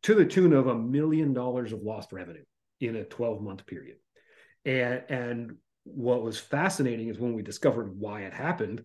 to 0.04 0.14
the 0.14 0.24
tune 0.24 0.52
of 0.52 0.68
a 0.68 0.74
million 0.74 1.34
dollars 1.34 1.72
of 1.72 1.82
lost 1.82 2.12
revenue 2.12 2.44
in 2.80 2.96
a 2.96 3.04
12 3.04 3.42
month 3.42 3.66
period 3.66 3.96
and 4.64 5.02
and 5.08 5.56
what 5.84 6.22
was 6.22 6.38
fascinating 6.38 7.08
is 7.08 7.18
when 7.18 7.34
we 7.34 7.42
discovered 7.42 7.98
why 7.98 8.22
it 8.22 8.32
happened 8.32 8.82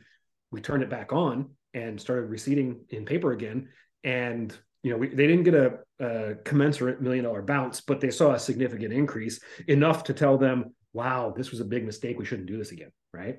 we 0.52 0.60
turned 0.60 0.84
it 0.84 0.89
back 0.89 1.13
on 1.13 1.50
and 1.74 2.02
started 2.02 2.24
receding 2.24 2.84
in 2.89 3.06
paper 3.06 3.32
again 3.32 3.69
and 4.04 4.58
you 4.84 4.89
know, 4.89 4.97
we, 4.97 5.10
they 5.10 5.28
didn't 5.28 5.43
get 5.43 5.54
a, 5.54 5.78
a 6.00 6.36
commensurate 6.43 7.02
million 7.02 7.24
dollar 7.24 7.43
bounce, 7.43 7.82
but 7.82 8.02
they 8.02 8.10
saw 8.10 8.34
a 8.34 8.39
significant 8.39 8.91
increase 8.91 9.39
enough 9.67 10.04
to 10.06 10.13
tell 10.13 10.39
them, 10.39 10.74
wow, 10.91 11.32
this 11.38 11.52
was 11.52 11.60
a 11.60 11.65
big 11.65 11.86
mistake. 11.86 12.17
We 12.17 12.26
shouldn't 12.26 12.47
do 12.47 12.58
this 12.58 12.71
again. 12.71 12.91
Right. 13.13 13.38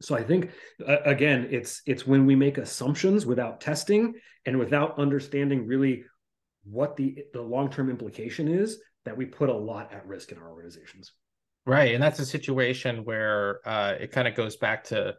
So 0.00 0.14
I 0.14 0.22
think 0.22 0.50
uh, 0.86 0.98
again, 1.04 1.48
it's 1.50 1.82
it's 1.86 2.06
when 2.06 2.26
we 2.26 2.36
make 2.36 2.58
assumptions 2.58 3.26
without 3.26 3.60
testing 3.60 4.14
and 4.46 4.58
without 4.58 4.98
understanding 4.98 5.66
really 5.66 6.04
what 6.64 6.96
the 6.96 7.24
the 7.32 7.42
long 7.42 7.70
term 7.70 7.90
implication 7.90 8.48
is 8.48 8.80
that 9.04 9.16
we 9.16 9.24
put 9.24 9.48
a 9.48 9.56
lot 9.56 9.92
at 9.92 10.06
risk 10.06 10.32
in 10.32 10.38
our 10.38 10.50
organizations. 10.50 11.12
Right, 11.66 11.94
and 11.94 12.02
that's 12.02 12.18
a 12.18 12.26
situation 12.26 13.04
where 13.04 13.60
uh, 13.66 13.94
it 14.00 14.12
kind 14.12 14.28
of 14.28 14.34
goes 14.34 14.56
back 14.56 14.84
to 14.84 15.16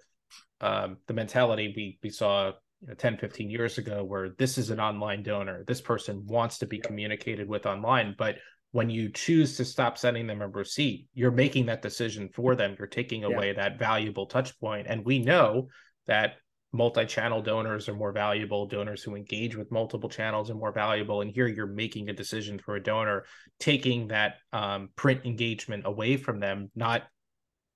um, 0.62 0.98
the 1.08 1.14
mentality 1.14 1.74
we 1.76 2.00
we 2.02 2.10
saw 2.10 2.52
you 2.82 2.88
know, 2.88 2.94
10 2.94 3.18
15 3.18 3.50
years 3.50 3.78
ago 3.78 4.04
where 4.04 4.30
this 4.38 4.58
is 4.58 4.70
an 4.70 4.80
online 4.80 5.24
donor 5.24 5.64
this 5.68 5.82
person 5.82 6.26
wants 6.28 6.60
to 6.60 6.66
be 6.66 6.80
communicated 6.80 7.48
with 7.48 7.66
online 7.66 8.16
but 8.18 8.38
when 8.72 8.90
you 8.90 9.10
choose 9.10 9.58
to 9.58 9.66
stop 9.66 9.98
sending 9.98 10.28
them 10.28 10.42
a 10.42 10.48
receipt 10.48 11.08
you're 11.14 11.32
making 11.32 11.66
that 11.66 11.82
decision 11.82 12.30
for 12.34 12.56
them 12.56 12.76
you're 12.78 12.88
taking 12.88 13.24
away 13.24 13.48
yeah. 13.48 13.54
that 13.54 13.80
valuable 13.80 14.26
touch 14.26 14.58
point 14.60 14.88
and 14.88 15.06
we 15.06 15.20
know 15.20 15.68
that 16.08 16.34
multi-channel 16.72 17.42
donors 17.42 17.90
are 17.90 17.96
more 17.96 18.12
valuable 18.12 18.68
donors 18.68 19.02
who 19.02 19.16
engage 19.16 19.56
with 19.56 19.72
multiple 19.72 20.10
channels 20.10 20.52
are 20.52 20.56
more 20.56 20.72
valuable 20.72 21.22
and 21.22 21.32
here 21.32 21.48
you're 21.48 21.66
making 21.66 22.10
a 22.10 22.14
decision 22.14 22.60
for 22.60 22.76
a 22.76 22.84
donor 22.84 23.26
taking 23.60 24.08
that 24.08 24.36
um, 24.54 24.90
print 24.96 25.22
engagement 25.26 25.84
away 25.86 26.16
from 26.16 26.40
them 26.40 26.70
not 26.76 27.04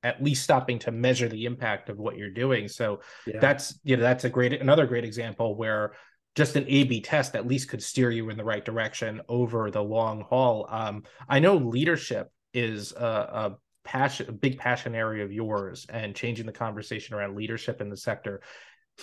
at 0.04 0.22
least 0.22 0.44
stopping 0.44 0.78
to 0.80 0.92
measure 0.92 1.30
the 1.30 1.46
impact 1.46 1.90
of 1.90 1.98
what 1.98 2.18
you're 2.18 2.30
doing. 2.30 2.68
So 2.68 3.00
yeah. 3.26 3.40
that's 3.40 3.80
you 3.84 3.98
know 3.98 4.04
that's 4.04 4.26
a 4.26 4.30
great 4.30 4.54
another 4.54 4.86
great 4.86 5.06
example 5.06 5.56
where 5.56 5.94
just 6.36 6.56
an 6.56 6.66
A/B 6.68 7.02
test 7.02 7.36
at 7.36 7.48
least 7.48 7.70
could 7.70 7.84
steer 7.84 8.10
you 8.10 8.30
in 8.30 8.38
the 8.38 8.44
right 8.44 8.64
direction 8.64 9.22
over 9.30 9.70
the 9.70 9.84
long 9.84 10.22
haul. 10.22 10.68
Um, 10.70 11.04
I 11.28 11.40
know 11.40 11.56
leadership 11.56 12.32
is 12.54 12.92
a, 12.94 13.06
a 13.06 13.58
passion, 13.84 14.30
a 14.30 14.32
big 14.32 14.58
passion 14.58 14.96
area 14.96 15.24
of 15.24 15.32
yours, 15.32 15.86
and 15.90 16.16
changing 16.16 16.46
the 16.46 16.52
conversation 16.52 17.16
around 17.16 17.36
leadership 17.36 17.82
in 17.82 17.90
the 17.90 17.98
sector. 17.98 18.42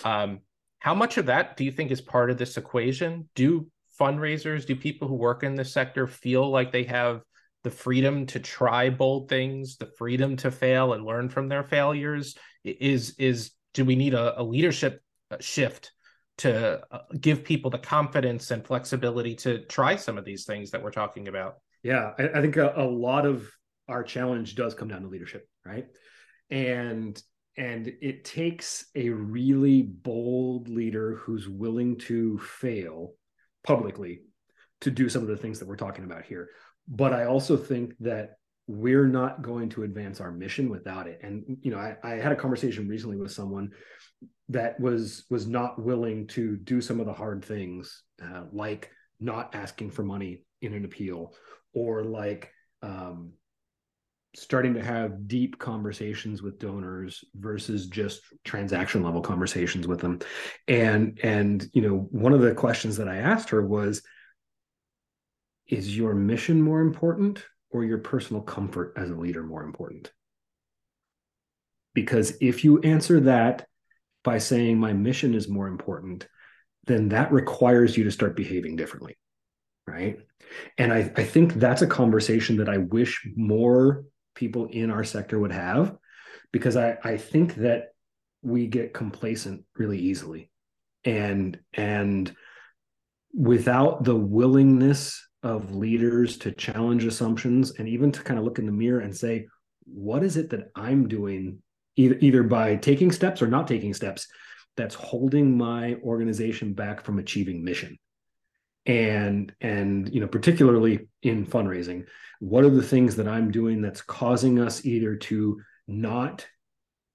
Um, 0.03 0.41
how 0.79 0.95
much 0.95 1.17
of 1.17 1.27
that 1.27 1.57
do 1.57 1.63
you 1.63 1.71
think 1.71 1.91
is 1.91 2.01
part 2.01 2.31
of 2.31 2.37
this 2.37 2.57
equation? 2.57 3.29
Do 3.35 3.67
fundraisers, 3.99 4.65
do 4.65 4.75
people 4.75 5.07
who 5.07 5.15
work 5.15 5.43
in 5.43 5.55
this 5.55 5.71
sector 5.71 6.07
feel 6.07 6.49
like 6.49 6.71
they 6.71 6.83
have 6.85 7.21
the 7.63 7.69
freedom 7.69 8.25
to 8.25 8.39
try 8.39 8.89
bold 8.89 9.29
things, 9.29 9.77
the 9.77 9.91
freedom 9.97 10.35
to 10.37 10.49
fail 10.49 10.93
and 10.93 11.05
learn 11.05 11.29
from 11.29 11.47
their 11.47 11.63
failures 11.63 12.35
is 12.63 13.15
is 13.17 13.51
do 13.73 13.85
we 13.85 13.95
need 13.95 14.13
a, 14.13 14.41
a 14.41 14.43
leadership 14.43 15.01
uh, 15.29 15.37
shift 15.39 15.91
to 16.41 16.81
uh, 16.91 16.99
give 17.19 17.43
people 17.43 17.71
the 17.71 17.77
confidence 17.77 18.51
and 18.51 18.65
flexibility 18.65 19.35
to 19.35 19.65
try 19.65 19.95
some 19.95 20.17
of 20.17 20.25
these 20.25 20.45
things 20.45 20.71
that 20.71 20.83
we're 20.83 20.91
talking 20.91 21.27
about? 21.27 21.55
Yeah, 21.83 22.11
I, 22.17 22.29
I 22.29 22.41
think 22.41 22.57
a, 22.57 22.73
a 22.75 22.85
lot 22.85 23.25
of 23.25 23.49
our 23.87 24.03
challenge 24.03 24.55
does 24.55 24.73
come 24.73 24.87
down 24.87 25.01
to 25.01 25.07
leadership, 25.07 25.47
right? 25.65 25.87
And 26.49 27.21
and 27.57 27.91
it 28.01 28.23
takes 28.23 28.85
a 28.95 29.09
really 29.09 29.81
bold 29.81 30.69
leader 30.69 31.15
who's 31.15 31.49
willing 31.49 31.97
to 31.97 32.37
fail 32.39 33.13
publicly 33.63 34.21
to 34.79 34.89
do 34.89 35.09
some 35.09 35.21
of 35.21 35.27
the 35.27 35.35
things 35.35 35.59
that 35.59 35.67
we're 35.67 35.75
talking 35.75 36.05
about 36.05 36.23
here 36.23 36.49
but 36.87 37.13
I 37.13 37.25
also 37.25 37.57
think 37.57 37.93
that 37.99 38.37
we're 38.67 39.07
not 39.07 39.41
going 39.41 39.69
to 39.69 39.83
advance 39.83 40.21
our 40.21 40.31
mission 40.31 40.69
without 40.69 41.07
it. 41.07 41.19
And 41.23 41.57
you 41.61 41.71
know, 41.71 41.77
I, 41.77 41.97
I 42.03 42.11
had 42.15 42.31
a 42.31 42.35
conversation 42.35 42.87
recently 42.87 43.17
with 43.17 43.31
someone 43.31 43.71
that 44.49 44.79
was 44.79 45.25
was 45.29 45.47
not 45.47 45.81
willing 45.81 46.27
to 46.27 46.57
do 46.57 46.81
some 46.81 46.99
of 46.99 47.05
the 47.05 47.13
hard 47.13 47.43
things, 47.43 48.03
uh, 48.23 48.43
like 48.51 48.91
not 49.19 49.55
asking 49.55 49.91
for 49.91 50.03
money 50.03 50.43
in 50.61 50.73
an 50.73 50.85
appeal 50.85 51.33
or 51.73 52.03
like 52.03 52.51
um, 52.81 53.31
starting 54.35 54.73
to 54.73 54.83
have 54.83 55.27
deep 55.27 55.57
conversations 55.57 56.41
with 56.41 56.59
donors 56.59 57.23
versus 57.35 57.87
just 57.87 58.21
transaction 58.43 59.03
level 59.03 59.21
conversations 59.21 59.87
with 59.87 59.99
them. 59.99 60.19
And 60.67 61.19
and 61.23 61.65
you 61.73 61.81
know 61.81 62.07
one 62.11 62.33
of 62.33 62.41
the 62.41 62.53
questions 62.53 62.97
that 62.97 63.07
i 63.07 63.17
asked 63.17 63.49
her 63.49 63.65
was 63.65 64.01
is 65.67 65.95
your 65.95 66.13
mission 66.13 66.61
more 66.61 66.81
important 66.81 67.45
or 67.71 67.85
your 67.85 67.97
personal 67.97 68.41
comfort 68.41 68.93
as 68.97 69.09
a 69.09 69.15
leader 69.15 69.41
more 69.41 69.63
important? 69.63 70.11
Because 71.93 72.37
if 72.41 72.63
you 72.63 72.79
answer 72.81 73.21
that 73.21 73.67
by 74.23 74.37
saying 74.37 74.79
my 74.79 74.93
mission 74.93 75.33
is 75.33 75.47
more 75.47 75.67
important 75.67 76.27
then 76.87 77.09
that 77.09 77.31
requires 77.31 77.95
you 77.95 78.03
to 78.03 78.11
start 78.11 78.35
behaving 78.35 78.75
differently 78.75 79.17
right? 79.87 80.19
And 80.77 80.93
I, 80.93 81.11
I 81.15 81.23
think 81.23 81.55
that's 81.55 81.81
a 81.81 81.87
conversation 81.87 82.57
that 82.57 82.69
i 82.69 82.77
wish 82.77 83.27
more 83.35 84.05
people 84.35 84.67
in 84.67 84.89
our 84.91 85.03
sector 85.03 85.39
would 85.39 85.51
have 85.51 85.95
because 86.51 86.75
I, 86.77 86.97
I 87.03 87.17
think 87.17 87.55
that 87.55 87.93
we 88.41 88.67
get 88.67 88.93
complacent 88.93 89.63
really 89.75 89.99
easily. 89.99 90.49
And 91.03 91.59
and 91.73 92.33
without 93.33 94.03
the 94.03 94.15
willingness 94.15 95.25
of 95.43 95.73
leaders 95.73 96.37
to 96.39 96.51
challenge 96.51 97.05
assumptions 97.05 97.71
and 97.79 97.87
even 97.87 98.11
to 98.11 98.21
kind 98.21 98.37
of 98.37 98.45
look 98.45 98.59
in 98.59 98.65
the 98.65 98.71
mirror 98.71 98.99
and 98.99 99.15
say 99.15 99.47
what 99.85 100.21
is 100.21 100.37
it 100.37 100.49
that 100.49 100.69
i'm 100.75 101.07
doing 101.07 101.57
either, 101.95 102.17
either 102.21 102.43
by 102.43 102.75
taking 102.75 103.11
steps 103.11 103.41
or 103.41 103.47
not 103.47 103.67
taking 103.67 103.93
steps 103.93 104.27
that's 104.77 104.95
holding 104.95 105.57
my 105.57 105.95
organization 106.03 106.73
back 106.73 107.01
from 107.01 107.19
achieving 107.19 107.63
mission. 107.63 107.97
And 108.85 109.53
and 109.61 110.11
you 110.11 110.21
know 110.21 110.27
particularly 110.27 111.07
in 111.21 111.45
fundraising 111.45 112.07
what 112.39 112.63
are 112.63 112.71
the 112.71 112.81
things 112.81 113.15
that 113.17 113.27
i'm 113.27 113.51
doing 113.51 113.79
that's 113.79 114.01
causing 114.01 114.59
us 114.59 114.83
either 114.83 115.15
to 115.17 115.61
not 115.87 116.47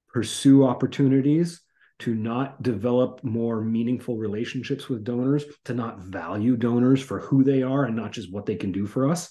pursue 0.06 0.64
opportunities 0.64 1.60
to 1.98 2.14
not 2.14 2.62
develop 2.62 3.24
more 3.24 3.60
meaningful 3.60 4.16
relationships 4.16 4.88
with 4.88 5.02
donors 5.02 5.44
to 5.64 5.74
not 5.74 5.98
value 5.98 6.56
donors 6.56 7.02
for 7.02 7.18
who 7.18 7.42
they 7.42 7.62
are 7.62 7.84
and 7.84 7.96
not 7.96 8.12
just 8.12 8.32
what 8.32 8.46
they 8.46 8.56
can 8.56 8.70
do 8.70 8.86
for 8.86 9.10
us? 9.10 9.30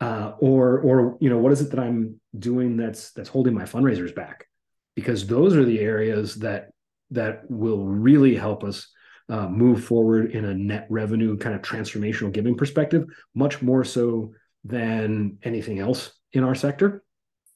Uh, 0.00 0.32
or 0.40 0.80
or 0.80 1.18
you 1.20 1.28
know 1.28 1.36
what 1.36 1.52
is 1.52 1.60
it 1.60 1.70
that 1.70 1.78
i'm 1.78 2.18
doing 2.38 2.74
that's 2.78 3.12
that's 3.12 3.28
holding 3.28 3.52
my 3.52 3.64
fundraisers 3.64 4.14
back 4.14 4.46
because 4.94 5.26
those 5.26 5.56
are 5.56 5.64
the 5.64 5.80
areas 5.80 6.36
that 6.36 6.70
that 7.10 7.42
will 7.50 7.86
really 7.86 8.36
help 8.36 8.62
us 8.62 8.88
uh, 9.28 9.48
move 9.48 9.84
forward 9.84 10.32
in 10.32 10.44
a 10.44 10.54
net 10.54 10.86
revenue 10.90 11.36
kind 11.36 11.54
of 11.54 11.62
transformational 11.62 12.32
giving 12.32 12.56
perspective, 12.56 13.04
much 13.34 13.62
more 13.62 13.84
so 13.84 14.32
than 14.64 15.38
anything 15.42 15.78
else 15.78 16.12
in 16.32 16.44
our 16.44 16.54
sector. 16.54 17.02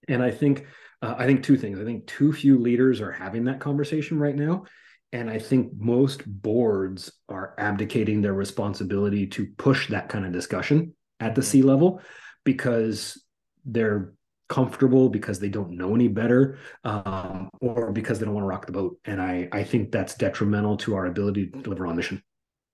And 0.08 0.22
I 0.22 0.30
think 0.30 0.66
uh, 1.02 1.14
I 1.18 1.26
think 1.26 1.42
two 1.42 1.56
things. 1.56 1.78
I 1.78 1.84
think 1.84 2.06
too 2.06 2.32
few 2.32 2.58
leaders 2.58 3.00
are 3.00 3.12
having 3.12 3.44
that 3.44 3.60
conversation 3.60 4.18
right 4.18 4.36
now. 4.36 4.64
And 5.12 5.30
I 5.30 5.38
think 5.38 5.72
most 5.76 6.26
boards 6.26 7.12
are 7.28 7.54
abdicating 7.58 8.20
their 8.20 8.34
responsibility 8.34 9.26
to 9.28 9.46
push 9.58 9.88
that 9.88 10.08
kind 10.08 10.24
of 10.24 10.32
discussion 10.32 10.94
at 11.20 11.34
the 11.34 11.42
C 11.42 11.62
level 11.62 12.00
because 12.44 13.22
they're 13.64 14.12
comfortable 14.48 15.08
because 15.08 15.38
they 15.38 15.48
don't 15.48 15.70
know 15.70 15.94
any 15.94 16.08
better 16.08 16.58
um, 16.84 17.48
or 17.60 17.92
because 17.92 18.18
they 18.18 18.24
don't 18.24 18.34
want 18.34 18.44
to 18.44 18.48
rock 18.48 18.66
the 18.66 18.72
boat. 18.72 18.98
And 19.04 19.20
i 19.20 19.48
i 19.52 19.62
think 19.62 19.90
that's 19.90 20.14
detrimental 20.14 20.76
to 20.78 20.94
our 20.94 21.06
ability 21.06 21.48
to 21.48 21.62
deliver 21.62 21.86
on 21.86 21.96
mission. 21.96 22.22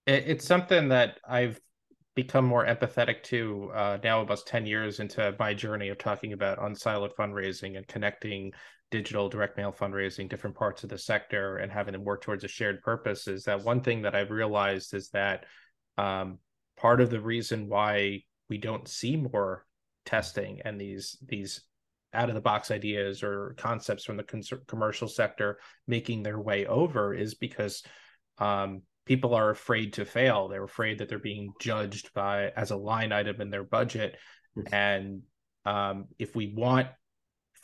It's 0.06 0.44
something 0.44 0.88
that 0.88 1.18
i've 1.28 1.60
become 2.16 2.44
more 2.44 2.66
empathetic 2.66 3.22
to 3.22 3.70
uh, 3.74 3.98
now 4.02 4.18
almost 4.18 4.46
10 4.48 4.66
years 4.66 5.00
into 5.00 5.34
my 5.38 5.54
journey 5.54 5.88
of 5.88 5.98
talking 5.98 6.32
about 6.32 6.58
unsiloed 6.58 7.14
fundraising 7.18 7.76
and 7.76 7.86
connecting 7.86 8.52
digital 8.90 9.28
direct 9.28 9.56
mail 9.56 9.72
fundraising 9.72 10.28
different 10.28 10.56
parts 10.56 10.82
of 10.82 10.90
the 10.90 10.98
sector 10.98 11.58
and 11.58 11.70
having 11.70 11.92
them 11.92 12.04
work 12.04 12.20
towards 12.20 12.42
a 12.42 12.48
shared 12.48 12.82
purpose 12.82 13.28
is 13.28 13.44
that 13.44 13.64
one 13.64 13.80
thing 13.80 14.02
that 14.02 14.16
i've 14.16 14.30
realized 14.30 14.92
is 14.94 15.08
that 15.10 15.44
um, 15.98 16.38
part 16.76 17.00
of 17.00 17.10
the 17.10 17.20
reason 17.20 17.68
why 17.68 18.20
we 18.48 18.58
don't 18.58 18.88
see 18.88 19.16
more 19.16 19.64
testing 20.10 20.60
and 20.64 20.80
these 20.80 21.16
these 21.26 21.62
out 22.12 22.28
of 22.28 22.34
the 22.34 22.40
box 22.40 22.70
ideas 22.70 23.22
or 23.22 23.54
concepts 23.56 24.04
from 24.04 24.16
the 24.16 24.24
cons- 24.24 24.52
commercial 24.66 25.06
sector 25.06 25.58
making 25.86 26.22
their 26.22 26.40
way 26.40 26.66
over 26.66 27.14
is 27.14 27.34
because 27.34 27.84
um, 28.38 28.82
people 29.06 29.34
are 29.34 29.50
afraid 29.50 29.92
to 29.92 30.04
fail. 30.04 30.48
They're 30.48 30.64
afraid 30.64 30.98
that 30.98 31.08
they're 31.08 31.18
being 31.18 31.52
judged 31.60 32.12
by 32.12 32.50
as 32.56 32.70
a 32.70 32.76
line 32.76 33.12
item 33.12 33.40
in 33.40 33.50
their 33.50 33.62
budget. 33.62 34.16
Mm-hmm. 34.58 34.74
And 34.74 35.22
um, 35.64 36.06
if 36.18 36.34
we 36.34 36.52
want 36.56 36.88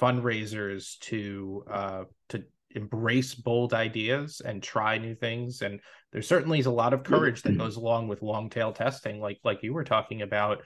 fundraisers 0.01 0.99
to 1.01 1.65
uh, 1.69 2.05
to 2.29 2.45
embrace 2.71 3.35
bold 3.35 3.75
ideas 3.75 4.43
and 4.45 4.63
try 4.63 4.99
new 4.99 5.15
things, 5.15 5.63
and 5.63 5.81
there 6.13 6.23
certainly 6.23 6.61
is 6.61 6.67
a 6.67 6.71
lot 6.71 6.93
of 6.93 7.03
courage 7.03 7.43
that 7.43 7.59
goes 7.59 7.77
along 7.77 8.07
with 8.07 8.23
long 8.23 8.49
tail 8.49 8.73
testing, 8.73 9.21
like 9.21 9.39
like 9.43 9.63
you 9.63 9.73
were 9.73 9.85
talking 9.85 10.23
about. 10.23 10.63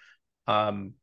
Um, 0.47 0.95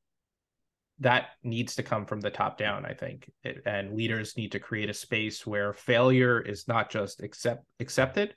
that 1.00 1.28
needs 1.44 1.76
to 1.76 1.84
come 1.84 2.06
from 2.06 2.22
the 2.22 2.30
top 2.30 2.58
down 2.58 2.86
i 2.86 2.94
think. 2.94 3.30
It, 3.44 3.62
and 3.66 3.94
leaders 3.94 4.38
need 4.38 4.52
to 4.54 4.60
create 4.60 4.90
a 4.90 4.94
space 4.94 5.46
where 5.46 5.74
failure 5.74 6.40
is 6.42 6.68
not 6.68 6.90
just 6.90 7.22
accept 7.22 7.64
accepted 7.80 8.36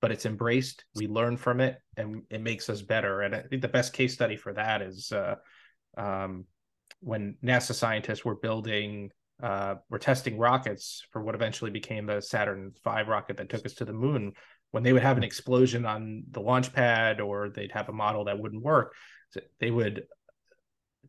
but 0.00 0.10
it's 0.10 0.26
embraced. 0.26 0.84
We 0.96 1.06
learn 1.06 1.36
from 1.36 1.60
it 1.60 1.78
and 1.96 2.22
it 2.28 2.42
makes 2.42 2.68
us 2.68 2.82
better. 2.82 3.20
And 3.22 3.34
i 3.34 3.42
think 3.42 3.62
the 3.62 3.68
best 3.68 3.92
case 3.92 4.12
study 4.12 4.36
for 4.36 4.52
that 4.52 4.82
is 4.82 5.12
uh, 5.12 5.36
um, 5.96 6.44
when 7.00 7.36
nasa 7.42 7.72
scientists 7.72 8.24
were 8.24 8.34
building 8.34 9.10
uh, 9.42 9.76
were 9.88 9.98
testing 9.98 10.38
rockets 10.38 11.04
for 11.10 11.22
what 11.22 11.34
eventually 11.34 11.70
became 11.70 12.06
the 12.06 12.20
saturn 12.20 12.72
v 12.84 12.90
rocket 13.08 13.36
that 13.36 13.48
took 13.48 13.64
us 13.64 13.74
to 13.74 13.84
the 13.84 13.92
moon. 13.92 14.32
When 14.72 14.82
they 14.82 14.92
would 14.92 15.02
have 15.02 15.18
an 15.18 15.24
explosion 15.24 15.84
on 15.84 16.24
the 16.30 16.40
launch 16.40 16.72
pad 16.72 17.20
or 17.20 17.50
they'd 17.50 17.72
have 17.72 17.88
a 17.88 17.92
model 17.92 18.24
that 18.24 18.38
wouldn't 18.38 18.62
work 18.62 18.94
they 19.60 19.70
would 19.70 20.04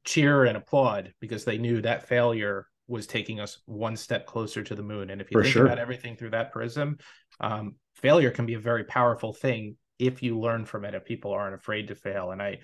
cheer 0.03 0.45
and 0.45 0.57
applaud 0.57 1.13
because 1.19 1.45
they 1.45 1.57
knew 1.57 1.81
that 1.81 2.07
failure 2.07 2.67
was 2.87 3.07
taking 3.07 3.39
us 3.39 3.59
one 3.65 3.95
step 3.95 4.25
closer 4.25 4.63
to 4.63 4.75
the 4.75 4.83
moon. 4.83 5.09
And 5.09 5.21
if 5.21 5.31
you 5.31 5.39
For 5.39 5.43
think 5.43 5.53
sure. 5.53 5.65
about 5.65 5.79
everything 5.79 6.15
through 6.15 6.31
that 6.31 6.51
prism, 6.51 6.97
um, 7.39 7.75
failure 7.95 8.31
can 8.31 8.45
be 8.45 8.55
a 8.55 8.59
very 8.59 8.83
powerful 8.83 9.33
thing 9.33 9.77
if 9.99 10.21
you 10.21 10.39
learn 10.39 10.65
from 10.65 10.85
it. 10.85 10.93
If 10.93 11.05
people 11.05 11.31
aren't 11.31 11.55
afraid 11.55 11.87
to 11.87 11.95
fail, 11.95 12.31
and 12.31 12.41
I, 12.41 12.59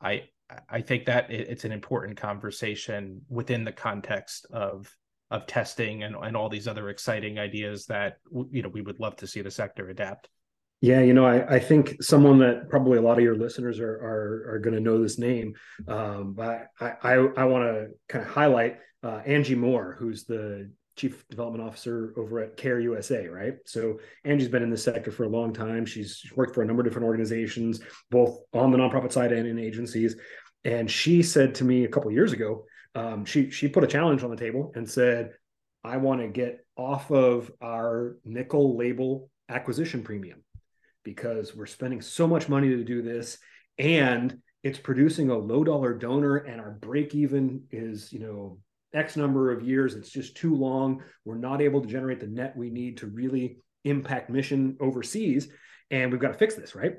I, 0.00 0.24
I 0.68 0.80
think 0.80 1.06
that 1.06 1.30
it's 1.30 1.64
an 1.64 1.72
important 1.72 2.16
conversation 2.16 3.22
within 3.28 3.64
the 3.64 3.72
context 3.72 4.46
of 4.52 4.94
of 5.28 5.44
testing 5.46 6.04
and, 6.04 6.14
and 6.14 6.36
all 6.36 6.48
these 6.48 6.68
other 6.68 6.88
exciting 6.88 7.36
ideas 7.38 7.86
that 7.86 8.18
you 8.50 8.62
know 8.62 8.68
we 8.68 8.82
would 8.82 9.00
love 9.00 9.16
to 9.16 9.26
see 9.26 9.42
the 9.42 9.50
sector 9.50 9.88
adapt. 9.88 10.28
Yeah, 10.80 11.00
you 11.00 11.14
know, 11.14 11.24
I, 11.24 11.56
I 11.56 11.58
think 11.58 12.02
someone 12.02 12.38
that 12.40 12.68
probably 12.68 12.98
a 12.98 13.02
lot 13.02 13.16
of 13.16 13.24
your 13.24 13.36
listeners 13.36 13.80
are 13.80 13.94
are, 13.94 14.54
are 14.54 14.58
going 14.58 14.74
to 14.74 14.80
know 14.80 15.02
this 15.02 15.18
name, 15.18 15.54
um, 15.88 16.34
but 16.34 16.68
I 16.80 16.92
I, 17.02 17.12
I 17.14 17.44
want 17.44 17.64
to 17.64 17.88
kind 18.08 18.24
of 18.24 18.30
highlight 18.30 18.78
uh, 19.02 19.22
Angie 19.24 19.54
Moore, 19.54 19.96
who's 19.98 20.24
the 20.24 20.70
chief 20.96 21.26
development 21.28 21.66
officer 21.66 22.12
over 22.16 22.40
at 22.40 22.56
Care 22.56 22.80
USA, 22.80 23.26
right? 23.26 23.54
So 23.66 24.00
Angie's 24.24 24.48
been 24.48 24.62
in 24.62 24.70
this 24.70 24.82
sector 24.82 25.10
for 25.12 25.24
a 25.24 25.28
long 25.28 25.52
time. 25.52 25.84
She's 25.84 26.22
worked 26.34 26.54
for 26.54 26.62
a 26.62 26.66
number 26.66 26.80
of 26.80 26.86
different 26.86 27.06
organizations, 27.06 27.80
both 28.10 28.40
on 28.54 28.70
the 28.70 28.78
nonprofit 28.78 29.12
side 29.12 29.32
and 29.32 29.46
in 29.46 29.58
agencies. 29.58 30.16
And 30.64 30.90
she 30.90 31.22
said 31.22 31.54
to 31.56 31.64
me 31.64 31.84
a 31.84 31.88
couple 31.88 32.10
years 32.10 32.32
ago, 32.32 32.64
um, 32.94 33.24
she 33.24 33.50
she 33.50 33.68
put 33.68 33.84
a 33.84 33.86
challenge 33.86 34.24
on 34.24 34.30
the 34.30 34.36
table 34.36 34.72
and 34.74 34.88
said, 34.88 35.32
"I 35.84 35.98
want 35.98 36.22
to 36.22 36.28
get 36.28 36.64
off 36.76 37.10
of 37.10 37.52
our 37.60 38.16
nickel 38.24 38.76
label 38.76 39.30
acquisition 39.48 40.02
premium." 40.02 40.42
Because 41.06 41.54
we're 41.54 41.66
spending 41.66 42.02
so 42.02 42.26
much 42.26 42.48
money 42.48 42.68
to 42.68 42.82
do 42.82 43.00
this 43.00 43.38
and 43.78 44.38
it's 44.64 44.78
producing 44.80 45.30
a 45.30 45.38
low 45.38 45.62
dollar 45.62 45.94
donor 45.94 46.38
and 46.38 46.60
our 46.60 46.72
break 46.72 47.14
even 47.14 47.62
is 47.70 48.12
you 48.12 48.18
know 48.18 48.58
x 48.92 49.16
number 49.16 49.52
of 49.52 49.62
years. 49.62 49.94
It's 49.94 50.10
just 50.10 50.36
too 50.36 50.54
long. 50.54 51.02
We're 51.24 51.38
not 51.38 51.62
able 51.62 51.80
to 51.80 51.86
generate 51.86 52.18
the 52.18 52.26
net 52.26 52.56
we 52.56 52.70
need 52.70 52.96
to 52.98 53.06
really 53.06 53.58
impact 53.84 54.30
mission 54.30 54.76
overseas 54.80 55.48
and 55.92 56.10
we've 56.10 56.20
got 56.20 56.32
to 56.32 56.38
fix 56.38 56.56
this 56.56 56.74
right? 56.74 56.94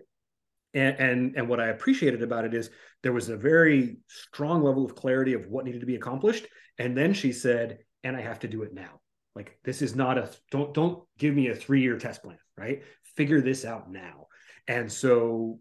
And 0.74 0.96
and 1.00 1.36
and 1.36 1.50
what 1.50 1.60
i 1.60 1.68
appreciated 1.68 2.22
about 2.22 2.46
it 2.46 2.54
is 2.54 2.70
there 3.04 3.14
was 3.14 3.28
a 3.28 3.36
very 3.36 3.98
strong 4.08 4.64
level 4.64 4.86
of 4.86 4.96
clarity 4.96 5.34
of 5.34 5.48
what 5.48 5.66
needed 5.66 5.82
to 5.82 5.86
be 5.86 5.96
accomplished 5.96 6.46
and 6.78 6.96
then 6.96 7.14
she 7.14 7.34
said 7.34 7.80
and 8.04 8.16
i 8.16 8.22
have 8.22 8.40
to 8.40 8.48
do 8.48 8.64
it 8.64 8.74
now. 8.74 9.02
Like 9.36 9.60
this 9.66 9.82
is 9.82 9.94
not 9.94 10.18
a 10.18 10.30
don't 10.52 10.74
don't 10.74 11.04
give 11.18 11.36
me 11.36 11.50
a 11.50 11.56
three 11.56 11.82
year 11.82 11.98
test 11.98 12.24
plan 12.24 12.38
right 12.58 12.84
figure 13.18 13.42
this 13.42 13.66
out 13.66 13.92
now 13.92 14.28
and 14.70 14.90
so 14.92 15.60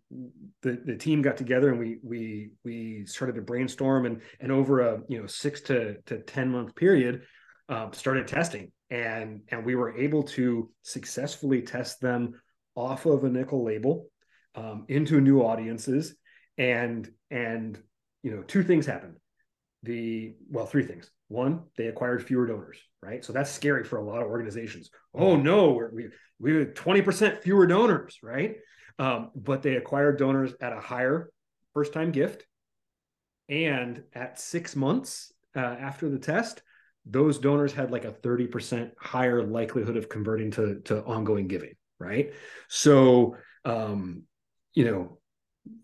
the 0.62 0.80
the 0.84 0.96
team 0.96 1.22
got 1.22 1.36
together 1.36 1.70
and 1.70 1.78
we 1.78 1.98
we 2.02 2.50
we 2.64 3.04
started 3.06 3.34
to 3.34 3.42
brainstorm 3.42 4.06
and 4.06 4.20
and 4.40 4.52
over 4.52 4.80
a 4.80 5.00
you 5.08 5.20
know 5.20 5.26
six 5.26 5.60
to 5.62 5.96
to 6.06 6.18
ten 6.20 6.48
month 6.48 6.74
period 6.76 7.22
um, 7.68 7.92
started 7.92 8.28
testing 8.28 8.70
and 8.90 9.40
and 9.48 9.64
we 9.64 9.74
were 9.74 9.96
able 9.98 10.22
to 10.22 10.70
successfully 10.82 11.62
test 11.62 12.00
them 12.00 12.34
off 12.76 13.06
of 13.06 13.24
a 13.24 13.28
nickel 13.28 13.64
label 13.64 14.06
um, 14.54 14.84
into 14.88 15.20
new 15.20 15.40
audiences 15.40 16.14
and 16.58 17.10
and 17.30 17.82
you 18.26 18.34
know, 18.34 18.42
two 18.42 18.64
things 18.64 18.86
happened. 18.86 19.14
The 19.84 20.34
well, 20.50 20.66
three 20.66 20.84
things. 20.84 21.08
One, 21.28 21.64
they 21.76 21.86
acquired 21.86 22.24
fewer 22.24 22.46
donors, 22.46 22.78
right? 23.02 23.24
So 23.24 23.32
that's 23.32 23.50
scary 23.50 23.84
for 23.84 23.98
a 23.98 24.04
lot 24.04 24.22
of 24.22 24.28
organizations. 24.28 24.90
Oh 25.14 25.36
no, 25.36 25.72
we're, 25.72 25.90
we 25.90 26.08
we 26.38 26.56
have 26.56 26.74
twenty 26.74 27.02
percent 27.02 27.42
fewer 27.42 27.66
donors, 27.66 28.18
right? 28.22 28.56
Um, 28.98 29.30
but 29.34 29.62
they 29.62 29.76
acquired 29.76 30.18
donors 30.18 30.54
at 30.60 30.72
a 30.72 30.80
higher 30.80 31.30
first 31.74 31.92
time 31.92 32.12
gift, 32.12 32.46
and 33.48 34.02
at 34.14 34.40
six 34.40 34.76
months 34.76 35.32
uh, 35.56 35.60
after 35.60 36.08
the 36.08 36.18
test, 36.18 36.62
those 37.06 37.38
donors 37.38 37.72
had 37.72 37.90
like 37.90 38.04
a 38.04 38.12
30% 38.12 38.90
higher 38.98 39.42
likelihood 39.42 39.96
of 39.96 40.08
converting 40.08 40.50
to, 40.52 40.80
to 40.80 41.02
ongoing 41.04 41.46
giving, 41.46 41.74
right? 41.98 42.32
So, 42.68 43.36
um, 43.64 44.24
you 44.74 44.84
know, 44.84 45.18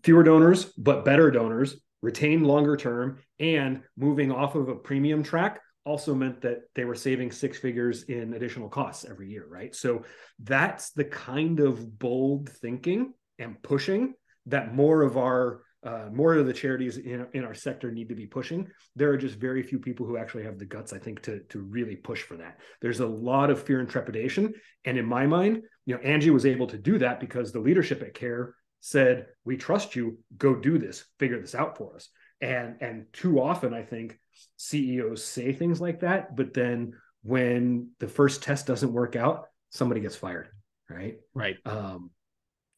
fewer 0.03 0.23
donors, 0.23 0.65
but 0.65 1.05
better 1.05 1.31
donors, 1.31 1.75
retain 2.03 2.43
longer 2.43 2.77
term, 2.77 3.17
and 3.39 3.81
moving 3.97 4.31
off 4.31 4.53
of 4.53 4.67
a 4.67 4.75
premium 4.75 5.23
track 5.23 5.59
also 5.85 6.13
meant 6.13 6.41
that 6.41 6.59
they 6.75 6.85
were 6.85 6.95
saving 6.95 7.31
six 7.31 7.57
figures 7.57 8.03
in 8.03 8.33
additional 8.33 8.69
costs 8.69 9.05
every 9.09 9.29
year, 9.29 9.45
right? 9.49 9.73
So 9.73 10.03
that's 10.39 10.91
the 10.91 11.05
kind 11.05 11.59
of 11.59 11.97
bold 11.97 12.49
thinking 12.49 13.13
and 13.39 13.61
pushing 13.63 14.13
that 14.45 14.75
more 14.75 15.01
of 15.01 15.17
our 15.17 15.61
uh, 15.85 16.07
more 16.13 16.33
of 16.35 16.45
the 16.45 16.53
charities 16.53 16.95
in, 16.95 17.27
in 17.33 17.43
our 17.43 17.53
sector 17.53 17.91
need 17.91 18.07
to 18.07 18.15
be 18.15 18.25
pushing. 18.25 18.69
There 18.95 19.09
are 19.09 19.17
just 19.17 19.35
very 19.35 19.61
few 19.61 19.79
people 19.79 20.05
who 20.05 20.15
actually 20.15 20.45
have 20.45 20.57
the 20.57 20.65
guts, 20.65 20.93
I 20.93 20.97
think, 20.97 21.21
to 21.23 21.41
to 21.49 21.59
really 21.59 21.97
push 21.97 22.21
for 22.21 22.37
that. 22.37 22.59
There's 22.81 23.01
a 23.01 23.07
lot 23.07 23.49
of 23.49 23.61
fear 23.61 23.79
and 23.81 23.89
trepidation, 23.89 24.53
and 24.85 24.97
in 24.97 25.05
my 25.05 25.25
mind, 25.27 25.63
you 25.85 25.95
know, 25.95 26.01
Angie 26.01 26.29
was 26.29 26.45
able 26.45 26.67
to 26.67 26.77
do 26.77 26.97
that 26.99 27.19
because 27.19 27.51
the 27.51 27.59
leadership 27.59 28.01
at 28.01 28.13
Care 28.13 28.55
said, 28.85 29.27
"We 29.45 29.55
trust 29.55 29.95
you. 29.95 30.19
Go 30.37 30.55
do 30.55 30.77
this. 30.77 31.05
Figure 31.17 31.39
this 31.39 31.55
out 31.55 31.77
for 31.77 31.95
us." 31.95 32.09
And 32.41 32.81
and 32.81 33.05
too 33.13 33.41
often, 33.41 33.73
I 33.73 33.83
think 33.83 34.19
CEOs 34.57 35.23
say 35.23 35.53
things 35.53 35.79
like 35.79 36.01
that, 36.01 36.35
but 36.35 36.53
then 36.53 36.93
when 37.21 37.91
the 37.99 38.07
first 38.09 38.43
test 38.43 38.67
doesn't 38.67 38.91
work 38.91 39.15
out, 39.15 39.45
somebody 39.69 40.01
gets 40.01 40.17
fired, 40.17 40.49
right? 40.89 41.15
Right. 41.33 41.55
Um, 41.65 42.11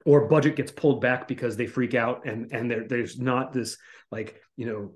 or 0.05 0.27
budget 0.27 0.55
gets 0.55 0.71
pulled 0.71 1.01
back 1.01 1.27
because 1.27 1.57
they 1.57 1.65
freak 1.65 1.95
out 1.95 2.25
and 2.25 2.51
and 2.51 2.69
there, 2.69 2.87
there's 2.87 3.19
not 3.19 3.51
this 3.51 3.77
like 4.11 4.39
you 4.55 4.67
know 4.67 4.93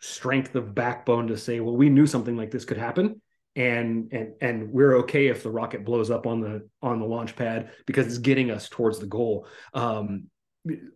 strength 0.00 0.54
of 0.56 0.74
backbone 0.74 1.28
to 1.28 1.36
say 1.36 1.60
well 1.60 1.76
we 1.76 1.88
knew 1.88 2.06
something 2.06 2.36
like 2.36 2.50
this 2.50 2.64
could 2.64 2.76
happen 2.76 3.20
and 3.56 4.12
and 4.12 4.34
and 4.40 4.70
we're 4.70 4.98
okay 4.98 5.28
if 5.28 5.42
the 5.42 5.50
rocket 5.50 5.84
blows 5.84 6.10
up 6.10 6.26
on 6.26 6.40
the 6.40 6.68
on 6.82 6.98
the 6.98 7.06
launch 7.06 7.34
pad 7.36 7.70
because 7.86 8.06
it's 8.06 8.18
getting 8.18 8.50
us 8.50 8.68
towards 8.68 8.98
the 8.98 9.06
goal 9.06 9.46
um 9.74 10.24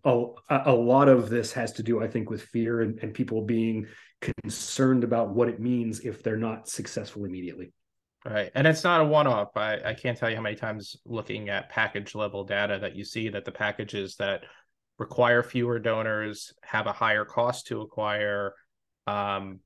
a, 0.04 0.26
a 0.66 0.72
lot 0.72 1.08
of 1.08 1.28
this 1.28 1.52
has 1.52 1.72
to 1.72 1.82
do 1.82 2.02
i 2.02 2.08
think 2.08 2.30
with 2.30 2.42
fear 2.42 2.82
and, 2.82 2.98
and 3.00 3.14
people 3.14 3.42
being 3.42 3.86
concerned 4.20 5.04
about 5.04 5.30
what 5.30 5.48
it 5.48 5.60
means 5.60 6.00
if 6.00 6.22
they're 6.22 6.36
not 6.36 6.68
successful 6.68 7.24
immediately 7.24 7.72
Right. 8.24 8.52
And 8.54 8.68
it's 8.68 8.84
not 8.84 9.00
a 9.00 9.04
one 9.04 9.26
off. 9.26 9.56
I, 9.56 9.80
I 9.84 9.94
can't 9.94 10.16
tell 10.16 10.30
you 10.30 10.36
how 10.36 10.42
many 10.42 10.54
times 10.54 10.96
looking 11.04 11.48
at 11.48 11.70
package 11.70 12.14
level 12.14 12.44
data 12.44 12.78
that 12.80 12.94
you 12.94 13.04
see 13.04 13.28
that 13.30 13.44
the 13.44 13.50
packages 13.50 14.14
that 14.16 14.44
require 14.98 15.42
fewer 15.42 15.80
donors 15.80 16.54
have 16.62 16.86
a 16.86 16.92
higher 16.92 17.24
cost 17.24 17.66
to 17.66 17.80
acquire, 17.80 18.54
um, 19.08 19.58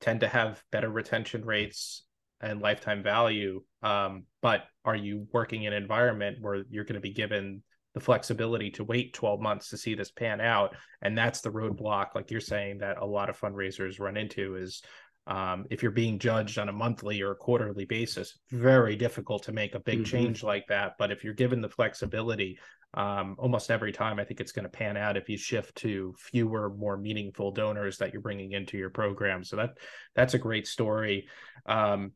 tend 0.00 0.20
to 0.20 0.28
have 0.28 0.62
better 0.70 0.90
retention 0.90 1.44
rates 1.44 2.04
and 2.42 2.60
lifetime 2.60 3.02
value. 3.02 3.62
Um, 3.82 4.24
but 4.42 4.64
are 4.84 4.96
you 4.96 5.26
working 5.32 5.62
in 5.62 5.72
an 5.72 5.82
environment 5.82 6.38
where 6.42 6.64
you're 6.68 6.84
going 6.84 6.94
to 6.94 7.00
be 7.00 7.14
given 7.14 7.62
the 7.94 8.00
flexibility 8.00 8.70
to 8.70 8.84
wait 8.84 9.14
12 9.14 9.40
months 9.40 9.70
to 9.70 9.76
see 9.76 9.94
this 9.94 10.10
pan 10.10 10.40
out? 10.40 10.76
And 11.02 11.16
that's 11.16 11.40
the 11.40 11.50
roadblock, 11.50 12.14
like 12.14 12.30
you're 12.30 12.40
saying, 12.40 12.78
that 12.78 12.98
a 12.98 13.06
lot 13.06 13.30
of 13.30 13.38
fundraisers 13.38 14.00
run 14.00 14.16
into 14.16 14.56
is 14.56 14.82
um, 15.26 15.66
if 15.70 15.82
you're 15.82 15.92
being 15.92 16.18
judged 16.18 16.58
on 16.58 16.68
a 16.68 16.72
monthly 16.72 17.22
or 17.22 17.32
a 17.32 17.36
quarterly 17.36 17.84
basis 17.84 18.38
very 18.50 18.96
difficult 18.96 19.44
to 19.44 19.52
make 19.52 19.74
a 19.74 19.80
big 19.80 20.00
mm-hmm. 20.00 20.04
change 20.04 20.42
like 20.42 20.66
that 20.68 20.94
but 20.98 21.12
if 21.12 21.22
you're 21.22 21.34
given 21.34 21.60
the 21.60 21.68
flexibility 21.68 22.58
um, 22.94 23.36
almost 23.38 23.70
every 23.70 23.92
time 23.92 24.18
i 24.18 24.24
think 24.24 24.40
it's 24.40 24.52
going 24.52 24.64
to 24.64 24.70
pan 24.70 24.96
out 24.96 25.16
if 25.16 25.28
you 25.28 25.36
shift 25.36 25.74
to 25.76 26.14
fewer 26.18 26.70
more 26.70 26.96
meaningful 26.96 27.52
donors 27.52 27.98
that 27.98 28.12
you're 28.12 28.22
bringing 28.22 28.52
into 28.52 28.76
your 28.76 28.90
program 28.90 29.44
so 29.44 29.56
that 29.56 29.76
that's 30.14 30.34
a 30.34 30.38
great 30.38 30.66
story 30.66 31.28
um, 31.66 32.12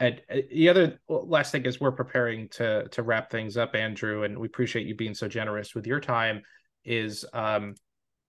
and 0.00 0.20
uh, 0.30 0.36
the 0.50 0.68
other 0.68 1.00
last 1.08 1.52
thing 1.52 1.64
is 1.64 1.80
we're 1.80 1.92
preparing 1.92 2.48
to 2.48 2.88
to 2.88 3.02
wrap 3.02 3.30
things 3.30 3.56
up 3.56 3.74
andrew 3.74 4.24
and 4.24 4.38
we 4.38 4.46
appreciate 4.46 4.86
you 4.86 4.94
being 4.94 5.14
so 5.14 5.28
generous 5.28 5.74
with 5.74 5.86
your 5.86 6.00
time 6.00 6.42
is 6.84 7.24
um, 7.32 7.74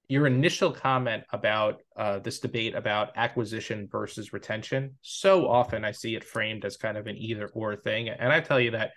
your 0.10 0.26
initial 0.26 0.72
comment 0.72 1.24
about 1.32 1.82
uh, 1.96 2.18
this 2.20 2.40
debate 2.40 2.76
about 2.76 3.12
acquisition 3.16 3.88
versus 3.92 4.34
retention. 4.34 4.96
So 5.02 5.48
often 5.48 5.86
i 5.86 5.92
see 5.92 6.16
it 6.16 6.24
framed 6.24 6.66
as 6.66 6.78
kind 6.78 6.98
of 6.98 7.08
an 7.08 7.16
either 7.16 7.48
or 7.54 7.76
thing. 7.76 8.10
And 8.10 8.34
i 8.34 8.42
tell 8.42 8.60
you 8.60 8.72
that 8.72 8.92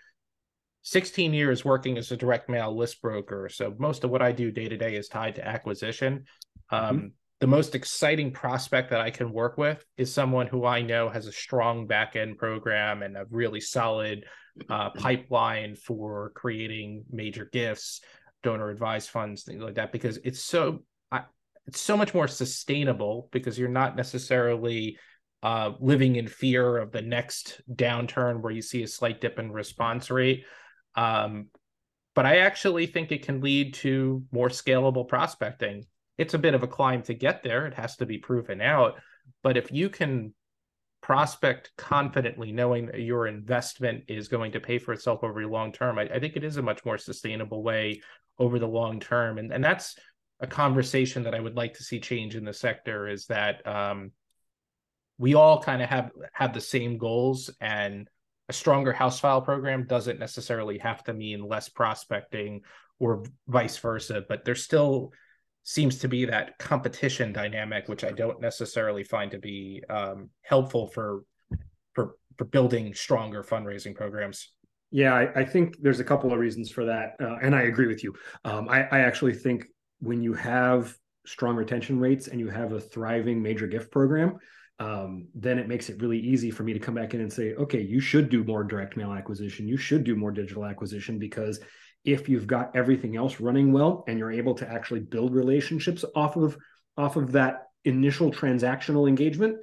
16 0.83 1.33
years 1.33 1.65
working 1.65 1.97
as 1.97 2.11
a 2.11 2.17
direct 2.17 2.49
mail 2.49 2.77
list 2.77 3.01
broker 3.01 3.49
so 3.49 3.73
most 3.79 4.03
of 4.03 4.11
what 4.11 4.21
i 4.21 4.33
do 4.33 4.51
day 4.51 4.69
to 4.69 4.77
day 4.77 4.97
is 4.97 5.09
tied 5.09 5.37
to 5.37 5.47
acquisition. 5.47 6.25
Um, 6.71 6.97
mm-hmm. 6.97 7.07
The 7.43 7.47
most 7.47 7.75
exciting 7.75 8.31
prospect 8.31 8.91
that 8.91 9.01
i 9.01 9.11
can 9.11 9.33
work 9.33 9.59
with 9.59 9.85
is 9.97 10.15
someone 10.15 10.47
who 10.47 10.65
i 10.65 10.81
know 10.81 11.09
has 11.09 11.27
a 11.27 11.33
strong 11.33 11.87
back 11.87 12.17
end 12.17 12.39
program 12.39 13.03
and 13.03 13.17
a 13.17 13.27
really 13.31 13.61
solid 13.61 14.25
uh, 14.69 14.91
pipeline 14.91 15.75
for 15.75 16.31
creating 16.35 17.05
major 17.11 17.49
gifts 17.53 18.01
donor 18.43 18.71
advised 18.71 19.11
funds 19.11 19.43
things 19.43 19.63
like 19.63 19.75
that 19.75 19.93
because 19.93 20.19
it's 20.25 20.45
so 20.45 20.83
it's 21.67 21.81
so 21.81 21.97
much 21.97 22.15
more 22.15 22.29
sustainable 22.29 23.29
because 23.33 23.59
you're 23.59 23.69
not 23.69 23.97
necessarily 23.97 24.99
uh, 25.43 25.73
living 25.81 26.17
in 26.17 26.27
fear 26.27 26.77
of 26.79 26.93
the 26.93 27.03
next 27.03 27.61
downturn 27.73 28.41
where 28.41 28.53
you 28.53 28.63
see 28.63 28.83
a 28.83 28.89
slight 28.89 29.21
dip 29.21 29.39
in 29.39 29.51
response 29.51 30.11
rate. 30.11 30.45
Um, 30.95 31.49
but 32.15 32.27
I 32.27 32.39
actually 32.39 32.87
think 32.87 33.11
it 33.11 33.25
can 33.25 33.41
lead 33.41 33.75
to 33.75 34.25
more 34.33 34.49
scalable 34.49 35.09
prospecting. 35.09 35.87
It's 36.23 36.35
a 36.35 36.39
bit 36.39 36.55
of 36.55 36.63
a 36.63 36.69
climb 36.69 37.03
to 37.03 37.15
get 37.15 37.43
there. 37.43 37.67
It 37.67 37.75
has 37.75 37.97
to 37.97 38.07
be 38.07 38.19
proven 38.19 38.61
out. 38.61 38.95
But 39.43 39.57
if 39.57 39.73
you 39.73 39.89
can 39.89 40.35
prospect 41.01 41.73
confidently, 41.77 42.53
knowing 42.53 42.87
that 42.87 43.01
your 43.01 43.27
investment 43.27 44.05
is 44.07 44.29
going 44.29 44.53
to 44.53 44.61
pay 44.61 44.79
for 44.79 44.93
itself 44.93 45.25
over 45.25 45.43
the 45.43 45.49
long 45.49 45.73
term, 45.73 45.99
I, 45.99 46.03
I 46.03 46.21
think 46.21 46.37
it 46.37 46.45
is 46.45 46.57
a 46.57 46.63
much 46.63 46.85
more 46.85 46.99
sustainable 46.99 47.63
way 47.63 48.01
over 48.39 48.59
the 48.59 48.69
long 48.69 49.01
term. 49.01 49.39
And, 49.39 49.53
and 49.53 49.65
that's 49.65 49.97
a 50.39 50.47
conversation 50.47 51.25
that 51.25 51.35
I 51.35 51.41
would 51.41 51.57
like 51.57 51.75
to 51.75 51.83
see 51.83 52.01
change 52.01 52.37
in 52.37 52.45
the 52.45 52.53
sector 52.53 53.09
is 53.09 53.27
that 53.27 53.67
um, 53.67 54.13
we 55.19 55.35
all 55.35 55.63
kind 55.63 55.83
of 55.83 55.89
have 55.89 56.11
have 56.33 56.53
the 56.53 56.61
same 56.61 56.99
goals, 56.99 57.51
and 57.61 58.09
a 58.49 58.53
stronger 58.53 58.93
house 58.93 59.21
file 59.21 59.43
program 59.43 59.87
doesn't 59.87 60.19
necessarily 60.19 60.79
have 60.79 61.03
to 61.05 61.15
mean 61.15 61.47
less 61.47 61.69
prospecting 61.69 62.63
or 62.99 63.25
vice 63.47 63.79
versa. 63.79 64.25
But 64.29 64.45
there's 64.45 64.65
still 64.65 65.13
seems 65.65 65.99
to 65.99 66.09
be 66.09 66.25
that 66.25 66.59
competition 66.59 67.33
dynamic, 67.33 67.89
which 67.89 68.05
I 68.05 68.13
don't 68.13 68.41
necessarily 68.41 69.05
find 69.05 69.31
to 69.31 69.39
be 69.39 69.83
um, 69.89 70.31
helpful 70.43 70.89
for 70.89 71.25
for 71.95 72.17
for 72.37 72.45
building 72.45 72.95
stronger 72.95 73.43
fundraising 73.43 73.95
programs. 73.95 74.53
Yeah, 74.91 75.15
I, 75.15 75.41
I, 75.41 75.45
think 75.45 75.77
there's 75.81 76.01
a 76.01 76.05
couple 76.05 76.33
of 76.33 76.39
reasons 76.39 76.71
for 76.71 76.85
that, 76.85 77.15
uh, 77.19 77.37
and 77.41 77.55
I 77.55 77.63
agree 77.63 77.87
with 77.87 78.05
you. 78.05 78.15
Um, 78.45 78.69
I, 78.69 78.83
I, 78.83 79.01
actually 79.01 79.33
think 79.33 79.65
when 80.01 80.23
you 80.23 80.35
have 80.35 80.95
strong 81.25 81.57
retention 81.57 81.99
rates 81.99 82.29
and 82.29 82.39
you 82.39 82.51
have 82.51 82.73
a 82.73 82.81
thriving 82.81 83.41
major 83.41 83.67
gift 83.67 83.91
program, 83.91 84.39
um, 84.79 85.29
then 85.35 85.59
it 85.59 85.67
makes 85.67 85.89
it 85.89 86.03
really 86.03 86.19
easy 86.19 86.51
for 86.51 86.63
me 86.63 86.75
to 86.75 86.79
come 86.79 86.95
back 86.95 87.15
in 87.15 87.23
and 87.23 87.33
say, 87.33 87.55
okay, 87.55 87.81
you 87.81 88.01
should 88.01 88.29
do 88.29 88.45
more 88.45 88.65
direct 88.65 88.97
mail 88.97 89.13
acquisition. 89.13 89.67
You 89.67 89.79
should 89.79 90.05
do 90.05 90.15
more 90.15 90.31
digital 90.31 90.67
acquisition 90.67 91.19
because 91.19 91.59
if 92.05 92.29
you've 92.29 92.47
got 92.47 92.75
everything 92.75 93.17
else 93.17 93.41
running 93.41 93.73
well 93.73 94.05
and 94.09 94.19
you're 94.19 94.33
able 94.33 94.55
to 94.55 94.69
actually 94.69 95.01
build 95.01 95.35
relationships 95.35 96.05
off 96.15 96.37
of 96.37 96.57
off 96.97 97.17
of 97.17 97.33
that 97.33 97.69
initial 97.85 98.31
transactional 98.31 99.09
engagement, 99.09 99.57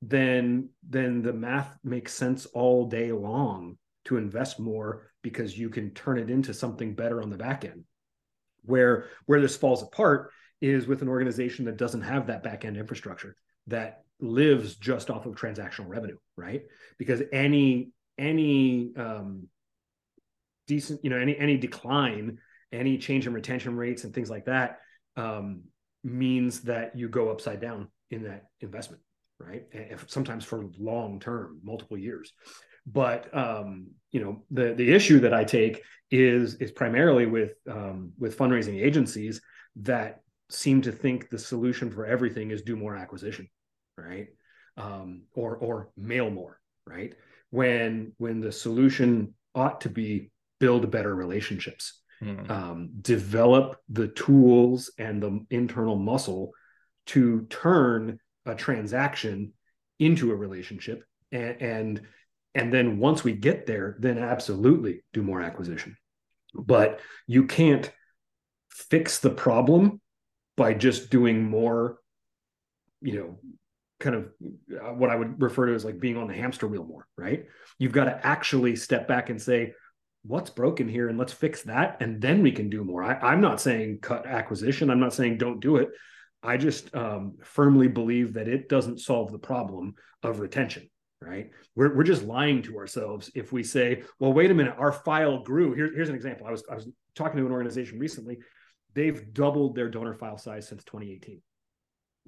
then 0.00 0.68
then 0.88 1.22
the 1.22 1.32
math 1.32 1.76
makes 1.82 2.12
sense 2.12 2.46
all 2.46 2.86
day 2.88 3.12
long 3.12 3.78
to 4.04 4.16
invest 4.16 4.58
more 4.58 5.10
because 5.22 5.56
you 5.56 5.70
can 5.70 5.90
turn 5.92 6.18
it 6.18 6.30
into 6.30 6.52
something 6.52 6.94
better 6.94 7.22
on 7.22 7.30
the 7.30 7.36
back 7.36 7.64
end. 7.64 7.84
Where 8.64 9.06
where 9.26 9.40
this 9.40 9.56
falls 9.56 9.82
apart 9.82 10.30
is 10.60 10.86
with 10.86 11.02
an 11.02 11.08
organization 11.08 11.64
that 11.64 11.76
doesn't 11.76 12.02
have 12.02 12.26
that 12.26 12.42
back 12.42 12.64
end 12.64 12.76
infrastructure 12.76 13.36
that 13.68 14.02
lives 14.20 14.76
just 14.76 15.10
off 15.10 15.26
of 15.26 15.34
transactional 15.34 15.88
revenue, 15.88 16.16
right? 16.36 16.62
Because 16.98 17.22
any 17.32 17.90
any 18.18 18.92
um, 18.96 19.48
decent, 20.72 21.00
you 21.04 21.10
know, 21.10 21.18
any 21.18 21.36
any 21.36 21.56
decline, 21.58 22.38
any 22.72 22.96
change 22.96 23.26
in 23.26 23.34
retention 23.34 23.76
rates 23.76 24.04
and 24.04 24.14
things 24.14 24.30
like 24.30 24.46
that 24.46 24.78
um, 25.16 25.64
means 26.02 26.62
that 26.62 26.96
you 26.96 27.08
go 27.08 27.30
upside 27.30 27.60
down 27.60 27.88
in 28.10 28.22
that 28.24 28.44
investment, 28.60 29.02
right? 29.38 29.64
If, 29.72 30.10
sometimes 30.10 30.44
for 30.44 30.64
long 30.78 31.20
term, 31.20 31.60
multiple 31.62 31.98
years. 31.98 32.32
But 32.86 33.34
um, 33.36 33.88
you 34.10 34.20
know, 34.22 34.44
the 34.50 34.74
the 34.74 34.92
issue 34.92 35.20
that 35.20 35.34
I 35.34 35.44
take 35.44 35.82
is 36.10 36.54
is 36.54 36.72
primarily 36.72 37.26
with 37.26 37.52
um, 37.70 38.12
with 38.18 38.38
fundraising 38.38 38.82
agencies 38.82 39.40
that 39.76 40.20
seem 40.48 40.82
to 40.82 40.92
think 40.92 41.28
the 41.28 41.38
solution 41.38 41.90
for 41.90 42.04
everything 42.06 42.50
is 42.50 42.62
do 42.62 42.76
more 42.76 42.96
acquisition, 42.96 43.48
right? 43.96 44.28
Um, 44.76 45.22
or 45.34 45.56
or 45.56 45.90
mail 45.96 46.30
more, 46.30 46.58
right? 46.86 47.14
When 47.50 48.12
when 48.16 48.40
the 48.40 48.52
solution 48.52 49.34
ought 49.54 49.82
to 49.82 49.90
be 49.90 50.30
build 50.62 50.92
better 50.92 51.12
relationships, 51.12 52.00
mm. 52.22 52.48
um, 52.48 52.90
develop 53.00 53.80
the 53.88 54.06
tools 54.06 54.92
and 54.96 55.20
the 55.20 55.44
internal 55.50 55.96
muscle 55.96 56.52
to 57.06 57.46
turn 57.50 58.20
a 58.46 58.54
transaction 58.54 59.52
into 59.98 60.30
a 60.30 60.36
relationship 60.36 61.02
and 61.32 61.60
and 61.60 62.00
and 62.54 62.72
then 62.72 62.98
once 62.98 63.24
we 63.24 63.32
get 63.32 63.66
there 63.66 63.96
then 63.98 64.18
absolutely 64.18 65.02
do 65.12 65.22
more 65.22 65.40
acquisition 65.40 65.96
but 66.54 67.00
you 67.26 67.46
can't 67.46 67.90
fix 68.70 69.18
the 69.18 69.30
problem 69.30 70.00
by 70.56 70.74
just 70.74 71.10
doing 71.10 71.42
more 71.42 71.98
you 73.00 73.14
know 73.14 73.38
kind 74.00 74.16
of 74.16 74.24
uh, 74.72 74.92
what 74.92 75.10
i 75.10 75.16
would 75.16 75.40
refer 75.40 75.66
to 75.66 75.74
as 75.74 75.84
like 75.84 76.00
being 76.00 76.16
on 76.16 76.26
the 76.26 76.34
hamster 76.34 76.66
wheel 76.66 76.84
more 76.84 77.06
right 77.16 77.46
you've 77.78 77.92
got 77.92 78.04
to 78.04 78.26
actually 78.26 78.74
step 78.74 79.06
back 79.06 79.30
and 79.30 79.40
say 79.40 79.72
what's 80.24 80.50
broken 80.50 80.88
here 80.88 81.08
and 81.08 81.18
let's 81.18 81.32
fix 81.32 81.62
that 81.62 81.96
and 82.00 82.20
then 82.20 82.42
we 82.42 82.52
can 82.52 82.70
do 82.70 82.84
more. 82.84 83.02
I, 83.02 83.32
am 83.32 83.40
not 83.40 83.60
saying 83.60 83.98
cut 84.00 84.26
acquisition. 84.26 84.90
I'm 84.90 85.00
not 85.00 85.14
saying 85.14 85.38
don't 85.38 85.60
do 85.60 85.76
it. 85.76 85.90
I 86.42 86.56
just 86.56 86.94
um, 86.94 87.36
firmly 87.42 87.88
believe 87.88 88.34
that 88.34 88.48
it 88.48 88.68
doesn't 88.68 89.00
solve 89.00 89.32
the 89.32 89.38
problem 89.38 89.94
of 90.22 90.40
retention 90.40 90.88
right? 91.24 91.50
We're, 91.74 91.94
we're 91.96 92.04
just 92.04 92.24
lying 92.24 92.62
to 92.62 92.76
ourselves 92.78 93.30
if 93.34 93.52
we 93.52 93.62
say 93.62 94.02
well 94.18 94.32
wait 94.32 94.50
a 94.50 94.54
minute 94.54 94.74
our 94.78 94.92
file 94.92 95.42
grew. 95.42 95.72
Here, 95.74 95.90
here's 95.94 96.08
an 96.08 96.14
example. 96.14 96.46
I 96.46 96.50
was 96.50 96.64
i 96.70 96.74
was 96.74 96.88
talking 97.14 97.38
to 97.38 97.46
an 97.46 97.52
organization 97.52 97.98
recently. 97.98 98.38
They've 98.94 99.32
doubled 99.32 99.74
their 99.74 99.88
donor 99.88 100.14
file 100.14 100.38
size 100.38 100.68
since 100.68 100.84
2018 100.84 101.40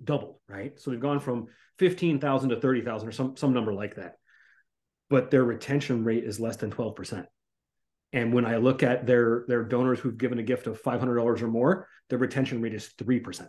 doubled 0.03 0.37
right? 0.49 0.79
So 0.79 0.91
they've 0.91 1.01
gone 1.01 1.21
from 1.21 1.47
15000 1.79 2.51
to 2.51 2.61
30000 2.61 3.09
or 3.09 3.13
some 3.13 3.37
some 3.37 3.53
number 3.53 3.73
like 3.73 3.97
that. 3.97 4.15
But 5.11 5.31
their 5.31 5.45
retention 5.45 6.05
rate 6.05 6.25
is 6.25 6.41
less 6.41 6.57
than 6.57 6.71
12% 6.71 7.27
and 8.15 8.33
when 8.33 8.47
i 8.47 8.57
look 8.57 8.83
at 8.83 9.07
their 9.07 9.45
their 9.49 9.65
donors 9.65 9.99
who've 9.99 10.17
given 10.17 10.39
a 10.39 10.43
gift 10.43 10.67
of 10.67 10.83
$500 10.83 11.43
or 11.43 11.49
more 11.49 11.89
their 12.09 12.19
retention 12.19 12.63
rate 12.63 12.75
is 12.75 12.95
3% 12.99 13.47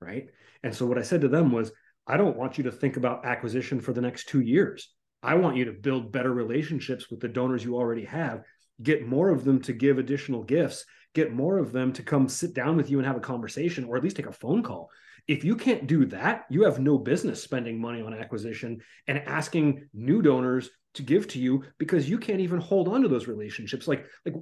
right? 0.00 0.28
And 0.62 0.74
so 0.74 0.86
what 0.86 0.98
i 0.98 1.02
said 1.02 1.22
to 1.22 1.28
them 1.28 1.50
was 1.50 1.72
i 2.06 2.16
don't 2.16 2.36
want 2.36 2.58
you 2.58 2.64
to 2.64 2.72
think 2.72 2.96
about 2.96 3.24
acquisition 3.24 3.80
for 3.80 3.92
the 3.92 4.00
next 4.00 4.28
2 4.28 4.40
years. 4.40 4.92
I 5.22 5.34
want 5.34 5.56
you 5.56 5.64
to 5.64 5.72
build 5.72 6.12
better 6.12 6.32
relationships 6.32 7.10
with 7.10 7.20
the 7.20 7.28
donors 7.28 7.64
you 7.64 7.74
already 7.74 8.04
have. 8.04 8.42
Get 8.82 9.08
more 9.08 9.30
of 9.30 9.44
them 9.44 9.60
to 9.62 9.72
give 9.72 9.98
additional 9.98 10.44
gifts. 10.44 10.84
Get 11.14 11.32
more 11.32 11.58
of 11.58 11.72
them 11.72 11.92
to 11.94 12.02
come 12.02 12.28
sit 12.28 12.52
down 12.54 12.76
with 12.76 12.90
you 12.90 12.98
and 12.98 13.06
have 13.06 13.16
a 13.16 13.20
conversation 13.20 13.84
or 13.84 13.96
at 13.96 14.04
least 14.04 14.16
take 14.16 14.26
a 14.26 14.32
phone 14.32 14.62
call. 14.62 14.90
If 15.26 15.42
you 15.42 15.56
can't 15.56 15.86
do 15.86 16.04
that 16.06 16.44
you 16.50 16.64
have 16.64 16.78
no 16.78 16.98
business 16.98 17.42
spending 17.42 17.80
money 17.80 18.02
on 18.02 18.14
acquisition 18.14 18.80
and 19.08 19.18
asking 19.18 19.88
new 19.92 20.22
donors 20.22 20.68
to 20.96 21.02
give 21.02 21.28
to 21.28 21.38
you 21.38 21.64
because 21.78 22.08
you 22.08 22.18
can't 22.18 22.40
even 22.40 22.60
hold 22.60 22.88
on 22.88 23.02
to 23.02 23.08
those 23.08 23.28
relationships. 23.28 23.88
Like 23.88 24.06
like 24.24 24.34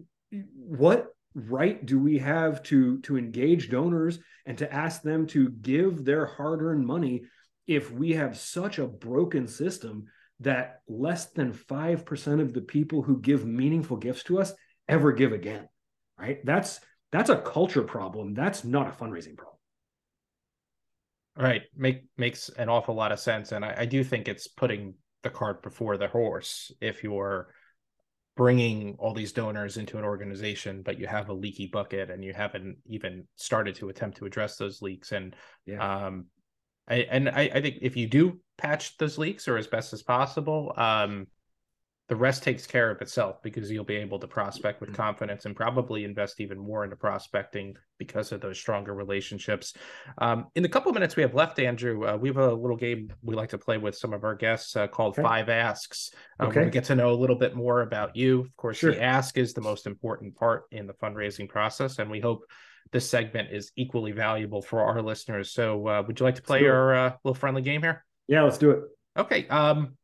what 0.56 1.08
right 1.34 1.84
do 1.84 1.98
we 1.98 2.18
have 2.18 2.62
to 2.64 3.00
to 3.00 3.16
engage 3.16 3.70
donors 3.70 4.18
and 4.46 4.58
to 4.58 4.72
ask 4.72 5.02
them 5.02 5.26
to 5.26 5.50
give 5.50 6.04
their 6.04 6.26
hard-earned 6.26 6.86
money 6.86 7.22
if 7.66 7.90
we 7.90 8.12
have 8.12 8.36
such 8.36 8.78
a 8.78 8.86
broken 8.86 9.48
system 9.48 10.04
that 10.40 10.80
less 10.88 11.26
than 11.26 11.52
5% 11.52 12.40
of 12.40 12.52
the 12.52 12.60
people 12.60 13.02
who 13.02 13.20
give 13.20 13.46
meaningful 13.46 13.96
gifts 13.96 14.24
to 14.24 14.40
us 14.40 14.52
ever 14.88 15.12
give 15.12 15.32
again 15.32 15.68
right? 16.18 16.44
That's 16.44 16.80
that's 17.12 17.30
a 17.30 17.40
culture 17.40 17.82
problem. 17.82 18.34
That's 18.34 18.64
not 18.64 18.88
a 18.88 18.90
fundraising 18.90 19.36
problem. 19.36 19.58
Right. 21.36 21.62
Make 21.76 22.04
makes 22.16 22.48
an 22.48 22.68
awful 22.68 22.94
lot 22.94 23.12
of 23.12 23.18
sense. 23.18 23.52
And 23.52 23.64
I, 23.64 23.74
I 23.78 23.84
do 23.86 24.04
think 24.04 24.28
it's 24.28 24.48
putting 24.48 24.94
the 25.24 25.30
cart 25.30 25.62
before 25.62 25.96
the 25.96 26.06
horse 26.06 26.70
if 26.80 27.02
you're 27.02 27.48
bringing 28.36 28.96
all 28.98 29.14
these 29.14 29.32
donors 29.32 29.76
into 29.76 29.98
an 29.98 30.04
organization 30.04 30.82
but 30.82 30.98
you 30.98 31.06
have 31.06 31.28
a 31.28 31.32
leaky 31.32 31.66
bucket 31.66 32.10
and 32.10 32.24
you 32.24 32.32
haven't 32.32 32.76
even 32.86 33.26
started 33.36 33.74
to 33.74 33.88
attempt 33.88 34.18
to 34.18 34.26
address 34.26 34.56
those 34.56 34.82
leaks 34.82 35.10
and 35.12 35.34
yeah. 35.66 36.06
um 36.06 36.26
I, 36.86 36.96
and 36.96 37.28
I, 37.30 37.50
I 37.54 37.62
think 37.62 37.78
if 37.80 37.96
you 37.96 38.06
do 38.06 38.38
patch 38.58 38.98
those 38.98 39.16
leaks 39.16 39.48
or 39.48 39.56
as 39.56 39.66
best 39.66 39.92
as 39.92 40.02
possible 40.02 40.72
um 40.76 41.26
the 42.08 42.16
rest 42.16 42.42
takes 42.42 42.66
care 42.66 42.90
of 42.90 43.00
itself 43.00 43.42
because 43.42 43.70
you'll 43.70 43.82
be 43.82 43.96
able 43.96 44.18
to 44.18 44.26
prospect 44.26 44.80
with 44.80 44.90
mm-hmm. 44.90 45.02
confidence 45.02 45.46
and 45.46 45.56
probably 45.56 46.04
invest 46.04 46.38
even 46.38 46.58
more 46.58 46.84
into 46.84 46.96
prospecting 46.96 47.74
because 47.98 48.30
of 48.30 48.42
those 48.42 48.58
stronger 48.58 48.94
relationships. 48.94 49.72
Um, 50.18 50.48
in 50.54 50.62
the 50.62 50.68
couple 50.68 50.90
of 50.90 50.94
minutes 50.94 51.16
we 51.16 51.22
have 51.22 51.34
left, 51.34 51.58
Andrew, 51.58 52.06
uh, 52.06 52.16
we 52.16 52.28
have 52.28 52.36
a 52.36 52.52
little 52.52 52.76
game 52.76 53.10
we 53.22 53.34
like 53.34 53.48
to 53.50 53.58
play 53.58 53.78
with 53.78 53.96
some 53.96 54.12
of 54.12 54.22
our 54.22 54.34
guests 54.34 54.76
uh, 54.76 54.86
called 54.86 55.14
okay. 55.14 55.22
Five 55.22 55.48
Asks. 55.48 56.10
Uh, 56.38 56.46
okay. 56.46 56.64
we 56.64 56.70
get 56.70 56.84
to 56.84 56.94
know 56.94 57.10
a 57.10 57.16
little 57.16 57.38
bit 57.38 57.56
more 57.56 57.80
about 57.80 58.14
you. 58.14 58.40
Of 58.40 58.56
course, 58.56 58.76
sure. 58.76 58.92
the 58.92 59.02
ask 59.02 59.38
is 59.38 59.54
the 59.54 59.62
most 59.62 59.86
important 59.86 60.36
part 60.36 60.64
in 60.72 60.86
the 60.86 60.94
fundraising 60.94 61.48
process, 61.48 61.98
and 61.98 62.10
we 62.10 62.20
hope 62.20 62.44
this 62.92 63.08
segment 63.08 63.48
is 63.50 63.72
equally 63.76 64.12
valuable 64.12 64.60
for 64.60 64.82
our 64.82 65.00
listeners. 65.00 65.52
So, 65.52 65.88
uh, 65.88 66.02
would 66.06 66.20
you 66.20 66.24
like 66.24 66.34
to 66.34 66.42
play 66.42 66.66
our 66.66 66.94
uh, 66.94 67.12
little 67.24 67.34
friendly 67.34 67.62
game 67.62 67.80
here? 67.80 68.04
Yeah, 68.28 68.42
let's 68.42 68.58
do 68.58 68.70
it. 68.72 68.80
Okay. 69.16 69.48
Um, 69.48 69.96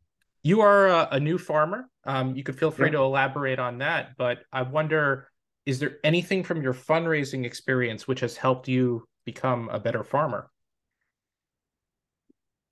you 0.43 0.61
are 0.61 0.89
a, 0.89 1.09
a 1.13 1.21
new 1.21 1.39
farmer. 1.39 1.89
Um, 2.05 2.35
you 2.35 2.43
could 2.43 2.59
feel 2.59 2.71
free 2.71 2.89
yeah. 2.89 2.93
to 2.93 3.03
elaborate 3.03 3.59
on 3.59 3.79
that, 3.79 4.17
but 4.17 4.39
I 4.53 4.63
wonder 4.63 5.29
is 5.67 5.79
there 5.79 5.99
anything 6.03 6.43
from 6.43 6.63
your 6.63 6.73
fundraising 6.75 7.45
experience 7.45 8.09
which 8.09 8.21
has 8.21 8.37
helped 8.37 8.67
you 8.67 9.05
become 9.25 9.69
a 9.69 9.79
better 9.79 10.03
farmer? 10.03 10.51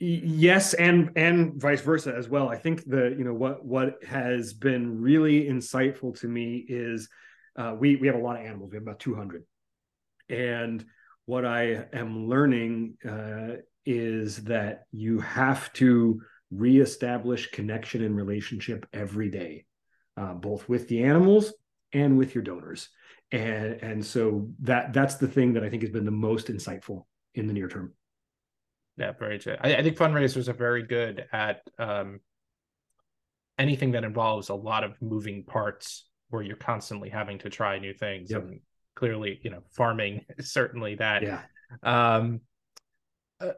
yes 0.01 0.75
and 0.75 1.11
and 1.17 1.61
vice 1.61 1.81
versa 1.81 2.15
as 2.17 2.29
well 2.29 2.49
i 2.49 2.57
think 2.57 2.85
the 2.85 3.15
you 3.19 3.25
know 3.25 3.35
what 3.35 3.65
what 3.65 4.03
has 4.05 4.53
been 4.53 5.01
really 5.01 5.47
insightful 5.47 6.19
to 6.19 6.29
me 6.29 6.65
is 6.69 7.09
uh, 7.57 7.75
we 7.77 7.97
we 7.97 8.07
have 8.07 8.15
a 8.15 8.21
lot 8.21 8.39
of 8.39 8.47
animals 8.47 8.71
we 8.71 8.77
have 8.77 8.85
about 8.85 9.01
200 9.01 9.43
and 10.29 10.85
what 11.27 11.45
i 11.45 11.85
am 11.93 12.29
learning 12.29 12.97
uh, 13.09 13.57
is 13.85 14.45
that 14.45 14.85
you 14.93 15.19
have 15.19 15.73
to 15.73 16.21
reestablish 16.51 17.51
connection 17.51 18.03
and 18.03 18.17
relationship 18.17 18.87
every 18.93 19.31
day, 19.31 19.67
uh, 20.17 20.35
both 20.35 20.69
with 20.69 20.89
the 20.89 21.05
animals 21.05 21.53
and 21.93 22.17
with 22.19 22.35
your 22.35 22.45
donors. 22.45 22.89
And, 23.31 23.75
and 23.83 24.05
so 24.05 24.51
that 24.61 24.93
that's 24.93 25.17
the 25.17 25.29
thing 25.29 25.53
that 25.55 25.65
I 25.65 25.69
think 25.69 25.83
has 25.83 25.91
been 25.91 26.05
the 26.05 26.11
most 26.11 26.49
insightful 26.49 27.05
in 27.35 27.47
the 27.47 27.53
near 27.53 27.69
term. 27.69 27.93
Yeah, 28.97 29.13
very 29.13 29.39
true. 29.39 29.57
I, 29.61 29.77
I 29.77 29.83
think 29.83 29.97
fundraisers 29.97 30.49
are 30.49 30.55
very 30.55 30.83
good 30.83 31.27
at 31.33 31.61
um, 31.79 32.21
anything 33.59 33.93
that 33.93 34.05
involves 34.05 34.49
a 34.49 34.55
lot 34.55 34.83
of 34.83 35.01
moving 35.01 35.45
parts 35.45 36.09
where 36.31 36.43
you're 36.43 36.57
constantly 36.57 37.09
having 37.09 37.39
to 37.41 37.51
try 37.51 37.79
new 37.79 37.93
things. 37.95 38.31
Yep. 38.31 38.43
And 38.43 38.61
clearly, 38.97 39.41
you 39.43 39.51
know, 39.51 39.63
farming 39.71 40.25
is 40.37 40.53
certainly 40.53 40.97
that. 40.97 41.23
Yeah. 41.23 41.43
Um, 41.83 42.41
uh, 43.41 43.53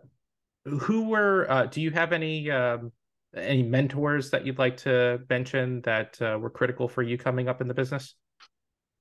who 0.64 1.08
were 1.08 1.46
uh, 1.50 1.66
do 1.66 1.80
you 1.80 1.90
have 1.90 2.12
any 2.12 2.50
um, 2.50 2.92
any 3.34 3.62
mentors 3.62 4.30
that 4.30 4.44
you'd 4.44 4.58
like 4.58 4.76
to 4.78 5.20
mention 5.28 5.80
that 5.82 6.20
uh, 6.20 6.38
were 6.40 6.50
critical 6.50 6.88
for 6.88 7.02
you 7.02 7.16
coming 7.16 7.48
up 7.48 7.60
in 7.60 7.68
the 7.68 7.74
business? 7.74 8.14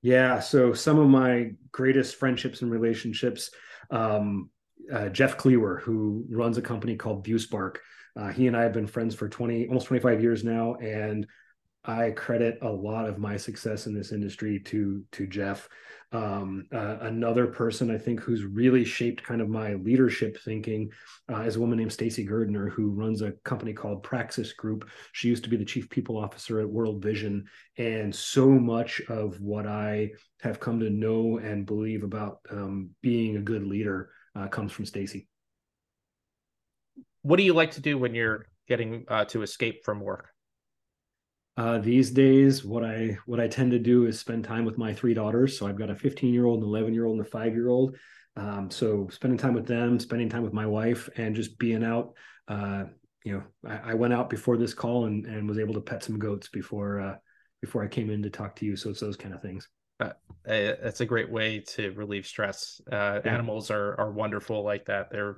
Yeah 0.02 0.40
so 0.40 0.72
some 0.72 0.98
of 0.98 1.08
my 1.08 1.50
greatest 1.72 2.16
friendships 2.16 2.62
and 2.62 2.70
relationships 2.70 3.50
um, 3.90 4.50
uh, 4.92 5.08
jeff 5.08 5.36
Cleaver, 5.36 5.78
who 5.78 6.24
runs 6.30 6.56
a 6.58 6.62
company 6.62 6.96
called 6.96 7.26
viewspark 7.26 7.76
uh, 8.18 8.28
he 8.28 8.46
and 8.46 8.56
i 8.56 8.62
have 8.62 8.72
been 8.72 8.86
friends 8.86 9.14
for 9.14 9.28
20 9.28 9.68
almost 9.68 9.86
25 9.86 10.22
years 10.22 10.42
now 10.42 10.74
and 10.76 11.26
I 11.84 12.10
credit 12.10 12.58
a 12.60 12.68
lot 12.68 13.08
of 13.08 13.18
my 13.18 13.38
success 13.38 13.86
in 13.86 13.94
this 13.94 14.12
industry 14.12 14.60
to 14.66 15.02
to 15.12 15.26
Jeff. 15.26 15.66
Um, 16.12 16.66
uh, 16.72 16.98
another 17.02 17.46
person 17.46 17.90
I 17.90 17.96
think 17.96 18.20
who's 18.20 18.44
really 18.44 18.84
shaped 18.84 19.22
kind 19.22 19.40
of 19.40 19.48
my 19.48 19.74
leadership 19.74 20.36
thinking 20.44 20.90
uh, 21.32 21.42
is 21.42 21.56
a 21.56 21.60
woman 21.60 21.78
named 21.78 21.92
Stacy 21.92 22.26
Girdner 22.26 22.70
who 22.70 22.90
runs 22.90 23.22
a 23.22 23.32
company 23.44 23.72
called 23.72 24.02
Praxis 24.02 24.52
Group. 24.52 24.90
She 25.12 25.28
used 25.28 25.44
to 25.44 25.50
be 25.50 25.56
the 25.56 25.64
chief 25.64 25.88
people 25.88 26.18
officer 26.18 26.60
at 26.60 26.68
World 26.68 27.02
Vision, 27.02 27.46
and 27.78 28.14
so 28.14 28.48
much 28.48 29.00
of 29.08 29.40
what 29.40 29.66
I 29.66 30.10
have 30.42 30.60
come 30.60 30.80
to 30.80 30.90
know 30.90 31.38
and 31.38 31.64
believe 31.64 32.02
about 32.02 32.40
um, 32.50 32.90
being 33.00 33.36
a 33.36 33.42
good 33.42 33.64
leader 33.64 34.10
uh, 34.36 34.48
comes 34.48 34.72
from 34.72 34.84
Stacy. 34.84 35.28
What 37.22 37.36
do 37.36 37.42
you 37.42 37.54
like 37.54 37.72
to 37.72 37.80
do 37.80 37.96
when 37.96 38.14
you're 38.14 38.46
getting 38.68 39.04
uh, 39.08 39.24
to 39.26 39.42
escape 39.42 39.84
from 39.84 40.00
work? 40.00 40.30
Uh, 41.60 41.76
these 41.76 42.10
days, 42.10 42.64
what 42.64 42.82
I 42.82 43.18
what 43.26 43.38
I 43.38 43.46
tend 43.46 43.72
to 43.72 43.78
do 43.78 44.06
is 44.06 44.18
spend 44.18 44.44
time 44.44 44.64
with 44.64 44.78
my 44.78 44.94
three 44.94 45.12
daughters. 45.12 45.58
So 45.58 45.66
I've 45.66 45.76
got 45.76 45.90
a 45.90 45.94
15 45.94 46.32
year 46.32 46.46
old, 46.46 46.62
an 46.62 46.64
11 46.64 46.94
year 46.94 47.04
old, 47.04 47.18
and 47.18 47.26
a 47.26 47.30
five 47.30 47.52
year 47.52 47.68
old. 47.68 47.96
Um, 48.34 48.70
so 48.70 49.08
spending 49.12 49.36
time 49.36 49.52
with 49.52 49.66
them, 49.66 50.00
spending 50.00 50.30
time 50.30 50.42
with 50.42 50.54
my 50.54 50.64
wife, 50.64 51.10
and 51.18 51.36
just 51.36 51.58
being 51.58 51.84
out. 51.84 52.14
Uh, 52.48 52.84
you 53.24 53.34
know, 53.34 53.42
I, 53.70 53.90
I, 53.90 53.94
went 53.94 54.14
out 54.14 54.30
before 54.30 54.56
this 54.56 54.72
call 54.72 55.04
and 55.04 55.26
and 55.26 55.46
was 55.46 55.58
able 55.58 55.74
to 55.74 55.82
pet 55.82 56.02
some 56.02 56.18
goats 56.18 56.48
before 56.48 56.98
uh, 56.98 57.16
before 57.60 57.84
I 57.84 57.88
came 57.88 58.08
in 58.08 58.22
to 58.22 58.30
talk 58.30 58.56
to 58.56 58.64
you. 58.64 58.74
So 58.74 58.88
it's 58.88 59.00
those 59.00 59.18
kind 59.18 59.34
of 59.34 59.42
things. 59.42 59.68
Uh, 60.00 60.12
that's 60.46 61.02
a 61.02 61.06
great 61.06 61.30
way 61.30 61.60
to 61.74 61.90
relieve 61.90 62.26
stress. 62.26 62.80
Uh, 62.90 63.20
yeah. 63.22 63.34
Animals 63.34 63.70
are 63.70 64.00
are 64.00 64.10
wonderful 64.10 64.64
like 64.64 64.86
that. 64.86 65.10
They're 65.10 65.36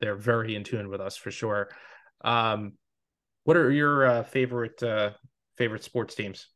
they're 0.00 0.16
very 0.16 0.56
in 0.56 0.64
tune 0.64 0.88
with 0.88 1.00
us 1.00 1.16
for 1.16 1.30
sure. 1.30 1.68
Um, 2.24 2.72
what 3.44 3.56
are 3.56 3.70
your 3.70 4.04
uh, 4.04 4.22
favorite 4.24 4.82
uh, 4.82 5.10
favorite 5.56 5.84
sports 5.84 6.14
teams? 6.14 6.48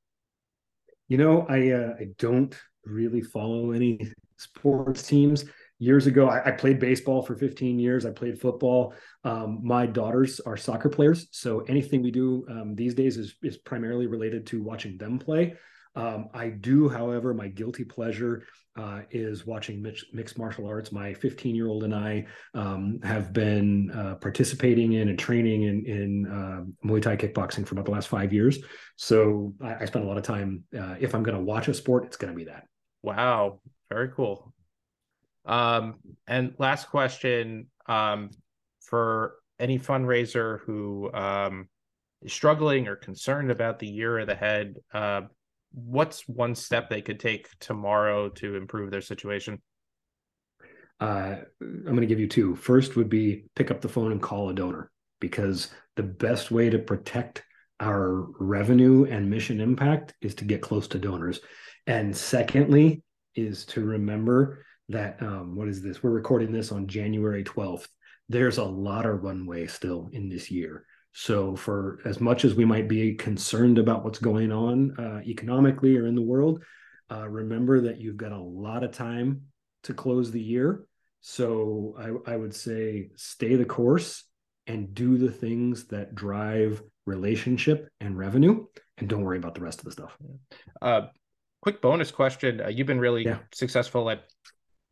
You 1.08 1.18
know, 1.18 1.46
I 1.48 1.70
uh, 1.70 1.94
I 1.98 2.08
don't 2.18 2.54
really 2.84 3.22
follow 3.22 3.72
any 3.72 4.12
sports 4.36 5.02
teams. 5.02 5.44
Years 5.80 6.06
ago, 6.08 6.28
I, 6.28 6.48
I 6.48 6.50
played 6.50 6.80
baseball 6.80 7.22
for 7.22 7.36
15 7.36 7.78
years. 7.78 8.04
I 8.04 8.10
played 8.10 8.40
football. 8.40 8.94
Um, 9.22 9.60
my 9.62 9.86
daughters 9.86 10.40
are 10.40 10.56
soccer 10.56 10.88
players, 10.88 11.28
so 11.30 11.60
anything 11.60 12.02
we 12.02 12.10
do 12.10 12.44
um, 12.50 12.74
these 12.74 12.94
days 12.94 13.16
is 13.16 13.36
is 13.42 13.56
primarily 13.58 14.06
related 14.06 14.46
to 14.48 14.62
watching 14.62 14.98
them 14.98 15.18
play. 15.18 15.54
Um, 15.98 16.28
I 16.32 16.50
do, 16.50 16.88
however, 16.88 17.34
my 17.34 17.48
guilty 17.48 17.82
pleasure 17.82 18.44
uh, 18.76 19.00
is 19.10 19.44
watching 19.44 19.82
mix, 19.82 20.04
mixed 20.12 20.38
martial 20.38 20.68
arts. 20.68 20.92
My 20.92 21.12
15 21.12 21.56
year 21.56 21.66
old 21.66 21.82
and 21.82 21.92
I 21.92 22.24
um, 22.54 23.00
have 23.02 23.32
been 23.32 23.90
uh, 23.90 24.14
participating 24.14 24.92
in 24.92 25.08
and 25.08 25.18
training 25.18 25.64
in, 25.64 25.84
in 25.86 26.26
uh, 26.26 26.86
Muay 26.86 27.02
Thai 27.02 27.16
kickboxing 27.16 27.66
for 27.66 27.74
about 27.74 27.86
the 27.86 27.90
last 27.90 28.06
five 28.06 28.32
years. 28.32 28.60
So 28.94 29.52
I, 29.60 29.74
I 29.80 29.84
spend 29.86 30.04
a 30.04 30.08
lot 30.08 30.18
of 30.18 30.22
time. 30.22 30.62
Uh, 30.72 30.94
if 31.00 31.16
I'm 31.16 31.24
going 31.24 31.36
to 31.36 31.42
watch 31.42 31.66
a 31.66 31.74
sport, 31.74 32.04
it's 32.04 32.16
going 32.16 32.32
to 32.32 32.36
be 32.36 32.44
that. 32.44 32.68
Wow, 33.02 33.60
very 33.90 34.10
cool. 34.10 34.54
Um, 35.46 35.96
and 36.28 36.54
last 36.58 36.90
question 36.90 37.66
um, 37.86 38.30
for 38.82 39.34
any 39.58 39.80
fundraiser 39.80 40.60
who 40.60 41.12
um, 41.12 41.68
is 42.22 42.32
struggling 42.32 42.86
or 42.86 42.94
concerned 42.94 43.50
about 43.50 43.80
the 43.80 43.88
year 43.88 44.18
ahead. 44.18 44.76
What's 45.72 46.26
one 46.28 46.54
step 46.54 46.88
they 46.88 47.02
could 47.02 47.20
take 47.20 47.48
tomorrow 47.60 48.28
to 48.30 48.56
improve 48.56 48.90
their 48.90 49.00
situation? 49.00 49.60
Uh, 51.00 51.36
I'm 51.60 51.84
going 51.84 52.00
to 52.00 52.06
give 52.06 52.20
you 52.20 52.26
two. 52.26 52.56
First 52.56 52.96
would 52.96 53.08
be 53.08 53.44
pick 53.54 53.70
up 53.70 53.80
the 53.80 53.88
phone 53.88 54.12
and 54.12 54.22
call 54.22 54.48
a 54.48 54.54
donor 54.54 54.90
because 55.20 55.70
the 55.96 56.02
best 56.02 56.50
way 56.50 56.70
to 56.70 56.78
protect 56.78 57.42
our 57.80 58.26
revenue 58.40 59.04
and 59.04 59.30
mission 59.30 59.60
impact 59.60 60.14
is 60.20 60.34
to 60.36 60.44
get 60.44 60.62
close 60.62 60.88
to 60.88 60.98
donors. 60.98 61.40
And 61.86 62.16
secondly, 62.16 63.02
is 63.34 63.64
to 63.66 63.84
remember 63.84 64.64
that 64.88 65.22
um, 65.22 65.54
what 65.54 65.68
is 65.68 65.82
this? 65.82 66.02
We're 66.02 66.10
recording 66.10 66.50
this 66.50 66.72
on 66.72 66.88
January 66.88 67.44
12th. 67.44 67.86
There's 68.28 68.58
a 68.58 68.64
lot 68.64 69.06
of 69.06 69.22
runway 69.22 69.66
still 69.66 70.08
in 70.12 70.28
this 70.28 70.50
year. 70.50 70.84
So, 71.20 71.56
for 71.56 71.98
as 72.04 72.20
much 72.20 72.44
as 72.44 72.54
we 72.54 72.64
might 72.64 72.86
be 72.86 73.12
concerned 73.12 73.78
about 73.78 74.04
what's 74.04 74.20
going 74.20 74.52
on 74.52 74.94
uh, 75.00 75.20
economically 75.26 75.96
or 75.96 76.06
in 76.06 76.14
the 76.14 76.22
world, 76.22 76.62
uh, 77.10 77.28
remember 77.28 77.80
that 77.80 78.00
you've 78.00 78.16
got 78.16 78.30
a 78.30 78.38
lot 78.38 78.84
of 78.84 78.92
time 78.92 79.42
to 79.82 79.94
close 79.94 80.30
the 80.30 80.40
year. 80.40 80.86
So, 81.20 81.96
I, 81.98 82.34
I 82.34 82.36
would 82.36 82.54
say 82.54 83.10
stay 83.16 83.56
the 83.56 83.64
course 83.64 84.22
and 84.68 84.94
do 84.94 85.18
the 85.18 85.32
things 85.32 85.88
that 85.88 86.14
drive 86.14 86.84
relationship 87.04 87.88
and 88.00 88.16
revenue, 88.16 88.66
and 88.98 89.08
don't 89.08 89.24
worry 89.24 89.38
about 89.38 89.56
the 89.56 89.62
rest 89.62 89.80
of 89.80 89.86
the 89.86 89.90
stuff. 89.90 90.16
Uh, 90.80 91.08
quick 91.62 91.82
bonus 91.82 92.12
question: 92.12 92.60
uh, 92.60 92.68
You've 92.68 92.86
been 92.86 93.00
really 93.00 93.24
yeah. 93.24 93.38
successful 93.52 94.08
at 94.08 94.22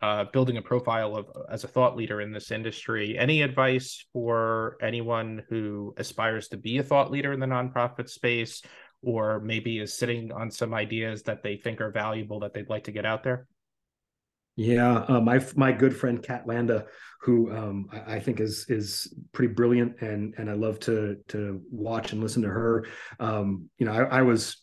uh, 0.02 0.24
building 0.32 0.56
a 0.56 0.62
profile 0.62 1.16
of 1.16 1.26
as 1.50 1.64
a 1.64 1.68
thought 1.68 1.96
leader 1.96 2.20
in 2.20 2.32
this 2.32 2.50
industry. 2.50 3.18
Any 3.18 3.42
advice 3.42 4.04
for 4.12 4.76
anyone 4.82 5.42
who 5.48 5.94
aspires 5.96 6.48
to 6.48 6.56
be 6.56 6.78
a 6.78 6.82
thought 6.82 7.10
leader 7.10 7.32
in 7.32 7.40
the 7.40 7.46
nonprofit 7.46 8.08
space, 8.08 8.62
or 9.02 9.40
maybe 9.40 9.78
is 9.78 9.94
sitting 9.94 10.32
on 10.32 10.50
some 10.50 10.74
ideas 10.74 11.22
that 11.22 11.42
they 11.42 11.56
think 11.56 11.80
are 11.80 11.90
valuable 11.90 12.40
that 12.40 12.52
they'd 12.52 12.68
like 12.68 12.84
to 12.84 12.92
get 12.92 13.06
out 13.06 13.22
there? 13.24 13.46
Yeah, 14.56 15.04
uh, 15.08 15.20
my 15.20 15.44
my 15.54 15.70
good 15.72 15.94
friend 15.94 16.22
Kat 16.22 16.46
Landa, 16.46 16.86
who 17.20 17.54
um, 17.54 17.88
I, 17.92 18.14
I, 18.14 18.20
think 18.20 18.40
is 18.40 18.64
is 18.70 19.14
pretty 19.32 19.52
brilliant, 19.52 20.00
and 20.00 20.34
and 20.38 20.48
I 20.48 20.54
love 20.54 20.80
to 20.80 21.16
to 21.28 21.60
watch 21.70 22.12
and 22.12 22.22
listen 22.22 22.42
to 22.42 22.48
her. 22.48 22.86
Um, 23.20 23.68
you 23.78 23.84
know, 23.84 23.92
I, 23.92 24.18
I 24.18 24.22
was 24.22 24.62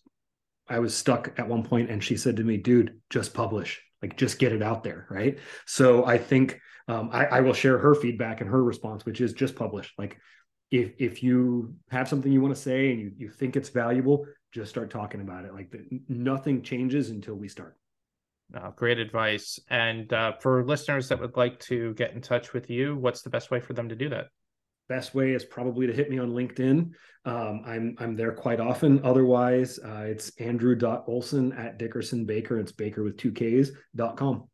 I 0.67 0.79
was 0.79 0.95
stuck 0.95 1.37
at 1.37 1.47
one 1.47 1.63
point, 1.63 1.91
and 1.91 2.03
she 2.03 2.17
said 2.17 2.37
to 2.37 2.43
me, 2.43 2.57
"Dude, 2.57 2.99
just 3.11 3.35
publish." 3.35 3.83
Like 4.03 4.17
just 4.17 4.37
get 4.37 4.51
it 4.51 4.61
out 4.61 4.83
there 4.83 5.07
right? 5.09 5.39
So 5.65 6.05
i 6.05 6.17
think 6.17 6.59
um, 6.89 7.09
I, 7.13 7.25
I, 7.25 7.39
will 7.39 7.53
share 7.53 7.77
her 7.77 7.95
feedback 7.95 8.41
and 8.41 8.49
her 8.49 8.61
response 8.61 9.05
which 9.05 9.21
is 9.21 9.33
just 9.33 9.55
publish. 9.55 9.93
Like 9.97 10.17
if 10.69 10.91
if 10.99 11.23
you 11.23 11.75
have 11.89 12.09
something 12.09 12.31
you 12.31 12.41
want 12.41 12.53
to 12.53 12.61
say 12.61 12.91
and 12.91 12.99
you, 12.99 13.11
you 13.17 13.29
think 13.29 13.55
it's 13.55 13.69
valuable 13.69 14.25
just 14.51 14.69
start 14.69 14.91
talking 14.91 15.21
about 15.21 15.45
it. 15.45 15.53
Like 15.53 15.71
the, 15.71 16.01
nothing 16.09 16.61
changes 16.61 17.09
until 17.09 17.35
we 17.35 17.47
start. 17.47 17.77
Uh, 18.53 18.69
great 18.71 18.99
advice. 18.99 19.59
And 19.69 20.11
uh, 20.13 20.33
for 20.41 20.63
listeners 20.63 21.07
that 21.09 21.19
would 21.19 21.37
like 21.37 21.59
to 21.61 21.93
get 21.95 22.11
in 22.13 22.21
touch 22.21 22.53
with 22.53 22.69
you 22.69 22.97
what's 22.97 23.21
the 23.21 23.29
best 23.29 23.49
way 23.49 23.61
for 23.61 23.73
them 23.73 23.89
to 23.89 23.95
do 23.95 24.09
that 24.09 24.27
best 24.89 25.15
way 25.15 25.33
is 25.33 25.45
probably 25.45 25.87
to 25.87 25.93
hit 25.93 26.09
me 26.09 26.19
on 26.19 26.31
LinkedIn. 26.31 26.91
Um, 27.25 27.61
I'm 27.65 27.95
I'm 27.99 28.15
there 28.15 28.33
quite 28.33 28.59
often. 28.59 28.99
Otherwise, 29.03 29.79
uh, 29.79 30.03
it's 30.05 30.31
andrew.olsen 30.39 31.53
at 31.53 31.77
Dickerson 31.77 32.27
Bakker. 32.27 32.59
It's 32.59 32.71
Bakker 32.71 33.03
with 33.03 33.17
two 33.17 33.31
Ks 33.31 33.71
dot 33.95 34.17
com. 34.17 34.47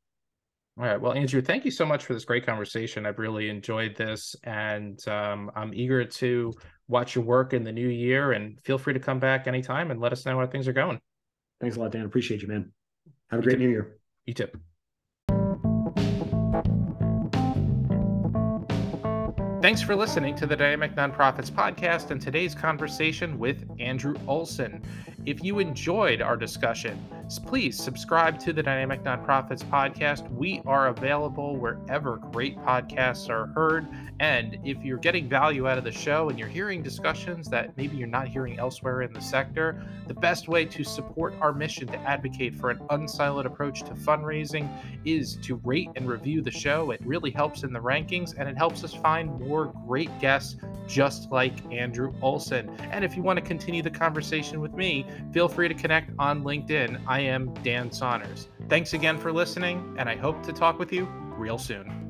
All 0.78 0.86
right. 0.86 1.02
Well, 1.02 1.14
Andrew, 1.14 1.42
thank 1.42 1.66
you 1.66 1.72
so 1.72 1.86
much 1.86 2.06
for 2.06 2.14
this 2.14 2.24
great 2.24 2.46
conversation. 2.46 3.06
I've 3.06 3.20
really 3.20 3.50
enjoyed 3.50 3.98
this, 3.98 4.36
and 4.44 5.06
um, 5.08 5.52
I'm 5.56 5.74
eager 5.74 6.06
to 6.06 6.54
watch 6.88 7.16
your 7.16 7.26
work 7.26 7.54
in 7.54 7.64
the 7.64 7.72
new 7.72 7.90
year. 7.90 8.32
And 8.32 8.62
feel 8.62 8.78
free 8.78 8.94
to 8.94 9.00
come 9.00 9.20
back 9.20 9.46
anytime 9.46 9.92
and 9.92 10.00
let 10.00 10.14
us 10.14 10.26
know 10.26 10.40
how 10.40 10.48
things 10.48 10.68
are 10.68 10.74
going. 10.74 11.00
Thanks 11.60 11.76
a 11.76 11.80
lot, 11.82 11.92
Dan. 11.92 12.06
Appreciate 12.06 12.42
you, 12.42 12.48
man. 12.48 12.72
Have 13.30 13.42
a 13.42 13.44
great 13.44 13.60
new 13.60 13.70
year. 13.70 13.98
You 14.26 14.34
too. 14.36 14.48
Thanks 19.62 19.82
for 19.82 19.94
listening 19.94 20.38
to 20.38 20.46
the 20.46 20.56
Dynamic 20.56 20.96
Nonprofits 20.96 21.52
podcast 21.52 22.12
and 22.12 22.22
today's 22.22 22.56
conversation 22.56 23.38
with 23.38 23.70
Andrew 23.78 24.16
Olsen. 24.26 24.82
If 25.26 25.44
you 25.44 25.60
enjoyed 25.60 26.22
our 26.22 26.38
discussion, 26.38 26.98
please 27.38 27.78
subscribe 27.78 28.40
to 28.40 28.54
the 28.54 28.64
Dynamic 28.64 29.04
Nonprofits 29.04 29.64
podcast. 29.64 30.32
We 30.32 30.64
are 30.66 30.88
available 30.88 31.56
wherever 31.58 32.18
great 32.32 32.58
podcasts 32.60 33.30
are 33.30 33.48
heard. 33.48 33.86
And 34.20 34.58
if 34.64 34.84
you're 34.84 34.98
getting 34.98 35.30
value 35.30 35.68
out 35.68 35.78
of 35.78 35.84
the 35.84 35.92
show 35.92 36.30
and 36.30 36.40
you're 36.40 36.48
hearing 36.48 36.82
discussions 36.82 37.48
that 37.50 37.78
maybe 37.78 37.98
you're 37.98 38.08
not 38.08 38.28
hearing 38.28 38.58
elsewhere 38.58 39.04
in 39.04 39.14
the 39.14 39.22
sector, 39.22 39.86
the 40.08 40.14
best 40.14 40.48
way 40.48 40.66
to 40.66 40.84
support 40.84 41.36
our 41.40 41.54
mission 41.54 41.88
to 41.88 41.98
advocate 42.00 42.56
for 42.56 42.72
an 42.72 42.80
unsiloed 42.90 43.46
approach 43.46 43.84
to 43.84 43.92
fundraising 43.92 44.68
is 45.06 45.36
to 45.44 45.58
rate 45.64 45.90
and 45.96 46.10
review 46.10 46.42
the 46.42 46.52
show. 46.52 46.92
It 46.92 47.02
really 47.06 47.32
helps 47.32 47.64
in 47.64 47.72
the 47.72 47.80
rankings 47.80 48.34
and 48.38 48.50
it 48.50 48.58
helps 48.58 48.84
us 48.84 48.94
find 48.94 49.40
more 49.40 49.74
great 49.86 50.10
guests 50.20 50.56
just 50.88 51.32
like 51.32 51.54
Andrew 51.72 52.14
Olsen. 52.22 52.70
And 52.92 53.06
if 53.06 53.16
you 53.16 53.22
want 53.22 53.38
to 53.38 53.46
continue 53.46 53.84
the 53.84 53.92
conversation 53.92 54.60
with 54.60 54.74
me, 54.74 55.06
feel 55.32 55.48
free 55.48 55.68
to 55.68 55.74
connect 55.76 56.12
on 56.18 56.44
LinkedIn. 56.44 57.00
I 57.20 57.24
am 57.24 57.54
Dan 57.64 57.92
Saunders. 57.92 58.48
Thanks 58.70 58.94
again 58.94 59.18
for 59.18 59.34
listening, 59.34 59.94
and 60.00 60.08
I 60.08 60.16
hope 60.16 60.42
to 60.44 60.54
talk 60.54 60.80
with 60.80 60.94
you 60.94 61.04
real 61.38 61.58
soon. 61.58 62.09